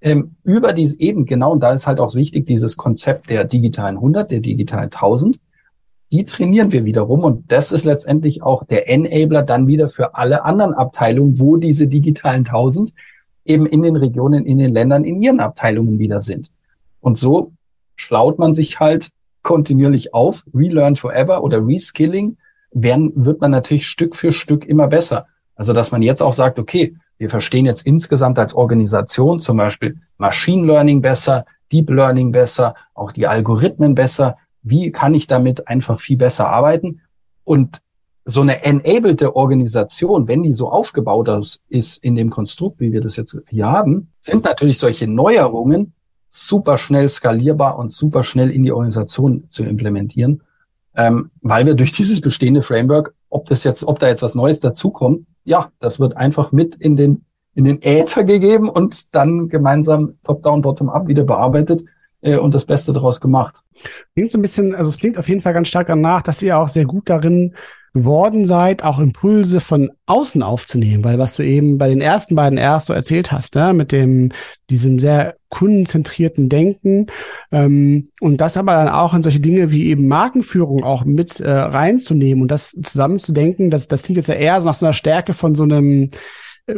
ähm, 0.00 0.36
über 0.44 0.72
diese 0.72 0.98
eben 1.00 1.26
genau, 1.26 1.52
und 1.52 1.60
da 1.60 1.72
ist 1.72 1.86
halt 1.86 2.00
auch 2.00 2.14
wichtig, 2.14 2.46
dieses 2.46 2.76
Konzept 2.76 3.30
der 3.30 3.44
digitalen 3.44 3.96
100, 3.96 4.30
der 4.30 4.40
digitalen 4.40 4.84
1000, 4.84 5.40
die 6.10 6.24
trainieren 6.24 6.72
wir 6.72 6.84
wiederum 6.84 7.24
und 7.24 7.52
das 7.52 7.70
ist 7.72 7.84
letztendlich 7.84 8.42
auch 8.42 8.64
der 8.64 8.88
Enabler 8.88 9.42
dann 9.42 9.66
wieder 9.66 9.88
für 9.88 10.14
alle 10.14 10.44
anderen 10.44 10.72
Abteilungen, 10.72 11.38
wo 11.38 11.56
diese 11.56 11.86
digitalen 11.86 12.46
1000 12.46 12.92
eben 13.44 13.66
in 13.66 13.82
den 13.82 13.96
Regionen, 13.96 14.46
in 14.46 14.58
den 14.58 14.72
Ländern, 14.72 15.04
in 15.04 15.20
ihren 15.20 15.40
Abteilungen 15.40 15.98
wieder 15.98 16.20
sind. 16.20 16.50
Und 17.00 17.18
so 17.18 17.52
schlaut 17.96 18.38
man 18.38 18.54
sich 18.54 18.80
halt 18.80 19.10
kontinuierlich 19.42 20.14
auf, 20.14 20.44
Relearn 20.54 20.96
Forever 20.96 21.42
oder 21.42 21.66
Reskilling, 21.66 22.36
werden, 22.70 23.12
wird 23.14 23.40
man 23.40 23.50
natürlich 23.50 23.86
Stück 23.86 24.14
für 24.14 24.32
Stück 24.32 24.66
immer 24.66 24.88
besser. 24.88 25.26
Also, 25.58 25.72
dass 25.72 25.90
man 25.90 26.02
jetzt 26.02 26.22
auch 26.22 26.32
sagt, 26.32 26.58
okay, 26.58 26.96
wir 27.18 27.28
verstehen 27.28 27.66
jetzt 27.66 27.84
insgesamt 27.84 28.38
als 28.38 28.54
Organisation 28.54 29.40
zum 29.40 29.56
Beispiel 29.56 29.98
Machine 30.16 30.64
Learning 30.64 31.02
besser, 31.02 31.44
Deep 31.72 31.90
Learning 31.90 32.30
besser, 32.30 32.76
auch 32.94 33.10
die 33.10 33.26
Algorithmen 33.26 33.96
besser. 33.96 34.36
Wie 34.62 34.92
kann 34.92 35.14
ich 35.14 35.26
damit 35.26 35.66
einfach 35.66 35.98
viel 35.98 36.16
besser 36.16 36.48
arbeiten? 36.48 37.00
Und 37.42 37.82
so 38.24 38.42
eine 38.42 38.62
enablede 38.62 39.34
Organisation, 39.34 40.28
wenn 40.28 40.44
die 40.44 40.52
so 40.52 40.70
aufgebaut 40.70 41.28
ist 41.68 42.04
in 42.04 42.14
dem 42.14 42.30
Konstrukt, 42.30 42.78
wie 42.78 42.92
wir 42.92 43.00
das 43.00 43.16
jetzt 43.16 43.36
hier 43.48 43.66
haben, 43.66 44.12
sind 44.20 44.44
natürlich 44.44 44.78
solche 44.78 45.08
Neuerungen 45.08 45.94
super 46.28 46.76
schnell 46.76 47.08
skalierbar 47.08 47.78
und 47.78 47.90
super 47.90 48.22
schnell 48.22 48.50
in 48.50 48.62
die 48.62 48.70
Organisation 48.70 49.44
zu 49.48 49.64
implementieren, 49.64 50.42
ähm, 50.94 51.30
weil 51.40 51.66
wir 51.66 51.74
durch 51.74 51.92
dieses 51.92 52.20
bestehende 52.20 52.62
Framework, 52.62 53.14
ob 53.30 53.46
das 53.46 53.64
jetzt, 53.64 53.84
ob 53.84 53.98
da 53.98 54.08
jetzt 54.08 54.22
was 54.22 54.34
Neues 54.34 54.60
dazukommt, 54.60 55.26
ja, 55.44 55.70
das 55.78 56.00
wird 56.00 56.16
einfach 56.16 56.52
mit 56.52 56.74
in 56.76 56.96
den 56.96 57.24
in 57.54 57.64
den 57.64 57.82
Äther 57.82 58.22
gegeben 58.22 58.68
und 58.68 59.16
dann 59.16 59.48
gemeinsam 59.48 60.18
top-down, 60.22 60.62
bottom-up 60.62 61.08
wieder 61.08 61.24
bearbeitet 61.24 61.82
äh, 62.20 62.36
und 62.36 62.54
das 62.54 62.64
Beste 62.64 62.92
daraus 62.92 63.20
gemacht. 63.20 63.62
Klingt 64.14 64.30
so 64.30 64.38
ein 64.38 64.42
bisschen, 64.42 64.76
also 64.76 64.88
es 64.88 64.98
klingt 64.98 65.18
auf 65.18 65.28
jeden 65.28 65.40
Fall 65.40 65.54
ganz 65.54 65.66
stark 65.66 65.88
danach, 65.88 66.22
dass 66.22 66.40
ihr 66.40 66.56
auch 66.56 66.68
sehr 66.68 66.84
gut 66.84 67.10
darin 67.10 67.56
geworden 67.98 68.46
seid, 68.46 68.82
auch 68.84 68.98
Impulse 68.98 69.60
von 69.60 69.90
außen 70.06 70.42
aufzunehmen, 70.42 71.04
weil 71.04 71.18
was 71.18 71.36
du 71.36 71.42
eben 71.42 71.78
bei 71.78 71.88
den 71.88 72.00
ersten 72.00 72.34
beiden 72.34 72.58
erst 72.58 72.86
so 72.86 72.92
erzählt 72.92 73.32
hast, 73.32 73.54
ne, 73.54 73.72
mit 73.72 73.92
dem 73.92 74.32
diesem 74.70 74.98
sehr 74.98 75.36
kundenzentrierten 75.48 76.48
Denken 76.48 77.06
ähm, 77.52 78.08
und 78.20 78.40
das 78.40 78.56
aber 78.56 78.72
dann 78.72 78.88
auch 78.88 79.14
in 79.14 79.22
solche 79.22 79.40
Dinge 79.40 79.70
wie 79.70 79.88
eben 79.88 80.06
Markenführung 80.08 80.84
auch 80.84 81.04
mit 81.04 81.40
äh, 81.40 81.50
reinzunehmen 81.50 82.42
und 82.42 82.50
das 82.50 82.76
zusammenzudenken, 82.82 83.70
das 83.70 83.88
das 83.88 84.02
klingt 84.02 84.18
jetzt 84.18 84.28
ja 84.28 84.34
eher 84.34 84.60
so 84.60 84.68
nach 84.68 84.74
so 84.74 84.86
einer 84.86 84.92
Stärke 84.92 85.32
von 85.32 85.54
so 85.54 85.64
einem 85.64 86.10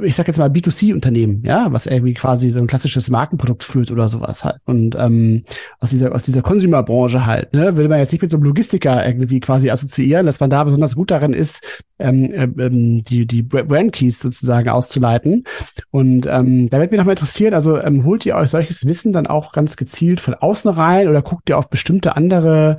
ich 0.02 0.14
sag 0.14 0.28
jetzt 0.28 0.38
mal 0.38 0.48
B2C-Unternehmen, 0.48 1.42
ja, 1.44 1.72
was 1.72 1.86
irgendwie 1.86 2.14
quasi 2.14 2.50
so 2.50 2.60
ein 2.60 2.68
klassisches 2.68 3.10
Markenprodukt 3.10 3.64
führt 3.64 3.90
oder 3.90 4.08
sowas 4.08 4.44
halt. 4.44 4.58
Und 4.64 4.96
ähm, 4.98 5.44
aus 5.80 5.90
dieser 5.90 6.14
aus 6.14 6.22
dieser 6.22 6.42
Consumer-Branche 6.42 7.26
halt, 7.26 7.52
ne, 7.54 7.76
will 7.76 7.88
man 7.88 7.98
jetzt 7.98 8.12
nicht 8.12 8.22
mit 8.22 8.30
so 8.30 8.36
einem 8.36 8.44
Logistiker 8.44 9.04
irgendwie 9.04 9.40
quasi 9.40 9.68
assoziieren, 9.68 10.26
dass 10.26 10.38
man 10.38 10.48
da 10.48 10.62
besonders 10.62 10.94
gut 10.94 11.10
darin 11.10 11.32
ist, 11.32 11.82
ähm, 11.98 12.32
ähm, 12.58 13.02
die 13.02 13.26
die 13.26 13.42
Brand 13.42 13.92
Keys 13.92 14.20
sozusagen 14.20 14.68
auszuleiten. 14.68 15.44
Und 15.90 16.26
ähm, 16.26 16.70
da 16.70 16.78
wird 16.78 16.92
mich 16.92 16.98
nochmal 16.98 17.14
interessieren, 17.14 17.54
also 17.54 17.80
ähm, 17.82 18.04
holt 18.04 18.24
ihr 18.26 18.36
euch 18.36 18.50
solches 18.50 18.86
Wissen 18.86 19.12
dann 19.12 19.26
auch 19.26 19.52
ganz 19.52 19.76
gezielt 19.76 20.20
von 20.20 20.34
außen 20.34 20.70
rein 20.70 21.08
oder 21.08 21.22
guckt 21.22 21.48
ihr 21.48 21.58
auf 21.58 21.68
bestimmte 21.68 22.16
andere 22.16 22.78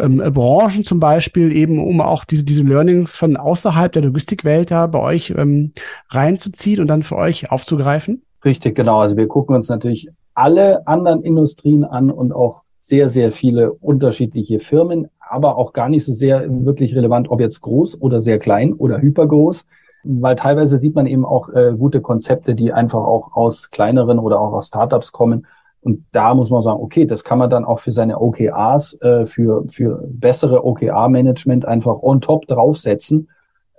ähm, 0.00 0.22
Branchen 0.32 0.84
zum 0.84 1.00
Beispiel, 1.00 1.52
eben 1.52 1.78
um 1.78 2.00
auch 2.00 2.24
diese, 2.24 2.44
diese 2.44 2.62
Learnings 2.62 3.16
von 3.16 3.36
außerhalb 3.36 3.92
der 3.92 4.02
Logistikwelt 4.02 4.70
da 4.70 4.86
bei 4.86 5.00
euch 5.00 5.34
ähm, 5.36 5.72
reinzuziehen 6.08 6.80
und 6.80 6.88
dann 6.88 7.02
für 7.02 7.16
euch 7.16 7.50
aufzugreifen? 7.50 8.22
Richtig, 8.44 8.74
genau. 8.74 9.00
Also 9.00 9.16
wir 9.16 9.28
gucken 9.28 9.54
uns 9.54 9.68
natürlich 9.68 10.08
alle 10.34 10.86
anderen 10.86 11.22
Industrien 11.22 11.84
an 11.84 12.10
und 12.10 12.32
auch 12.32 12.62
sehr, 12.80 13.08
sehr 13.08 13.30
viele 13.30 13.72
unterschiedliche 13.72 14.58
Firmen, 14.58 15.08
aber 15.18 15.56
auch 15.56 15.72
gar 15.72 15.88
nicht 15.88 16.04
so 16.04 16.14
sehr 16.14 16.46
wirklich 16.64 16.96
relevant, 16.96 17.30
ob 17.30 17.40
jetzt 17.40 17.60
groß 17.60 18.00
oder 18.00 18.20
sehr 18.20 18.38
klein 18.38 18.72
oder 18.72 19.00
hypergroß, 19.00 19.66
weil 20.04 20.34
teilweise 20.34 20.78
sieht 20.78 20.94
man 20.94 21.06
eben 21.06 21.26
auch 21.26 21.50
äh, 21.50 21.74
gute 21.76 22.00
Konzepte, 22.00 22.54
die 22.54 22.72
einfach 22.72 23.04
auch 23.04 23.36
aus 23.36 23.70
kleineren 23.70 24.18
oder 24.18 24.40
auch 24.40 24.54
aus 24.54 24.68
Startups 24.68 25.12
kommen 25.12 25.46
und 25.82 26.04
da 26.12 26.34
muss 26.34 26.50
man 26.50 26.62
sagen, 26.62 26.80
okay, 26.80 27.06
das 27.06 27.24
kann 27.24 27.38
man 27.38 27.48
dann 27.48 27.64
auch 27.64 27.78
für 27.78 27.92
seine 27.92 28.20
OKRs, 28.20 29.00
äh, 29.00 29.24
für, 29.24 29.64
für 29.68 30.04
bessere 30.06 30.64
OKR-Management 30.64 31.64
einfach 31.64 32.02
on 32.02 32.20
top 32.20 32.46
draufsetzen. 32.46 33.30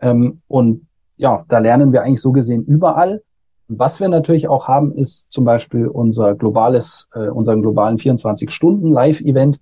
Ähm, 0.01 0.41
und 0.47 0.87
ja, 1.17 1.45
da 1.47 1.59
lernen 1.59 1.91
wir 1.93 2.01
eigentlich 2.01 2.21
so 2.21 2.31
gesehen 2.31 2.65
überall. 2.65 3.21
Was 3.67 3.99
wir 3.99 4.09
natürlich 4.09 4.47
auch 4.47 4.67
haben, 4.67 4.93
ist 4.95 5.31
zum 5.31 5.45
Beispiel 5.45 5.87
unser 5.87 6.33
globales, 6.35 7.07
äh, 7.13 7.29
unseren 7.29 7.61
globalen 7.61 7.97
24-Stunden-Live-Event, 7.97 9.61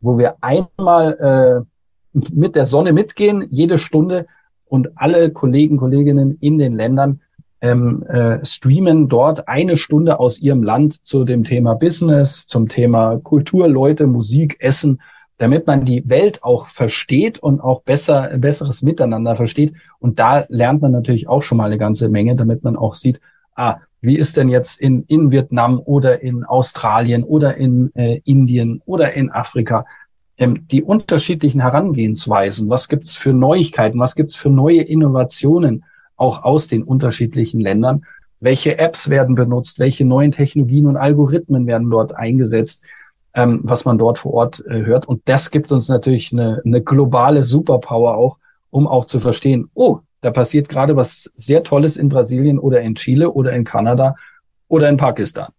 wo 0.00 0.16
wir 0.16 0.36
einmal 0.40 1.66
äh, 2.14 2.20
mit 2.32 2.54
der 2.54 2.66
Sonne 2.66 2.92
mitgehen, 2.92 3.46
jede 3.50 3.78
Stunde 3.78 4.26
und 4.64 4.90
alle 4.94 5.32
Kollegen, 5.32 5.76
Kolleginnen 5.76 6.38
in 6.40 6.56
den 6.56 6.74
Ländern 6.74 7.20
ähm, 7.60 8.02
äh, 8.04 8.44
streamen 8.44 9.08
dort 9.08 9.48
eine 9.48 9.76
Stunde 9.76 10.18
aus 10.18 10.38
ihrem 10.38 10.62
Land 10.62 11.06
zu 11.06 11.24
dem 11.24 11.44
Thema 11.44 11.74
Business, 11.74 12.46
zum 12.46 12.68
Thema 12.68 13.18
Kultur, 13.18 13.68
Leute, 13.68 14.06
Musik, 14.06 14.56
Essen, 14.60 15.00
damit 15.38 15.66
man 15.66 15.84
die 15.84 16.08
Welt 16.08 16.42
auch 16.42 16.68
versteht 16.68 17.38
und 17.38 17.60
auch 17.60 17.82
besser, 17.82 18.30
besseres 18.36 18.82
Miteinander 18.82 19.36
versteht. 19.36 19.74
Und 19.98 20.18
da 20.18 20.44
lernt 20.48 20.82
man 20.82 20.92
natürlich 20.92 21.28
auch 21.28 21.42
schon 21.42 21.58
mal 21.58 21.64
eine 21.64 21.78
ganze 21.78 22.08
Menge, 22.08 22.36
damit 22.36 22.62
man 22.62 22.76
auch 22.76 22.94
sieht, 22.94 23.20
ah, 23.54 23.76
wie 24.02 24.16
ist 24.16 24.36
denn 24.36 24.48
jetzt 24.48 24.80
in, 24.80 25.04
in 25.08 25.30
Vietnam 25.30 25.80
oder 25.84 26.22
in 26.22 26.44
Australien 26.44 27.22
oder 27.24 27.56
in 27.56 27.90
äh, 27.94 28.20
Indien 28.24 28.80
oder 28.86 29.12
in 29.12 29.30
Afrika 29.30 29.84
ähm, 30.38 30.66
die 30.68 30.82
unterschiedlichen 30.82 31.60
Herangehensweisen? 31.60 32.70
Was 32.70 32.88
gibt's 32.88 33.16
für 33.16 33.34
Neuigkeiten? 33.34 33.98
Was 33.98 34.14
gibt's 34.14 34.36
für 34.36 34.50
neue 34.50 34.82
Innovationen? 34.82 35.84
Auch 36.20 36.44
aus 36.44 36.68
den 36.68 36.82
unterschiedlichen 36.82 37.60
Ländern. 37.60 38.04
Welche 38.40 38.78
Apps 38.78 39.10
werden 39.10 39.34
benutzt? 39.34 39.78
Welche 39.78 40.04
neuen 40.04 40.32
Technologien 40.32 40.86
und 40.86 40.96
Algorithmen 40.96 41.66
werden 41.66 41.90
dort 41.90 42.14
eingesetzt? 42.14 42.82
Ähm, 43.32 43.60
was 43.62 43.84
man 43.84 43.96
dort 43.96 44.18
vor 44.18 44.34
Ort 44.34 44.64
äh, 44.66 44.84
hört. 44.84 45.06
Und 45.06 45.22
das 45.26 45.52
gibt 45.52 45.70
uns 45.70 45.88
natürlich 45.88 46.32
eine, 46.32 46.60
eine 46.64 46.82
globale 46.82 47.44
Superpower 47.44 48.16
auch, 48.16 48.38
um 48.70 48.88
auch 48.88 49.04
zu 49.04 49.20
verstehen, 49.20 49.70
oh, 49.74 50.00
da 50.20 50.32
passiert 50.32 50.68
gerade 50.68 50.96
was 50.96 51.30
sehr 51.36 51.62
Tolles 51.62 51.96
in 51.96 52.08
Brasilien 52.08 52.58
oder 52.58 52.80
in 52.80 52.96
Chile 52.96 53.30
oder 53.30 53.52
in 53.52 53.62
Kanada 53.62 54.16
oder 54.66 54.88
in 54.88 54.96
Pakistan. 54.96 55.52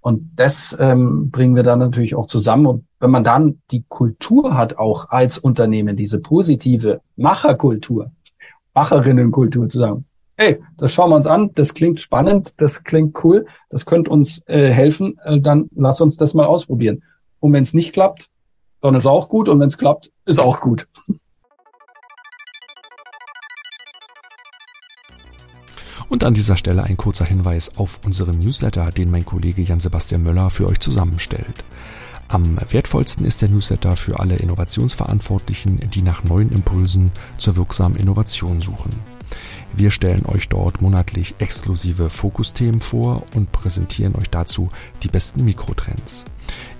Und 0.00 0.30
das 0.36 0.76
ähm, 0.78 1.30
bringen 1.30 1.56
wir 1.56 1.64
dann 1.64 1.80
natürlich 1.80 2.14
auch 2.14 2.26
zusammen. 2.26 2.66
Und 2.66 2.84
wenn 3.00 3.10
man 3.10 3.24
dann 3.24 3.60
die 3.72 3.84
Kultur 3.88 4.56
hat, 4.56 4.78
auch 4.78 5.10
als 5.10 5.38
Unternehmen, 5.38 5.96
diese 5.96 6.20
positive 6.20 7.00
Macherkultur, 7.16 8.12
Macherinnenkultur 8.78 9.68
zu 9.68 9.80
sagen, 9.80 10.04
hey, 10.36 10.60
das 10.76 10.94
schauen 10.94 11.10
wir 11.10 11.16
uns 11.16 11.26
an, 11.26 11.50
das 11.56 11.74
klingt 11.74 11.98
spannend, 11.98 12.54
das 12.58 12.84
klingt 12.84 13.24
cool, 13.24 13.44
das 13.70 13.86
könnte 13.86 14.10
uns 14.12 14.46
äh, 14.46 14.70
helfen, 14.70 15.18
äh, 15.24 15.40
dann 15.40 15.68
lass 15.74 16.00
uns 16.00 16.16
das 16.16 16.32
mal 16.32 16.46
ausprobieren. 16.46 17.02
Und 17.40 17.52
wenn 17.52 17.64
es 17.64 17.74
nicht 17.74 17.92
klappt, 17.92 18.28
dann 18.80 18.94
ist 18.94 19.06
auch 19.06 19.28
gut 19.28 19.48
und 19.48 19.58
wenn 19.58 19.66
es 19.66 19.78
klappt, 19.78 20.12
ist 20.26 20.38
auch 20.38 20.60
gut. 20.60 20.86
Und 26.08 26.22
an 26.22 26.34
dieser 26.34 26.56
Stelle 26.56 26.84
ein 26.84 26.96
kurzer 26.96 27.24
Hinweis 27.24 27.76
auf 27.76 27.98
unseren 28.04 28.38
Newsletter, 28.38 28.92
den 28.92 29.10
mein 29.10 29.26
Kollege 29.26 29.62
Jan-Sebastian 29.62 30.22
Möller 30.22 30.50
für 30.50 30.68
euch 30.68 30.78
zusammenstellt. 30.78 31.64
Am 32.30 32.58
wertvollsten 32.68 33.24
ist 33.24 33.40
der 33.40 33.48
Newsletter 33.48 33.96
für 33.96 34.20
alle 34.20 34.36
Innovationsverantwortlichen, 34.36 35.88
die 35.88 36.02
nach 36.02 36.24
neuen 36.24 36.52
Impulsen 36.52 37.10
zur 37.38 37.56
wirksamen 37.56 37.96
Innovation 37.96 38.60
suchen. 38.60 38.90
Wir 39.74 39.90
stellen 39.90 40.26
euch 40.26 40.48
dort 40.48 40.82
monatlich 40.82 41.34
exklusive 41.38 42.10
Fokusthemen 42.10 42.80
vor 42.80 43.24
und 43.34 43.52
präsentieren 43.52 44.14
euch 44.16 44.30
dazu 44.30 44.70
die 45.02 45.08
besten 45.08 45.44
Mikrotrends. 45.44 46.24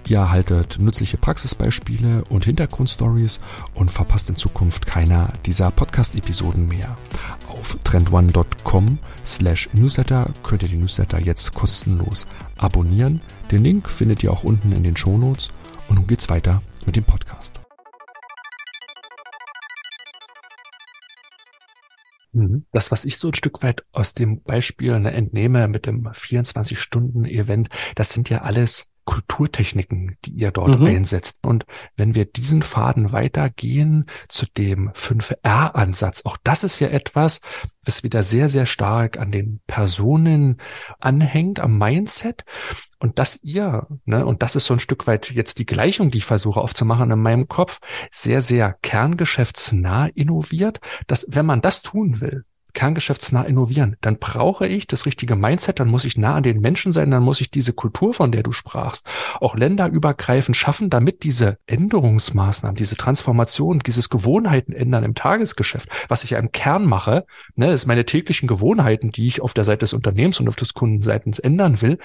Ihr 0.09 0.19
erhaltet 0.19 0.79
nützliche 0.81 1.19
Praxisbeispiele 1.19 2.25
und 2.25 2.47
Hintergrundstories 2.47 3.41
und 3.75 3.91
verpasst 3.91 4.31
in 4.31 4.37
Zukunft 4.37 4.87
keiner 4.87 5.33
dieser 5.45 5.71
Podcast-Episoden 5.71 6.67
mehr. 6.67 6.97
Auf 7.49 7.79
trendone.com 7.85 8.99
slash 9.25 9.69
newsletter 9.75 10.33
könnt 10.43 10.63
ihr 10.63 10.69
die 10.71 10.77
Newsletter 10.77 11.21
jetzt 11.21 11.53
kostenlos 11.55 12.27
abonnieren. 12.57 13.21
Den 13.51 13.63
Link 13.63 13.89
findet 13.89 14.23
ihr 14.23 14.33
auch 14.33 14.45
unten 14.45 14.73
in 14.73 14.83
den 14.83 14.97
Shownotes. 14.97 15.51
Und 15.89 15.97
nun 15.97 16.07
geht's 16.07 16.29
weiter 16.29 16.63
mit 16.87 16.97
dem 16.97 17.05
Podcast. 17.05 17.58
Das, 22.73 22.91
was 22.91 23.05
ich 23.05 23.17
so 23.17 23.29
ein 23.29 23.35
Stück 23.35 23.63
weit 23.63 23.85
aus 23.93 24.15
dem 24.15 24.43
Beispiel 24.43 24.99
ne, 25.01 25.13
entnehme 25.13 25.67
mit 25.69 25.87
dem 25.87 26.07
24-Stunden-Event, 26.07 27.69
das 27.95 28.13
sind 28.13 28.29
ja 28.29 28.43
alles 28.43 28.91
Kulturtechniken, 29.09 30.19
die 30.27 30.33
ihr 30.33 30.51
dort 30.51 30.79
mhm. 30.79 30.87
einsetzt. 30.87 31.47
Und 31.47 31.65
wenn 31.97 32.15
wir 32.15 32.27
diesen 32.27 32.61
Faden 32.61 33.11
weitergehen 33.11 34.05
zu 34.29 34.45
dem 34.45 34.91
5R-Ansatz, 34.91 36.27
auch 36.27 36.37
das 36.45 36.63
ist 36.63 36.79
ja 36.79 36.89
etwas, 36.89 37.41
was 37.87 38.03
wieder 38.03 38.23
sehr, 38.23 38.51
sehr 38.51 38.67
stark 38.67 39.19
an 39.19 39.31
den 39.31 39.61
Personen 39.67 40.59
anhängt, 41.01 41.59
am 41.59 41.79
Mindset. 41.79 42.45
Und 42.99 43.19
dass 43.19 43.43
ihr, 43.43 43.87
ne, 44.05 44.27
und 44.27 44.43
das 44.43 44.57
ist 44.57 44.67
so 44.67 44.75
ein 44.75 44.79
Stück 44.79 45.07
weit 45.07 45.31
jetzt 45.31 45.59
die 45.59 45.65
Gleichung, 45.67 46.11
die 46.11 46.19
ich 46.19 46.27
versuche 46.27 46.61
aufzumachen 46.61 47.11
in 47.11 47.19
meinem 47.19 47.49
Kopf, 47.49 47.79
sehr, 48.13 48.43
sehr 48.43 48.77
kerngeschäftsnah 48.83 50.09
innoviert, 50.09 50.81
dass 51.07 51.25
wenn 51.31 51.47
man 51.47 51.63
das 51.63 51.81
tun 51.81 52.21
will, 52.21 52.45
kerngeschäftsnah 52.75 53.43
innovieren, 53.43 53.97
dann 54.01 54.19
brauche 54.19 54.67
ich 54.67 54.87
das 54.87 55.07
richtige 55.07 55.37
Mindset, 55.37 55.81
dann 55.81 55.89
muss 55.89 56.05
ich 56.05 56.17
nah 56.17 56.35
an 56.35 56.43
den 56.43 56.61
Menschen 56.61 56.93
sein, 56.93 57.11
dann 57.11 57.23
muss 57.23 57.41
ich 57.41 57.51
diese 57.51 57.73
Kultur, 57.73 58.15
von 58.15 58.33
der 58.33 58.43
du 58.43 58.53
sprachst, 58.53 59.09
auch 59.41 59.57
länderübergreifend 59.57 60.57
schaffen, 60.57 60.91
damit 60.91 61.23
diese 61.23 61.59
Änderungsmaßnahmen, 61.67 62.77
diese 62.77 62.97
Transformation, 62.97 63.81
dieses 63.81 64.11
Gewohnheiten 64.11 64.73
ändern 64.73 65.05
im 65.05 65.15
Tagesgeschäft, 65.15 65.89
was 66.09 66.25
ich 66.25 66.31
ja 66.31 66.39
im 66.39 66.53
Kern 66.53 66.87
mache, 66.87 67.27
ne, 67.57 67.73
ist 67.73 67.87
meine 67.87 68.05
täglichen 68.05 68.49
Gewohnheiten, 68.49 69.11
die 69.11 69.27
ich 69.27 69.41
auf 69.41 69.55
der 69.55 69.65
Seite 69.65 69.81
des 69.81 69.93
Unternehmens 69.93 70.41
und 70.41 70.49
auf 70.49 70.57
des 70.57 70.75
Kundenseitens 70.75 71.39
ändern 71.39 71.83
will, 71.83 71.99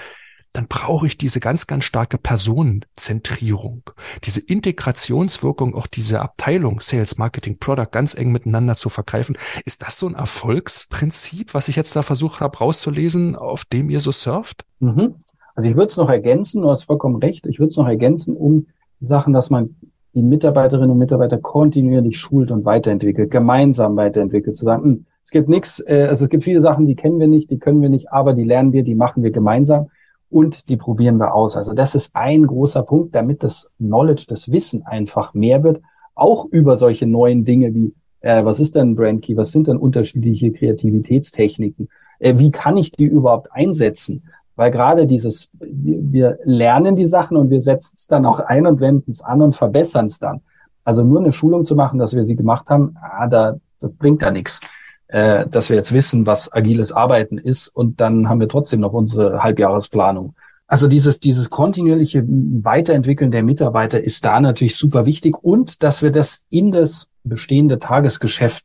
dann 0.54 0.68
brauche 0.68 1.06
ich 1.06 1.18
diese 1.18 1.40
ganz, 1.40 1.66
ganz 1.66 1.84
starke 1.84 2.16
Personenzentrierung, 2.16 3.82
diese 4.22 4.40
Integrationswirkung, 4.40 5.74
auch 5.74 5.88
diese 5.88 6.20
Abteilung 6.20 6.78
Sales, 6.80 7.18
Marketing, 7.18 7.58
Product 7.58 7.88
ganz 7.90 8.14
eng 8.14 8.30
miteinander 8.30 8.76
zu 8.76 8.88
vergreifen. 8.88 9.36
Ist 9.64 9.82
das 9.82 9.98
so 9.98 10.06
ein 10.06 10.14
Erfolgsprinzip, 10.14 11.54
was 11.54 11.66
ich 11.66 11.74
jetzt 11.74 11.96
da 11.96 12.02
versucht 12.02 12.40
habe 12.40 12.56
rauszulesen, 12.56 13.34
auf 13.34 13.64
dem 13.64 13.90
ihr 13.90 13.98
so 13.98 14.12
surft? 14.12 14.64
Mhm. 14.78 15.16
Also 15.56 15.68
ich 15.68 15.76
würde 15.76 15.88
es 15.88 15.96
noch 15.96 16.08
ergänzen, 16.08 16.62
du 16.62 16.70
hast 16.70 16.84
vollkommen 16.84 17.16
recht, 17.16 17.46
ich 17.46 17.58
würde 17.58 17.70
es 17.70 17.76
noch 17.76 17.88
ergänzen 17.88 18.36
um 18.36 18.68
Sachen, 19.00 19.32
dass 19.32 19.50
man 19.50 19.76
die 20.14 20.22
Mitarbeiterinnen 20.22 20.90
und 20.90 20.98
Mitarbeiter 20.98 21.38
kontinuierlich 21.38 22.16
schult 22.16 22.52
und 22.52 22.64
weiterentwickelt, 22.64 23.32
gemeinsam 23.32 23.96
weiterentwickelt, 23.96 24.56
zu 24.56 24.64
sagen, 24.64 24.84
hm, 24.84 25.06
es 25.24 25.30
gibt 25.30 25.48
nichts, 25.48 25.80
äh, 25.84 26.06
also 26.08 26.26
es 26.26 26.30
gibt 26.30 26.44
viele 26.44 26.62
Sachen, 26.62 26.86
die 26.86 26.94
kennen 26.94 27.18
wir 27.18 27.26
nicht, 27.26 27.50
die 27.50 27.58
können 27.58 27.82
wir 27.82 27.88
nicht, 27.88 28.12
aber 28.12 28.34
die 28.34 28.44
lernen 28.44 28.72
wir, 28.72 28.84
die 28.84 28.94
machen 28.94 29.24
wir 29.24 29.32
gemeinsam 29.32 29.88
und 30.30 30.68
die 30.68 30.76
probieren 30.76 31.18
wir 31.18 31.34
aus. 31.34 31.56
Also 31.56 31.74
das 31.74 31.94
ist 31.94 32.14
ein 32.14 32.46
großer 32.46 32.82
Punkt, 32.82 33.14
damit 33.14 33.42
das 33.42 33.70
Knowledge, 33.78 34.26
das 34.28 34.50
Wissen 34.50 34.84
einfach 34.84 35.34
mehr 35.34 35.62
wird, 35.62 35.80
auch 36.14 36.46
über 36.46 36.76
solche 36.76 37.06
neuen 37.06 37.44
Dinge 37.44 37.74
wie, 37.74 37.94
äh, 38.20 38.44
was 38.44 38.60
ist 38.60 38.74
denn 38.74 38.96
Brand 38.96 39.22
Key, 39.22 39.36
was 39.36 39.52
sind 39.52 39.68
denn 39.68 39.76
unterschiedliche 39.76 40.52
Kreativitätstechniken, 40.52 41.88
äh, 42.18 42.38
wie 42.38 42.50
kann 42.50 42.76
ich 42.76 42.92
die 42.92 43.04
überhaupt 43.04 43.52
einsetzen? 43.52 44.22
Weil 44.56 44.70
gerade 44.70 45.06
dieses, 45.06 45.50
wir 45.60 46.38
lernen 46.44 46.94
die 46.94 47.06
Sachen 47.06 47.36
und 47.36 47.50
wir 47.50 47.60
setzen 47.60 47.94
es 47.96 48.06
dann 48.06 48.24
auch 48.24 48.38
ein 48.38 48.66
und 48.66 48.80
wenden 48.80 49.10
es 49.10 49.22
an 49.22 49.42
und 49.42 49.56
verbessern 49.56 50.06
es 50.06 50.20
dann. 50.20 50.42
Also 50.84 51.02
nur 51.02 51.20
eine 51.20 51.32
Schulung 51.32 51.64
zu 51.64 51.74
machen, 51.74 51.98
dass 51.98 52.14
wir 52.14 52.24
sie 52.24 52.36
gemacht 52.36 52.68
haben, 52.68 52.94
ah, 53.00 53.26
da, 53.26 53.56
das 53.80 53.90
bringt 53.92 54.22
da 54.22 54.30
nichts 54.30 54.60
äh, 55.08 55.46
dass 55.48 55.68
wir 55.68 55.76
jetzt 55.76 55.92
wissen, 55.92 56.26
was 56.26 56.52
agiles 56.52 56.92
Arbeiten 56.92 57.38
ist 57.38 57.68
und 57.68 58.00
dann 58.00 58.28
haben 58.28 58.40
wir 58.40 58.48
trotzdem 58.48 58.80
noch 58.80 58.92
unsere 58.92 59.42
Halbjahresplanung. 59.42 60.34
Also 60.66 60.88
dieses, 60.88 61.20
dieses 61.20 61.50
kontinuierliche 61.50 62.24
Weiterentwickeln 62.26 63.30
der 63.30 63.42
Mitarbeiter 63.42 64.02
ist 64.02 64.24
da 64.24 64.40
natürlich 64.40 64.76
super 64.76 65.04
wichtig 65.06 65.36
und 65.42 65.82
dass 65.82 66.02
wir 66.02 66.10
das 66.10 66.40
in 66.48 66.72
das 66.72 67.08
bestehende 67.22 67.78
Tagesgeschäft 67.78 68.64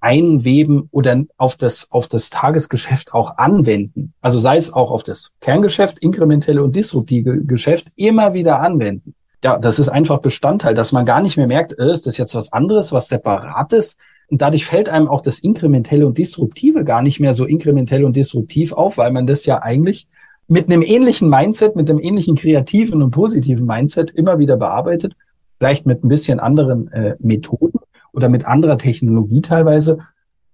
einweben 0.00 0.88
oder 0.92 1.24
auf 1.36 1.56
das, 1.56 1.90
auf 1.90 2.08
das 2.08 2.30
Tagesgeschäft 2.30 3.12
auch 3.12 3.38
anwenden. 3.38 4.14
Also 4.20 4.40
sei 4.40 4.56
es 4.56 4.72
auch 4.72 4.90
auf 4.90 5.02
das 5.02 5.32
Kerngeschäft, 5.40 5.98
inkrementelle 5.98 6.62
und 6.62 6.74
disruptive 6.74 7.42
Geschäft 7.44 7.88
immer 7.96 8.32
wieder 8.34 8.60
anwenden. 8.60 9.14
Ja, 9.42 9.58
das 9.58 9.78
ist 9.78 9.88
einfach 9.88 10.18
Bestandteil, 10.18 10.74
dass 10.74 10.92
man 10.92 11.06
gar 11.06 11.22
nicht 11.22 11.36
mehr 11.36 11.46
merkt, 11.46 11.78
äh, 11.78 11.90
ist 11.90 12.06
das 12.06 12.18
jetzt 12.18 12.34
was 12.34 12.52
anderes, 12.52 12.92
was 12.92 13.08
separates, 13.08 13.96
und 14.30 14.40
dadurch 14.42 14.64
fällt 14.64 14.88
einem 14.88 15.08
auch 15.08 15.22
das 15.22 15.40
Inkrementelle 15.40 16.06
und 16.06 16.16
Disruptive 16.16 16.84
gar 16.84 17.02
nicht 17.02 17.18
mehr 17.18 17.34
so 17.34 17.44
inkrementell 17.46 18.04
und 18.04 18.14
disruptiv 18.14 18.72
auf, 18.72 18.96
weil 18.96 19.10
man 19.10 19.26
das 19.26 19.44
ja 19.44 19.60
eigentlich 19.60 20.06
mit 20.46 20.66
einem 20.66 20.82
ähnlichen 20.82 21.28
Mindset, 21.28 21.74
mit 21.74 21.90
einem 21.90 21.98
ähnlichen 21.98 22.36
kreativen 22.36 23.02
und 23.02 23.10
positiven 23.10 23.66
Mindset 23.66 24.12
immer 24.12 24.38
wieder 24.38 24.56
bearbeitet, 24.56 25.14
vielleicht 25.58 25.84
mit 25.84 26.04
ein 26.04 26.08
bisschen 26.08 26.38
anderen 26.38 26.90
äh, 26.92 27.16
Methoden 27.18 27.80
oder 28.12 28.28
mit 28.28 28.44
anderer 28.46 28.78
Technologie 28.78 29.42
teilweise. 29.42 29.98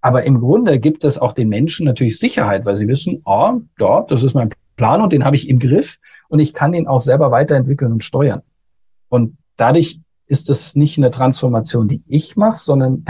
Aber 0.01 0.25
im 0.25 0.41
Grunde 0.41 0.79
gibt 0.79 1.05
es 1.05 1.19
auch 1.19 1.35
den 1.35 1.49
Menschen 1.49 1.85
natürlich 1.85 2.19
Sicherheit, 2.19 2.65
weil 2.65 2.77
sie 2.77 2.89
wissen, 2.89 3.21
oh, 3.27 3.61
ja, 3.79 4.03
das 4.09 4.23
ist 4.23 4.35
mein 4.35 4.51
Plan 4.77 5.03
und 5.03 5.13
den 5.13 5.25
habe 5.25 5.37
ich 5.37 5.49
im 5.49 5.59
Griff 5.59 5.99
und 6.29 6.39
ich 6.39 6.55
kann 6.55 6.73
den 6.73 6.87
auch 6.87 7.01
selber 7.01 7.31
weiterentwickeln 7.31 7.93
und 7.93 8.05
steuern. 8.05 8.43
Und 9.09 9.37
dadurch 9.57 10.01
ist 10.27 10.49
es 10.49 10.77
nicht 10.77 10.97
eine 10.97 11.11
Transformation, 11.11 11.89
die 11.89 12.03
ich 12.07 12.37
mache, 12.37 12.59
sondern 12.59 13.05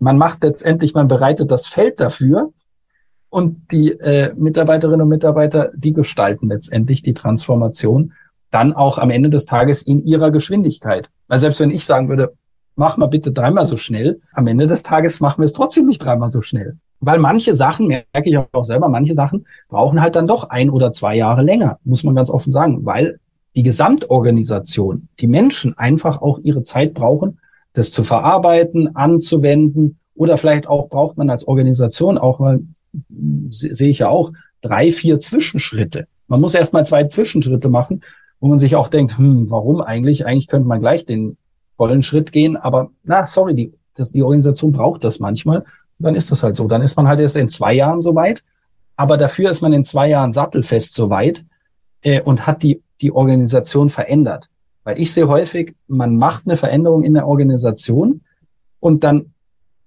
man 0.00 0.18
macht 0.18 0.42
letztendlich, 0.42 0.94
man 0.94 1.08
bereitet 1.08 1.50
das 1.50 1.68
Feld 1.68 2.00
dafür 2.00 2.52
und 3.28 3.70
die 3.70 3.92
äh, 3.92 4.34
Mitarbeiterinnen 4.34 5.02
und 5.02 5.08
Mitarbeiter, 5.08 5.70
die 5.74 5.92
gestalten 5.92 6.48
letztendlich 6.48 7.02
die 7.02 7.14
Transformation 7.14 8.12
dann 8.50 8.72
auch 8.72 8.98
am 8.98 9.10
Ende 9.10 9.30
des 9.30 9.46
Tages 9.46 9.82
in 9.82 10.04
ihrer 10.04 10.32
Geschwindigkeit. 10.32 11.08
Weil 11.28 11.38
selbst 11.38 11.60
wenn 11.60 11.70
ich 11.70 11.84
sagen 11.84 12.08
würde, 12.08 12.34
mach 12.74 12.96
mal 12.96 13.06
bitte 13.06 13.30
dreimal 13.30 13.66
so 13.66 13.76
schnell, 13.76 14.20
am 14.32 14.46
Ende 14.46 14.66
des 14.66 14.82
Tages 14.82 15.20
machen 15.20 15.42
wir 15.42 15.44
es 15.44 15.52
trotzdem 15.52 15.86
nicht 15.86 16.04
dreimal 16.04 16.30
so 16.30 16.42
schnell. 16.42 16.78
Weil 16.98 17.18
manche 17.18 17.54
Sachen, 17.54 17.86
merke 17.86 18.08
ich 18.24 18.36
auch 18.36 18.64
selber, 18.64 18.88
manche 18.88 19.14
Sachen 19.14 19.46
brauchen 19.68 20.00
halt 20.00 20.16
dann 20.16 20.26
doch 20.26 20.50
ein 20.50 20.70
oder 20.70 20.90
zwei 20.90 21.14
Jahre 21.16 21.42
länger, 21.42 21.78
muss 21.84 22.04
man 22.04 22.14
ganz 22.14 22.30
offen 22.30 22.52
sagen, 22.52 22.84
weil 22.84 23.20
die 23.54 23.62
Gesamtorganisation, 23.62 25.08
die 25.20 25.26
Menschen 25.26 25.76
einfach 25.78 26.20
auch 26.20 26.38
ihre 26.38 26.62
Zeit 26.62 26.94
brauchen, 26.94 27.38
das 27.72 27.92
zu 27.92 28.02
verarbeiten, 28.04 28.96
anzuwenden 28.96 29.98
oder 30.14 30.36
vielleicht 30.36 30.66
auch 30.66 30.88
braucht 30.88 31.16
man 31.16 31.30
als 31.30 31.46
Organisation 31.46 32.18
auch 32.18 32.38
mal, 32.38 32.60
sehe 33.48 33.88
ich 33.88 34.00
ja 34.00 34.08
auch, 34.08 34.32
drei, 34.60 34.90
vier 34.90 35.18
Zwischenschritte. 35.18 36.06
Man 36.28 36.40
muss 36.40 36.54
erst 36.54 36.72
mal 36.72 36.84
zwei 36.84 37.04
Zwischenschritte 37.04 37.68
machen, 37.68 38.02
wo 38.40 38.48
man 38.48 38.58
sich 38.58 38.76
auch 38.76 38.88
denkt, 38.88 39.18
hm, 39.18 39.50
warum 39.50 39.80
eigentlich? 39.80 40.26
Eigentlich 40.26 40.48
könnte 40.48 40.68
man 40.68 40.80
gleich 40.80 41.04
den 41.04 41.36
vollen 41.76 42.02
Schritt 42.02 42.32
gehen, 42.32 42.56
aber 42.56 42.90
na, 43.04 43.24
sorry, 43.26 43.54
die, 43.54 43.72
das, 43.94 44.12
die 44.12 44.22
Organisation 44.22 44.72
braucht 44.72 45.04
das 45.04 45.18
manchmal. 45.18 45.64
Dann 45.98 46.14
ist 46.14 46.30
das 46.30 46.42
halt 46.42 46.56
so. 46.56 46.66
Dann 46.68 46.82
ist 46.82 46.96
man 46.96 47.08
halt 47.08 47.20
erst 47.20 47.36
in 47.36 47.48
zwei 47.48 47.74
Jahren 47.74 48.00
soweit, 48.00 48.42
aber 48.96 49.16
dafür 49.16 49.50
ist 49.50 49.60
man 49.60 49.72
in 49.72 49.84
zwei 49.84 50.08
Jahren 50.08 50.32
sattelfest 50.32 50.94
soweit 50.94 51.44
äh, 52.02 52.20
und 52.22 52.46
hat 52.46 52.62
die, 52.62 52.82
die 53.00 53.12
Organisation 53.12 53.88
verändert. 53.88 54.48
Weil 54.84 55.00
ich 55.00 55.12
sehe 55.12 55.28
häufig, 55.28 55.74
man 55.86 56.16
macht 56.16 56.46
eine 56.46 56.56
Veränderung 56.56 57.02
in 57.04 57.14
der 57.14 57.26
Organisation 57.26 58.22
und 58.80 59.04
dann 59.04 59.32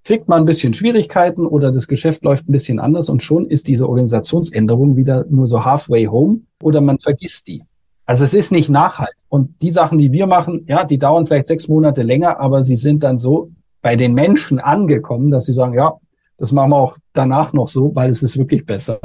kriegt 0.03 0.27
man 0.27 0.41
ein 0.41 0.45
bisschen 0.45 0.73
Schwierigkeiten 0.73 1.45
oder 1.45 1.71
das 1.71 1.87
Geschäft 1.87 2.23
läuft 2.23 2.47
ein 2.47 2.51
bisschen 2.51 2.79
anders 2.79 3.09
und 3.09 3.23
schon 3.23 3.47
ist 3.47 3.67
diese 3.67 3.87
Organisationsänderung 3.87 4.95
wieder 4.97 5.25
nur 5.29 5.47
so 5.47 5.63
halfway 5.63 6.05
home 6.05 6.41
oder 6.61 6.81
man 6.81 6.99
vergisst 6.99 7.47
die. 7.47 7.63
Also 8.05 8.25
es 8.25 8.33
ist 8.33 8.51
nicht 8.51 8.69
nachhaltig. 8.69 9.15
Und 9.29 9.61
die 9.61 9.71
Sachen, 9.71 9.97
die 9.97 10.11
wir 10.11 10.27
machen, 10.27 10.65
ja, 10.67 10.83
die 10.83 10.97
dauern 10.97 11.25
vielleicht 11.25 11.47
sechs 11.47 11.67
Monate 11.67 12.03
länger, 12.03 12.39
aber 12.39 12.65
sie 12.65 12.75
sind 12.75 13.03
dann 13.03 13.17
so 13.17 13.51
bei 13.81 13.95
den 13.95 14.13
Menschen 14.13 14.59
angekommen, 14.59 15.31
dass 15.31 15.45
sie 15.45 15.53
sagen, 15.53 15.73
ja, 15.73 15.93
das 16.37 16.51
machen 16.51 16.71
wir 16.71 16.77
auch 16.77 16.97
danach 17.13 17.53
noch 17.53 17.67
so, 17.67 17.95
weil 17.95 18.09
es 18.09 18.23
ist 18.23 18.37
wirklich 18.37 18.65
besser. 18.65 18.99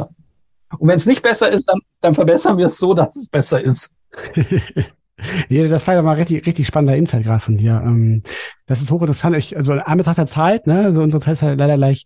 Und 0.78 0.88
wenn 0.88 0.96
es 0.96 1.06
nicht 1.06 1.22
besser 1.22 1.50
ist, 1.50 1.68
dann, 1.68 1.78
dann 2.00 2.14
verbessern 2.14 2.58
wir 2.58 2.66
es 2.66 2.78
so, 2.78 2.92
dass 2.92 3.14
es 3.14 3.28
besser 3.28 3.62
ist. 3.62 3.92
Nee, 5.48 5.66
das 5.68 5.86
war 5.86 5.94
ja 5.94 6.02
mal 6.02 6.16
richtig, 6.16 6.46
richtig 6.46 6.66
spannender 6.66 6.96
Insight 6.96 7.24
gerade 7.24 7.40
von 7.40 7.56
dir. 7.56 7.82
Ähm, 7.84 8.22
das 8.66 8.80
ist 8.80 8.90
hochinteressant. 8.90 9.36
Ich, 9.36 9.56
also 9.56 9.72
an 9.72 9.98
Betracht 9.98 10.18
der 10.18 10.26
Zeit, 10.26 10.66
ne, 10.66 10.84
also 10.84 11.02
unsere 11.02 11.22
Zeit 11.22 11.34
ist 11.34 11.42
halt 11.42 11.58
leider 11.58 11.76
gleich 11.76 12.04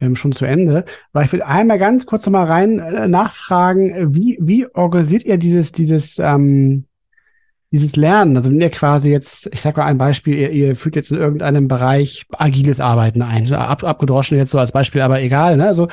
ähm, 0.00 0.16
schon 0.16 0.32
zu 0.32 0.44
Ende. 0.44 0.84
Weil 1.12 1.24
ich 1.24 1.32
will 1.32 1.42
einmal 1.42 1.78
ganz 1.78 2.06
kurz 2.06 2.26
noch 2.26 2.32
mal 2.32 2.44
rein 2.44 2.78
äh, 2.78 3.08
nachfragen, 3.08 4.14
wie, 4.14 4.38
wie 4.40 4.66
organisiert 4.74 5.24
ihr 5.24 5.38
dieses, 5.38 5.72
dieses, 5.72 6.18
ähm, 6.18 6.84
dieses 7.72 7.96
Lernen, 7.96 8.36
also 8.36 8.50
wenn 8.50 8.60
ihr 8.60 8.68
quasi 8.68 9.10
jetzt, 9.10 9.48
ich 9.50 9.62
sag 9.62 9.78
mal 9.78 9.86
ein 9.86 9.96
Beispiel, 9.96 10.34
ihr, 10.34 10.50
ihr 10.50 10.76
führt 10.76 10.94
jetzt 10.94 11.10
in 11.10 11.16
irgendeinem 11.16 11.68
Bereich 11.68 12.26
agiles 12.32 12.80
Arbeiten 12.80 13.22
ein, 13.22 13.50
ab, 13.54 13.82
abgedroschen 13.82 14.36
jetzt 14.36 14.50
so 14.50 14.58
als 14.58 14.72
Beispiel, 14.72 15.00
aber 15.00 15.22
egal, 15.22 15.56
ne? 15.56 15.68
Also, 15.68 15.88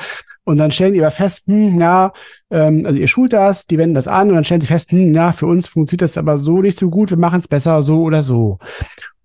und 0.50 0.58
dann 0.58 0.72
stellen 0.72 0.94
die 0.94 1.00
aber 1.00 1.12
fest, 1.12 1.44
hm, 1.46 1.78
ja, 1.78 2.12
ähm, 2.50 2.84
also 2.84 2.98
ihr 2.98 3.08
schult 3.08 3.32
das, 3.32 3.66
die 3.66 3.78
wenden 3.78 3.94
das 3.94 4.08
an 4.08 4.28
und 4.28 4.34
dann 4.34 4.44
stellen 4.44 4.60
sie 4.60 4.66
fest, 4.66 4.90
hm, 4.90 5.14
ja, 5.14 5.32
für 5.32 5.46
uns 5.46 5.68
funktioniert 5.68 6.02
das 6.02 6.18
aber 6.18 6.38
so 6.38 6.60
nicht 6.60 6.78
so 6.78 6.90
gut, 6.90 7.10
wir 7.10 7.16
machen 7.18 7.38
es 7.38 7.48
besser 7.48 7.82
so 7.82 8.02
oder 8.02 8.22
so. 8.22 8.58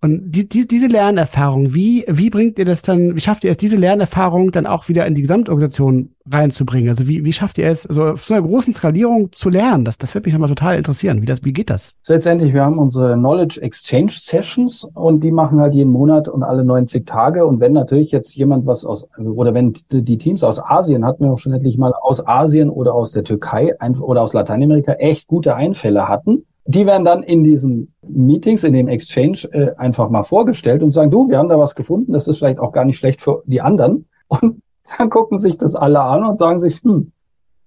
Und 0.05 0.31
die, 0.31 0.47
die, 0.47 0.67
diese 0.67 0.85
Lernerfahrung, 0.85 1.73
wie, 1.73 2.05
wie 2.07 2.29
bringt 2.29 2.59
ihr 2.59 2.65
das 2.65 2.83
dann, 2.83 3.15
wie 3.15 3.21
schafft 3.21 3.43
ihr 3.43 3.49
es, 3.49 3.57
diese 3.57 3.77
Lernerfahrung 3.77 4.51
dann 4.51 4.67
auch 4.67 4.87
wieder 4.87 5.07
in 5.07 5.15
die 5.15 5.21
Gesamtorganisation 5.21 6.11
reinzubringen? 6.31 6.89
Also 6.89 7.07
wie, 7.07 7.25
wie 7.25 7.33
schafft 7.33 7.57
ihr 7.57 7.67
es, 7.67 7.87
also 7.87 8.03
auf 8.03 8.23
so 8.23 8.35
einer 8.35 8.45
großen 8.45 8.71
Skalierung 8.71 9.31
zu 9.31 9.49
lernen? 9.49 9.83
Das, 9.83 9.97
das 9.97 10.13
wird 10.13 10.25
mich 10.25 10.33
nochmal 10.33 10.49
total 10.49 10.77
interessieren. 10.77 11.23
Wie, 11.23 11.25
das, 11.25 11.43
wie 11.43 11.53
geht 11.53 11.71
das? 11.71 11.95
So 12.03 12.13
letztendlich, 12.13 12.53
wir 12.53 12.63
haben 12.63 12.77
unsere 12.77 13.15
Knowledge 13.15 13.59
Exchange 13.63 14.11
Sessions 14.11 14.87
und 14.93 15.23
die 15.23 15.31
machen 15.31 15.59
halt 15.59 15.73
jeden 15.73 15.91
Monat 15.91 16.29
und 16.29 16.43
alle 16.43 16.63
90 16.63 17.07
Tage. 17.07 17.43
Und 17.47 17.59
wenn 17.59 17.73
natürlich 17.73 18.11
jetzt 18.11 18.35
jemand 18.35 18.67
was 18.67 18.85
aus, 18.85 19.07
oder 19.17 19.55
wenn 19.55 19.73
die 19.89 20.19
Teams 20.19 20.43
aus 20.43 20.61
Asien, 20.63 21.03
hatten 21.03 21.23
wir 21.23 21.31
auch 21.31 21.39
schon 21.39 21.53
endlich 21.53 21.79
mal 21.79 21.93
aus 21.99 22.25
Asien 22.27 22.69
oder 22.69 22.93
aus 22.93 23.11
der 23.11 23.23
Türkei 23.23 23.73
oder 23.99 24.21
aus 24.21 24.33
Lateinamerika 24.33 24.93
echt 24.93 25.27
gute 25.27 25.55
Einfälle 25.55 26.07
hatten, 26.07 26.45
die 26.65 26.85
werden 26.85 27.05
dann 27.05 27.23
in 27.23 27.43
diesen 27.43 27.93
Meetings, 28.01 28.63
in 28.63 28.73
dem 28.73 28.87
Exchange 28.87 29.47
äh, 29.51 29.75
einfach 29.77 30.09
mal 30.09 30.23
vorgestellt 30.23 30.81
und 30.81 30.91
sagen, 30.91 31.11
du, 31.11 31.29
wir 31.29 31.37
haben 31.37 31.49
da 31.49 31.59
was 31.59 31.75
gefunden, 31.75 32.11
das 32.11 32.27
ist 32.27 32.39
vielleicht 32.39 32.59
auch 32.59 32.71
gar 32.71 32.85
nicht 32.85 32.97
schlecht 32.97 33.21
für 33.21 33.43
die 33.45 33.61
anderen. 33.61 34.07
Und 34.27 34.61
dann 34.97 35.09
gucken 35.09 35.37
sich 35.37 35.57
das 35.57 35.75
alle 35.75 36.01
an 36.01 36.25
und 36.25 36.37
sagen 36.37 36.59
sich, 36.59 36.81
hm, 36.83 37.11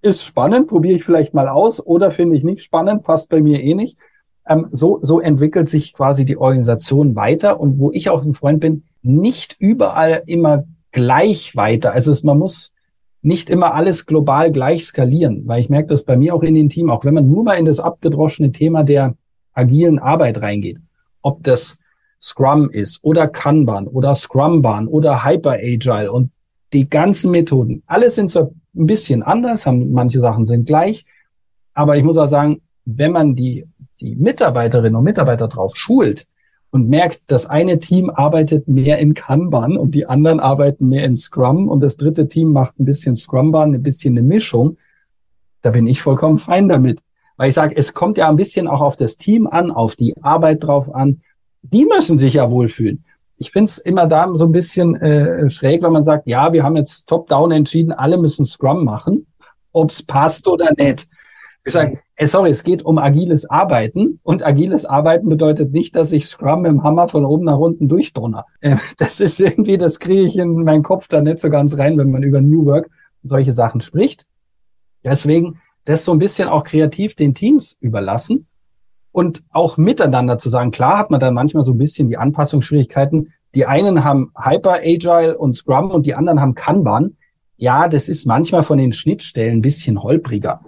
ist 0.02 0.24
spannend, 0.24 0.68
probiere 0.68 0.96
ich 0.96 1.04
vielleicht 1.04 1.32
mal 1.32 1.48
aus 1.48 1.84
oder 1.84 2.10
finde 2.10 2.36
ich 2.36 2.44
nicht 2.44 2.62
spannend, 2.62 3.02
passt 3.02 3.28
bei 3.28 3.40
mir 3.40 3.62
eh 3.62 3.74
nicht. 3.74 3.98
Ähm, 4.46 4.66
so, 4.70 4.98
so 5.02 5.20
entwickelt 5.20 5.68
sich 5.68 5.92
quasi 5.92 6.24
die 6.24 6.36
Organisation 6.36 7.14
weiter 7.14 7.60
und 7.60 7.78
wo 7.78 7.92
ich 7.92 8.10
auch 8.10 8.24
ein 8.24 8.34
Freund 8.34 8.60
bin, 8.60 8.84
nicht 9.02 9.56
überall 9.58 10.22
immer 10.26 10.64
gleich 10.90 11.54
weiter. 11.54 11.92
Also 11.92 12.10
es, 12.10 12.22
man 12.24 12.38
muss 12.38 12.72
nicht 13.22 13.50
immer 13.50 13.74
alles 13.74 14.06
global 14.06 14.52
gleich 14.52 14.84
skalieren, 14.84 15.42
weil 15.46 15.60
ich 15.60 15.68
merke 15.68 15.88
das 15.88 16.04
bei 16.04 16.16
mir 16.16 16.34
auch 16.34 16.42
in 16.42 16.54
den 16.54 16.68
Team, 16.68 16.90
auch 16.90 17.04
wenn 17.04 17.14
man 17.14 17.28
nur 17.28 17.44
mal 17.44 17.54
in 17.54 17.64
das 17.64 17.80
abgedroschene 17.80 18.52
Thema 18.52 18.84
der 18.84 19.16
agilen 19.52 19.98
Arbeit 19.98 20.40
reingeht, 20.40 20.78
ob 21.22 21.42
das 21.42 21.78
Scrum 22.20 22.70
ist 22.70 23.02
oder 23.02 23.28
Kanban 23.28 23.86
oder 23.86 24.14
Scrumban 24.14 24.88
oder 24.88 25.24
Hyper 25.24 25.54
Agile 25.54 26.12
und 26.12 26.30
die 26.72 26.88
ganzen 26.88 27.30
Methoden, 27.30 27.82
alle 27.86 28.10
sind 28.10 28.30
so 28.30 28.52
ein 28.76 28.86
bisschen 28.86 29.22
anders, 29.22 29.66
haben, 29.66 29.90
manche 29.92 30.20
Sachen 30.20 30.44
sind 30.44 30.66
gleich, 30.66 31.04
aber 31.74 31.96
ich 31.96 32.04
muss 32.04 32.18
auch 32.18 32.26
sagen, 32.26 32.60
wenn 32.84 33.12
man 33.12 33.34
die, 33.34 33.66
die 34.00 34.14
Mitarbeiterinnen 34.16 34.96
und 34.96 35.04
Mitarbeiter 35.04 35.48
drauf 35.48 35.76
schult, 35.76 36.26
und 36.70 36.88
merkt, 36.88 37.22
das 37.28 37.46
eine 37.46 37.78
Team 37.78 38.10
arbeitet 38.10 38.68
mehr 38.68 38.98
in 38.98 39.14
Kanban 39.14 39.76
und 39.76 39.94
die 39.94 40.06
anderen 40.06 40.40
arbeiten 40.40 40.88
mehr 40.88 41.04
in 41.04 41.16
Scrum 41.16 41.68
und 41.68 41.80
das 41.80 41.96
dritte 41.96 42.28
Team 42.28 42.52
macht 42.52 42.78
ein 42.78 42.84
bisschen 42.84 43.16
Scrumban, 43.16 43.74
ein 43.74 43.82
bisschen 43.82 44.16
eine 44.16 44.26
Mischung, 44.26 44.76
da 45.62 45.70
bin 45.70 45.86
ich 45.86 46.02
vollkommen 46.02 46.38
fein 46.38 46.68
damit. 46.68 47.00
Weil 47.36 47.48
ich 47.48 47.54
sage, 47.54 47.76
es 47.76 47.94
kommt 47.94 48.18
ja 48.18 48.28
ein 48.28 48.36
bisschen 48.36 48.68
auch 48.68 48.80
auf 48.80 48.96
das 48.96 49.16
Team 49.16 49.46
an, 49.46 49.70
auf 49.70 49.96
die 49.96 50.14
Arbeit 50.22 50.64
drauf 50.64 50.92
an. 50.92 51.22
Die 51.62 51.84
müssen 51.84 52.18
sich 52.18 52.34
ja 52.34 52.50
wohlfühlen. 52.50 53.04
Ich 53.36 53.52
finde 53.52 53.68
es 53.68 53.78
immer 53.78 54.08
da 54.08 54.28
so 54.34 54.46
ein 54.46 54.52
bisschen 54.52 54.96
äh, 54.96 55.48
schräg, 55.48 55.82
wenn 55.82 55.92
man 55.92 56.02
sagt, 56.02 56.26
ja, 56.26 56.52
wir 56.52 56.64
haben 56.64 56.76
jetzt 56.76 57.08
top-down 57.08 57.52
entschieden, 57.52 57.92
alle 57.92 58.18
müssen 58.18 58.44
Scrum 58.44 58.84
machen, 58.84 59.28
ob's 59.72 60.02
passt 60.02 60.48
oder 60.48 60.70
nicht. 60.76 61.06
Ich 61.64 61.72
sage, 61.72 62.00
sorry, 62.26 62.50
es 62.50 62.64
geht 62.64 62.84
um 62.84 62.98
agiles 62.98 63.48
Arbeiten 63.48 64.18
und 64.24 64.44
agiles 64.44 64.84
Arbeiten 64.84 65.28
bedeutet 65.28 65.72
nicht, 65.72 65.94
dass 65.94 66.12
ich 66.12 66.26
Scrum 66.26 66.62
mit 66.62 66.70
dem 66.70 66.82
Hammer 66.82 67.06
von 67.08 67.24
oben 67.24 67.44
nach 67.44 67.58
unten 67.58 67.88
durchdonner. 67.88 68.46
Äh, 68.60 68.76
das 68.98 69.20
ist 69.20 69.38
irgendwie, 69.40 69.78
das 69.78 70.00
kriege 70.00 70.22
ich 70.22 70.36
in 70.36 70.64
meinen 70.64 70.82
Kopf 70.82 71.08
da 71.08 71.20
nicht 71.20 71.38
so 71.38 71.50
ganz 71.50 71.78
rein, 71.78 71.96
wenn 71.96 72.10
man 72.10 72.22
über 72.22 72.40
New 72.40 72.66
Work 72.66 72.90
und 73.22 73.28
solche 73.28 73.54
Sachen 73.54 73.80
spricht. 73.80 74.26
Deswegen 75.04 75.60
das 75.84 76.04
so 76.04 76.12
ein 76.12 76.18
bisschen 76.18 76.48
auch 76.48 76.64
kreativ 76.64 77.14
den 77.14 77.34
Teams 77.34 77.76
überlassen 77.80 78.46
und 79.12 79.42
auch 79.50 79.76
miteinander 79.76 80.38
zu 80.38 80.48
sagen. 80.48 80.70
Klar 80.70 80.98
hat 80.98 81.10
man 81.10 81.20
dann 81.20 81.34
manchmal 81.34 81.64
so 81.64 81.72
ein 81.72 81.78
bisschen 81.78 82.08
die 82.08 82.18
Anpassungsschwierigkeiten. 82.18 83.32
Die 83.54 83.64
einen 83.64 84.04
haben 84.04 84.32
Hyper 84.36 84.80
Agile 84.82 85.38
und 85.38 85.54
Scrum 85.54 85.90
und 85.90 86.04
die 86.04 86.14
anderen 86.14 86.40
haben 86.40 86.54
Kanban. 86.54 87.16
Ja, 87.56 87.88
das 87.88 88.08
ist 88.08 88.26
manchmal 88.26 88.62
von 88.62 88.78
den 88.78 88.92
Schnittstellen 88.92 89.58
ein 89.58 89.62
bisschen 89.62 90.02
holpriger. 90.02 90.60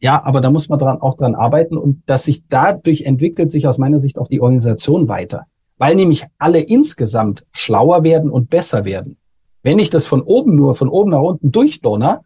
Ja, 0.00 0.24
aber 0.24 0.40
da 0.40 0.50
muss 0.50 0.68
man 0.68 0.78
dran, 0.78 1.00
auch 1.00 1.16
dran 1.16 1.34
arbeiten 1.34 1.76
und 1.76 2.02
dass 2.06 2.24
sich 2.24 2.46
dadurch 2.48 3.02
entwickelt 3.02 3.50
sich 3.50 3.66
aus 3.66 3.78
meiner 3.78 3.98
Sicht 3.98 4.18
auch 4.18 4.28
die 4.28 4.40
Organisation 4.40 5.08
weiter, 5.08 5.46
weil 5.76 5.96
nämlich 5.96 6.24
alle 6.38 6.60
insgesamt 6.60 7.44
schlauer 7.50 8.04
werden 8.04 8.30
und 8.30 8.48
besser 8.48 8.84
werden. 8.84 9.16
Wenn 9.62 9.80
ich 9.80 9.90
das 9.90 10.06
von 10.06 10.22
oben 10.22 10.54
nur, 10.54 10.74
von 10.74 10.88
oben 10.88 11.10
nach 11.10 11.20
unten 11.20 11.50
durchdonner, 11.50 12.22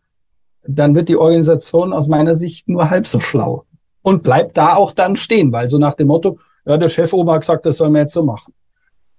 dann 0.65 0.95
wird 0.95 1.09
die 1.09 1.17
Organisation 1.17 1.93
aus 1.93 2.09
meiner 2.09 2.35
Sicht 2.35 2.69
nur 2.69 2.91
halb 2.91 3.07
so 3.07 3.21
schlau 3.21 3.65
und 4.03 4.23
bleibt 4.23 4.57
da 4.57 4.75
auch 4.75 4.93
dann 4.93 5.17
stehen, 5.17 5.53
weil 5.53 5.69
so 5.69 5.79
nach 5.79 5.95
dem 5.95 6.09
Motto, 6.09 6.39
ja, 6.67 6.77
der 6.77 6.89
Chef 6.89 7.13
oben 7.13 7.31
hat 7.31 7.41
gesagt, 7.41 7.67
das 7.67 7.79
sollen 7.79 7.95
wir 7.95 8.03
jetzt 8.03 8.13
so 8.13 8.23
machen. 8.23 8.53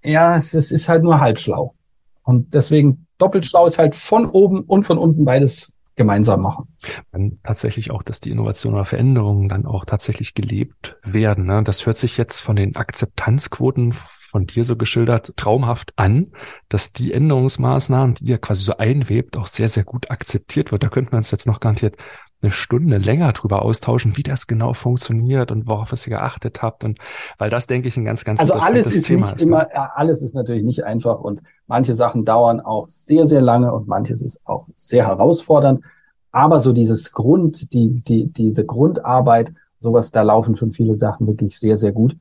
Ja, 0.02 0.36
es, 0.36 0.54
es 0.54 0.70
ist 0.70 0.88
halt 0.88 1.02
nur 1.02 1.20
halb 1.20 1.38
schlau. 1.38 1.74
Und 2.22 2.54
deswegen 2.54 3.06
doppelt 3.18 3.44
schlau 3.46 3.66
ist 3.66 3.78
halt 3.78 3.94
von 3.94 4.26
oben 4.26 4.60
und 4.62 4.84
von 4.84 4.98
unten 4.98 5.24
beides 5.24 5.72
gemeinsam 5.96 6.40
machen. 6.40 6.76
Dann 7.12 7.38
tatsächlich 7.42 7.90
auch, 7.90 8.02
dass 8.02 8.20
die 8.20 8.30
Innovation 8.30 8.74
oder 8.74 8.84
Veränderungen 8.84 9.48
dann 9.48 9.66
auch 9.66 9.84
tatsächlich 9.84 10.34
gelebt 10.34 10.96
werden. 11.02 11.46
Ne? 11.46 11.62
Das 11.62 11.86
hört 11.86 11.96
sich 11.96 12.16
jetzt 12.16 12.40
von 12.40 12.56
den 12.56 12.76
Akzeptanzquoten 12.76 13.94
von 14.34 14.46
dir 14.46 14.64
so 14.64 14.76
geschildert 14.76 15.36
traumhaft 15.36 15.92
an, 15.94 16.32
dass 16.68 16.92
die 16.92 17.12
Änderungsmaßnahmen, 17.12 18.16
die 18.16 18.24
ihr 18.24 18.38
quasi 18.38 18.64
so 18.64 18.76
einwebt, 18.76 19.36
auch 19.36 19.46
sehr, 19.46 19.68
sehr 19.68 19.84
gut 19.84 20.10
akzeptiert 20.10 20.72
wird. 20.72 20.82
Da 20.82 20.88
könnte 20.88 21.12
man 21.12 21.18
uns 21.18 21.30
jetzt 21.30 21.46
noch 21.46 21.60
garantiert 21.60 21.96
eine 22.44 22.52
Stunde 22.52 22.98
länger 22.98 23.32
drüber 23.32 23.62
austauschen, 23.62 24.16
wie 24.16 24.22
das 24.22 24.46
genau 24.46 24.74
funktioniert 24.74 25.50
und 25.50 25.66
worauf 25.66 25.92
ihr 25.92 26.10
geachtet 26.10 26.62
habt. 26.62 26.84
Und 26.84 26.98
weil 27.38 27.50
das, 27.50 27.66
denke 27.66 27.88
ich, 27.88 27.96
ein 27.96 28.04
ganz, 28.04 28.24
ganz 28.24 28.40
also 28.40 28.54
alles 28.54 28.94
ist 28.94 29.06
Thema 29.06 29.26
nicht 29.26 29.36
ist. 29.36 29.46
Ne? 29.46 29.66
Immer, 29.72 29.96
alles 29.96 30.22
ist 30.22 30.34
natürlich 30.34 30.62
nicht 30.62 30.84
einfach 30.84 31.20
und 31.20 31.40
manche 31.66 31.94
Sachen 31.94 32.24
dauern 32.24 32.60
auch 32.60 32.88
sehr, 32.88 33.26
sehr 33.26 33.40
lange 33.40 33.72
und 33.72 33.88
manches 33.88 34.22
ist 34.22 34.40
auch 34.44 34.66
sehr 34.76 35.06
herausfordernd. 35.06 35.82
Aber 36.30 36.60
so 36.60 36.72
dieses 36.72 37.12
Grund, 37.12 37.72
die, 37.72 37.90
die, 37.90 38.26
diese 38.26 38.64
Grundarbeit, 38.64 39.52
sowas, 39.80 40.10
da 40.10 40.22
laufen 40.22 40.56
schon 40.56 40.72
viele 40.72 40.96
Sachen 40.96 41.26
wirklich 41.26 41.58
sehr, 41.58 41.76
sehr 41.76 41.92
gut. 41.92 42.16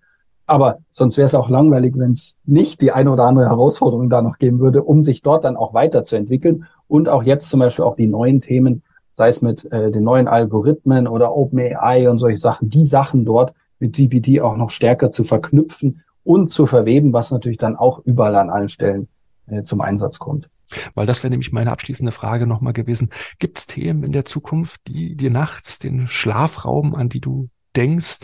Aber 0.45 0.79
sonst 0.89 1.17
wäre 1.17 1.25
es 1.25 1.35
auch 1.35 1.49
langweilig, 1.49 1.93
wenn 1.97 2.11
es 2.11 2.35
nicht 2.45 2.81
die 2.81 2.91
eine 2.91 3.11
oder 3.11 3.23
andere 3.23 3.47
Herausforderung 3.47 4.09
da 4.09 4.21
noch 4.21 4.37
geben 4.37 4.59
würde, 4.59 4.83
um 4.83 5.01
sich 5.01 5.21
dort 5.21 5.45
dann 5.45 5.55
auch 5.55 5.73
weiterzuentwickeln 5.73 6.65
und 6.87 7.09
auch 7.09 7.23
jetzt 7.23 7.49
zum 7.49 7.61
Beispiel 7.61 7.85
auch 7.85 7.95
die 7.95 8.07
neuen 8.07 8.41
Themen 8.41 8.83
sei 9.13 9.27
es 9.27 9.41
mit 9.41 9.71
äh, 9.71 9.91
den 9.91 10.03
neuen 10.03 10.27
Algorithmen 10.27 11.07
oder 11.07 11.35
OpenAI 11.35 12.09
und 12.09 12.17
solche 12.17 12.39
Sachen, 12.39 12.69
die 12.69 12.85
Sachen 12.85 13.25
dort 13.25 13.53
mit 13.79 13.95
GPT 13.95 14.41
auch 14.41 14.57
noch 14.57 14.69
stärker 14.69 15.11
zu 15.11 15.23
verknüpfen 15.23 16.03
und 16.23 16.49
zu 16.49 16.65
verweben, 16.65 17.13
was 17.13 17.31
natürlich 17.31 17.57
dann 17.57 17.75
auch 17.75 17.99
überall 18.05 18.35
an 18.35 18.49
allen 18.49 18.69
Stellen 18.69 19.07
äh, 19.47 19.63
zum 19.63 19.81
Einsatz 19.81 20.19
kommt. 20.19 20.49
Weil 20.95 21.05
das 21.05 21.23
wäre 21.23 21.31
nämlich 21.31 21.51
meine 21.51 21.71
abschließende 21.71 22.11
Frage 22.11 22.47
nochmal 22.47 22.73
gewesen. 22.73 23.09
Gibt 23.39 23.59
es 23.59 23.67
Themen 23.67 24.03
in 24.03 24.11
der 24.11 24.25
Zukunft, 24.25 24.81
die 24.87 25.15
dir 25.15 25.29
nachts 25.29 25.79
den 25.79 26.07
Schlafraum, 26.07 26.95
an 26.95 27.09
die 27.09 27.19
du 27.19 27.49
denkst, 27.75 28.19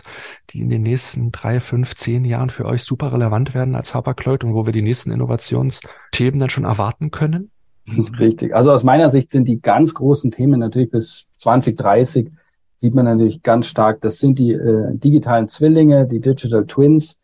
die 0.52 0.62
in 0.62 0.70
den 0.70 0.84
nächsten 0.84 1.32
drei, 1.32 1.60
fünf, 1.60 1.96
zehn 1.96 2.24
Jahren 2.26 2.50
für 2.50 2.66
euch 2.66 2.84
super 2.84 3.12
relevant 3.12 3.54
werden 3.54 3.76
als 3.76 3.94
Hapag-Lloyd 3.94 4.44
und 4.44 4.54
wo 4.54 4.66
wir 4.66 4.74
die 4.74 4.82
nächsten 4.82 5.12
Innovationsthemen 5.12 6.40
dann 6.40 6.50
schon 6.50 6.66
erwarten 6.66 7.12
können? 7.12 7.52
Richtig. 8.20 8.56
Also 8.56 8.72
aus 8.72 8.84
meiner 8.84 9.10
Sicht 9.10 9.32
sind 9.32 9.48
die 9.48 9.62
ganz 9.62 9.94
großen 9.94 10.32
Themen 10.32 10.60
natürlich 10.60 10.92
bis 10.92 11.28
2030 11.36 12.32
sieht 12.80 12.96
man 12.96 13.06
natürlich 13.06 13.44
ganz 13.44 13.68
stark. 13.68 14.00
Das 14.02 14.20
sind 14.20 14.40
die 14.40 14.54
äh, 14.54 14.96
digitalen 14.96 15.50
Zwillinge, 15.50 16.08
die 16.08 16.22
Digital 16.22 16.66
Twins, 16.66 17.18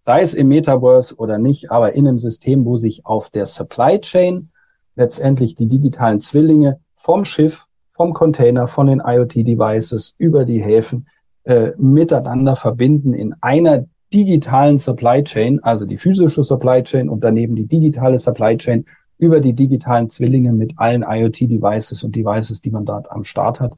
sei 0.00 0.22
es 0.22 0.32
im 0.32 0.48
Metaverse 0.48 1.16
oder 1.16 1.38
nicht, 1.38 1.70
aber 1.70 1.92
in 1.92 2.08
einem 2.08 2.18
System, 2.18 2.64
wo 2.64 2.78
sich 2.78 3.04
auf 3.04 3.28
der 3.28 3.44
Supply 3.44 4.00
Chain 4.00 4.48
letztendlich 4.96 5.54
die 5.54 5.68
digitalen 5.68 6.20
Zwillinge 6.20 6.80
vom 6.96 7.26
Schiff, 7.26 7.66
vom 7.92 8.14
Container, 8.14 8.66
von 8.66 8.86
den 8.86 9.02
IoT-Devices 9.04 10.14
über 10.16 10.46
die 10.46 10.62
Häfen 10.62 11.06
äh, 11.44 11.72
miteinander 11.76 12.56
verbinden 12.56 13.12
in 13.12 13.34
einer 13.42 13.84
digitalen 14.14 14.78
Supply 14.78 15.22
Chain, 15.24 15.62
also 15.62 15.84
die 15.84 15.98
physische 15.98 16.42
Supply 16.42 16.82
Chain 16.82 17.10
und 17.10 17.22
daneben 17.22 17.54
die 17.54 17.66
digitale 17.66 18.18
Supply 18.18 18.56
Chain 18.56 18.86
über 19.22 19.40
die 19.40 19.52
digitalen 19.52 20.10
Zwillinge 20.10 20.52
mit 20.52 20.72
allen 20.78 21.04
IoT-Devices 21.08 22.02
und 22.02 22.16
Devices, 22.16 22.60
die 22.60 22.72
man 22.72 22.84
dort 22.84 23.08
am 23.08 23.22
Start 23.22 23.60
hat. 23.60 23.74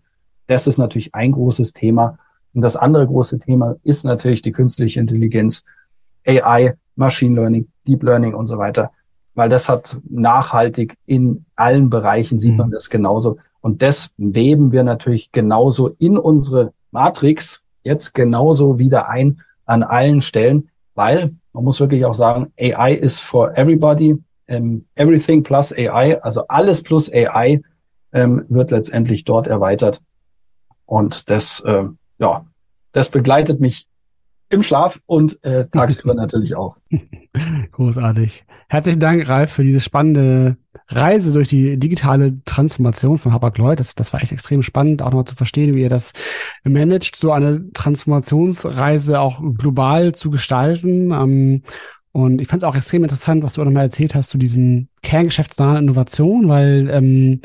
Das 0.46 0.66
ist 0.66 0.78
natürlich 0.78 1.14
ein 1.14 1.32
großes 1.32 1.74
Thema. 1.74 2.18
Und 2.54 2.62
das 2.62 2.76
andere 2.76 3.06
große 3.06 3.38
Thema 3.40 3.76
ist 3.82 4.06
natürlich 4.06 4.40
die 4.40 4.52
künstliche 4.52 5.00
Intelligenz, 5.00 5.62
AI, 6.26 6.78
Machine 6.96 7.38
Learning, 7.38 7.68
Deep 7.86 8.02
Learning 8.04 8.32
und 8.32 8.46
so 8.46 8.56
weiter. 8.56 8.92
Weil 9.34 9.50
das 9.50 9.68
hat 9.68 9.98
nachhaltig 10.08 10.96
in 11.04 11.44
allen 11.56 11.90
Bereichen 11.90 12.38
sieht 12.38 12.56
man 12.56 12.68
mhm. 12.68 12.72
das 12.72 12.88
genauso. 12.88 13.36
Und 13.60 13.82
das 13.82 14.12
weben 14.16 14.72
wir 14.72 14.82
natürlich 14.82 15.30
genauso 15.30 15.88
in 15.98 16.16
unsere 16.16 16.72
Matrix 16.90 17.62
jetzt 17.82 18.14
genauso 18.14 18.78
wieder 18.78 19.10
ein, 19.10 19.42
an 19.66 19.82
allen 19.82 20.22
Stellen, 20.22 20.70
weil 20.94 21.34
man 21.52 21.64
muss 21.64 21.80
wirklich 21.80 22.06
auch 22.06 22.14
sagen, 22.14 22.50
AI 22.58 22.94
ist 22.94 23.20
for 23.20 23.54
everybody. 23.58 24.16
Ähm, 24.46 24.86
everything 24.94 25.42
plus 25.42 25.72
AI, 25.72 26.20
also 26.22 26.46
alles 26.48 26.82
plus 26.82 27.10
AI 27.12 27.62
ähm, 28.12 28.44
wird 28.48 28.70
letztendlich 28.70 29.24
dort 29.24 29.46
erweitert. 29.46 30.00
Und 30.86 31.30
das, 31.30 31.60
äh, 31.60 31.84
ja, 32.18 32.46
das 32.92 33.08
begleitet 33.08 33.60
mich 33.60 33.86
im 34.50 34.62
Schlaf 34.62 35.00
und 35.06 35.42
äh, 35.44 35.66
tagsüber 35.68 36.14
natürlich 36.14 36.56
auch. 36.56 36.76
Großartig. 37.72 38.44
Herzlichen 38.68 39.00
Dank, 39.00 39.28
Ralf, 39.28 39.52
für 39.52 39.64
diese 39.64 39.80
spannende 39.80 40.56
Reise 40.88 41.32
durch 41.32 41.48
die 41.48 41.78
digitale 41.78 42.42
Transformation 42.44 43.18
von 43.18 43.32
Hapag-Lloyd. 43.32 43.80
Das, 43.80 43.94
das 43.94 44.12
war 44.12 44.22
echt 44.22 44.32
extrem 44.32 44.62
spannend, 44.62 45.02
auch 45.02 45.06
nochmal 45.06 45.24
zu 45.24 45.34
verstehen, 45.34 45.74
wie 45.74 45.82
ihr 45.82 45.88
das 45.88 46.12
managt, 46.62 47.16
so 47.16 47.32
eine 47.32 47.72
Transformationsreise 47.72 49.20
auch 49.20 49.40
global 49.56 50.14
zu 50.14 50.30
gestalten. 50.30 51.10
Ähm, 51.10 51.62
und 52.14 52.40
ich 52.40 52.46
fand 52.46 52.62
es 52.62 52.68
auch 52.68 52.76
extrem 52.76 53.02
interessant, 53.02 53.42
was 53.42 53.54
du 53.54 53.60
auch 53.60 53.64
nochmal 53.64 53.86
erzählt 53.86 54.14
hast 54.14 54.28
zu 54.28 54.38
diesen 54.38 54.88
kerngeschäftsnahen 55.02 55.82
Innovationen, 55.82 56.48
weil 56.48 56.88
ähm, 56.88 57.40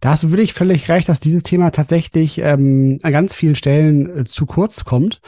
da 0.00 0.12
hast 0.12 0.22
du 0.22 0.30
wirklich 0.30 0.54
völlig 0.54 0.88
recht, 0.88 1.10
dass 1.10 1.20
dieses 1.20 1.42
Thema 1.42 1.72
tatsächlich 1.72 2.38
ähm, 2.38 3.00
an 3.02 3.12
ganz 3.12 3.34
vielen 3.34 3.54
Stellen 3.54 4.20
äh, 4.20 4.24
zu 4.24 4.46
kurz 4.46 4.84
kommt. 4.84 5.20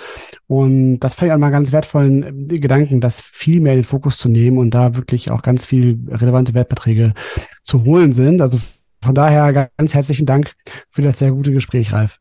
Und 0.47 1.01
das 1.01 1.15
fand 1.15 1.29
ich 1.29 1.35
auch 1.35 1.39
mal 1.39 1.51
ganz 1.51 1.73
wertvollen 1.73 2.49
äh, 2.51 2.59
Gedanken, 2.59 3.03
das 3.03 3.21
viel 3.21 3.61
mehr 3.61 3.75
in 3.75 3.81
den 3.81 3.85
Fokus 3.85 4.17
zu 4.17 4.31
nehmen 4.31 4.57
und 4.57 4.71
da 4.71 4.97
wirklich 4.97 5.31
auch 5.31 5.43
ganz 5.43 5.67
viel 5.67 6.01
relevante 6.09 6.55
Wertbeträge 6.55 7.13
zu 7.63 7.85
holen 7.85 8.15
sind. 8.15 8.41
Also 8.41 8.59
von 9.03 9.15
daher 9.15 9.71
ganz 9.77 9.93
herzlichen 9.93 10.25
Dank 10.25 10.55
für 10.89 11.03
das 11.03 11.19
sehr 11.19 11.33
gute 11.33 11.53
Gespräch, 11.53 11.93
Ralf. 11.93 12.19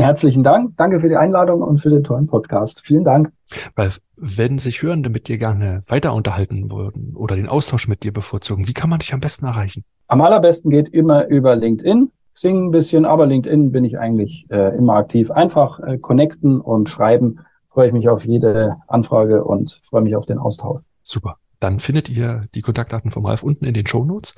Herzlichen 0.00 0.42
Dank. 0.42 0.76
Danke 0.76 1.00
für 1.00 1.08
die 1.08 1.16
Einladung 1.16 1.62
und 1.62 1.78
für 1.78 1.90
den 1.90 2.02
tollen 2.02 2.26
Podcast. 2.26 2.80
Vielen 2.84 3.04
Dank. 3.04 3.32
Weil 3.74 3.90
wenn 4.16 4.58
sich 4.58 4.82
Hörende 4.82 5.10
mit 5.10 5.28
dir 5.28 5.36
gerne 5.36 5.82
weiter 5.88 6.14
unterhalten 6.14 6.70
würden 6.70 7.14
oder 7.14 7.36
den 7.36 7.48
Austausch 7.48 7.88
mit 7.88 8.02
dir 8.02 8.12
bevorzugen, 8.12 8.66
wie 8.68 8.72
kann 8.72 8.90
man 8.90 9.00
dich 9.00 9.12
am 9.12 9.20
besten 9.20 9.46
erreichen? 9.46 9.84
Am 10.08 10.20
allerbesten 10.20 10.70
geht 10.70 10.88
immer 10.88 11.26
über 11.26 11.54
LinkedIn. 11.54 12.10
Singen 12.32 12.68
ein 12.68 12.70
bisschen, 12.70 13.04
aber 13.04 13.26
LinkedIn 13.26 13.72
bin 13.72 13.84
ich 13.84 13.98
eigentlich 13.98 14.46
äh, 14.50 14.76
immer 14.76 14.94
aktiv. 14.94 15.30
Einfach 15.30 15.80
äh, 15.80 15.98
connecten 15.98 16.60
und 16.60 16.88
schreiben. 16.88 17.40
Freue 17.68 17.88
ich 17.88 17.92
mich 17.92 18.08
auf 18.08 18.24
jede 18.24 18.76
Anfrage 18.88 19.44
und 19.44 19.80
freue 19.82 20.02
mich 20.02 20.16
auf 20.16 20.26
den 20.26 20.38
Austausch. 20.38 20.82
Super 21.02 21.36
dann 21.60 21.78
findet 21.78 22.08
ihr 22.08 22.48
die 22.54 22.62
Kontaktdaten 22.62 23.10
vom 23.10 23.26
Ralf 23.26 23.42
unten 23.42 23.64
in 23.64 23.74
den 23.74 23.86
Show 23.86 24.04
Notes. 24.04 24.34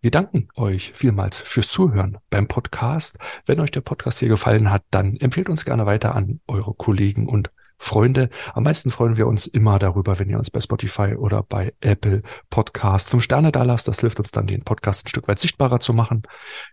Wir 0.00 0.10
danken 0.10 0.48
euch 0.56 0.92
vielmals 0.94 1.38
fürs 1.38 1.68
Zuhören 1.68 2.18
beim 2.30 2.48
Podcast. 2.48 3.18
Wenn 3.46 3.60
euch 3.60 3.70
der 3.70 3.80
Podcast 3.80 4.18
hier 4.18 4.28
gefallen 4.28 4.70
hat, 4.70 4.82
dann 4.90 5.16
empfehlt 5.16 5.48
uns 5.48 5.64
gerne 5.64 5.86
weiter 5.86 6.14
an 6.14 6.40
eure 6.46 6.74
Kollegen 6.74 7.28
und 7.28 7.50
Freunde. 7.76 8.30
Am 8.54 8.62
meisten 8.62 8.90
freuen 8.90 9.16
wir 9.16 9.26
uns 9.26 9.46
immer 9.46 9.78
darüber, 9.78 10.18
wenn 10.18 10.30
ihr 10.30 10.38
uns 10.38 10.50
bei 10.50 10.60
Spotify 10.60 11.14
oder 11.16 11.42
bei 11.42 11.74
Apple 11.80 12.22
Podcast 12.50 13.10
fünf 13.10 13.24
Sterne 13.24 13.52
da 13.52 13.62
lasst. 13.62 13.88
Das 13.88 14.00
hilft 14.00 14.18
uns 14.18 14.30
dann, 14.30 14.46
den 14.46 14.62
Podcast 14.62 15.04
ein 15.04 15.08
Stück 15.08 15.28
weit 15.28 15.38
sichtbarer 15.38 15.80
zu 15.80 15.92
machen. 15.92 16.22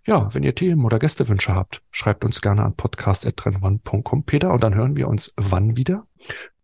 Ja, 0.05 0.33
wenn 0.33 0.43
ihr 0.43 0.55
Themen 0.55 0.85
oder 0.85 0.99
Gästewünsche 0.99 1.53
habt, 1.53 1.81
schreibt 1.91 2.23
uns 2.23 2.41
gerne 2.41 2.63
an 2.63 2.75
podcast.trendone.com, 2.75 4.23
Peter, 4.25 4.51
und 4.51 4.63
dann 4.63 4.75
hören 4.75 4.95
wir 4.95 5.07
uns 5.07 5.33
wann 5.37 5.75
wieder? 5.75 6.05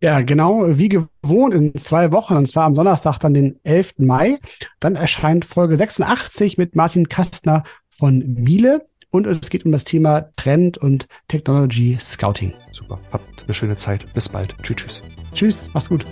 Ja, 0.02 0.22
genau, 0.22 0.78
wie 0.78 0.90
gewohnt 0.90 1.54
in 1.56 1.74
zwei 1.80 2.12
Wochen, 2.12 2.36
und 2.36 2.48
zwar 2.48 2.66
am 2.66 2.76
Donnerstag, 2.76 3.18
dann 3.18 3.34
den 3.34 3.60
11. 3.64 3.96
Mai. 3.98 4.38
Dann 4.80 4.96
erscheint 4.96 5.44
Folge 5.44 5.76
86 5.76 6.58
mit 6.58 6.76
Martin 6.76 7.10
Kastner 7.10 7.64
von 7.90 8.20
Miele. 8.36 8.86
Und 9.10 9.26
es 9.26 9.50
geht 9.50 9.66
um 9.66 9.72
das 9.72 9.86
Thema 9.86 10.30
Trend 10.36 10.78
und 10.78 11.08
Technology 11.28 11.98
Scouting. 12.00 12.54
Super. 12.72 13.00
Habt 13.12 13.44
eine 13.46 13.54
schöne 13.54 13.76
Zeit. 13.76 14.14
Bis 14.14 14.30
bald. 14.30 14.56
Tschüss, 14.62 14.76
tschüss. 14.78 15.04
Tschüss, 15.34 15.70
mach's 15.74 15.90
gut. 15.90 16.06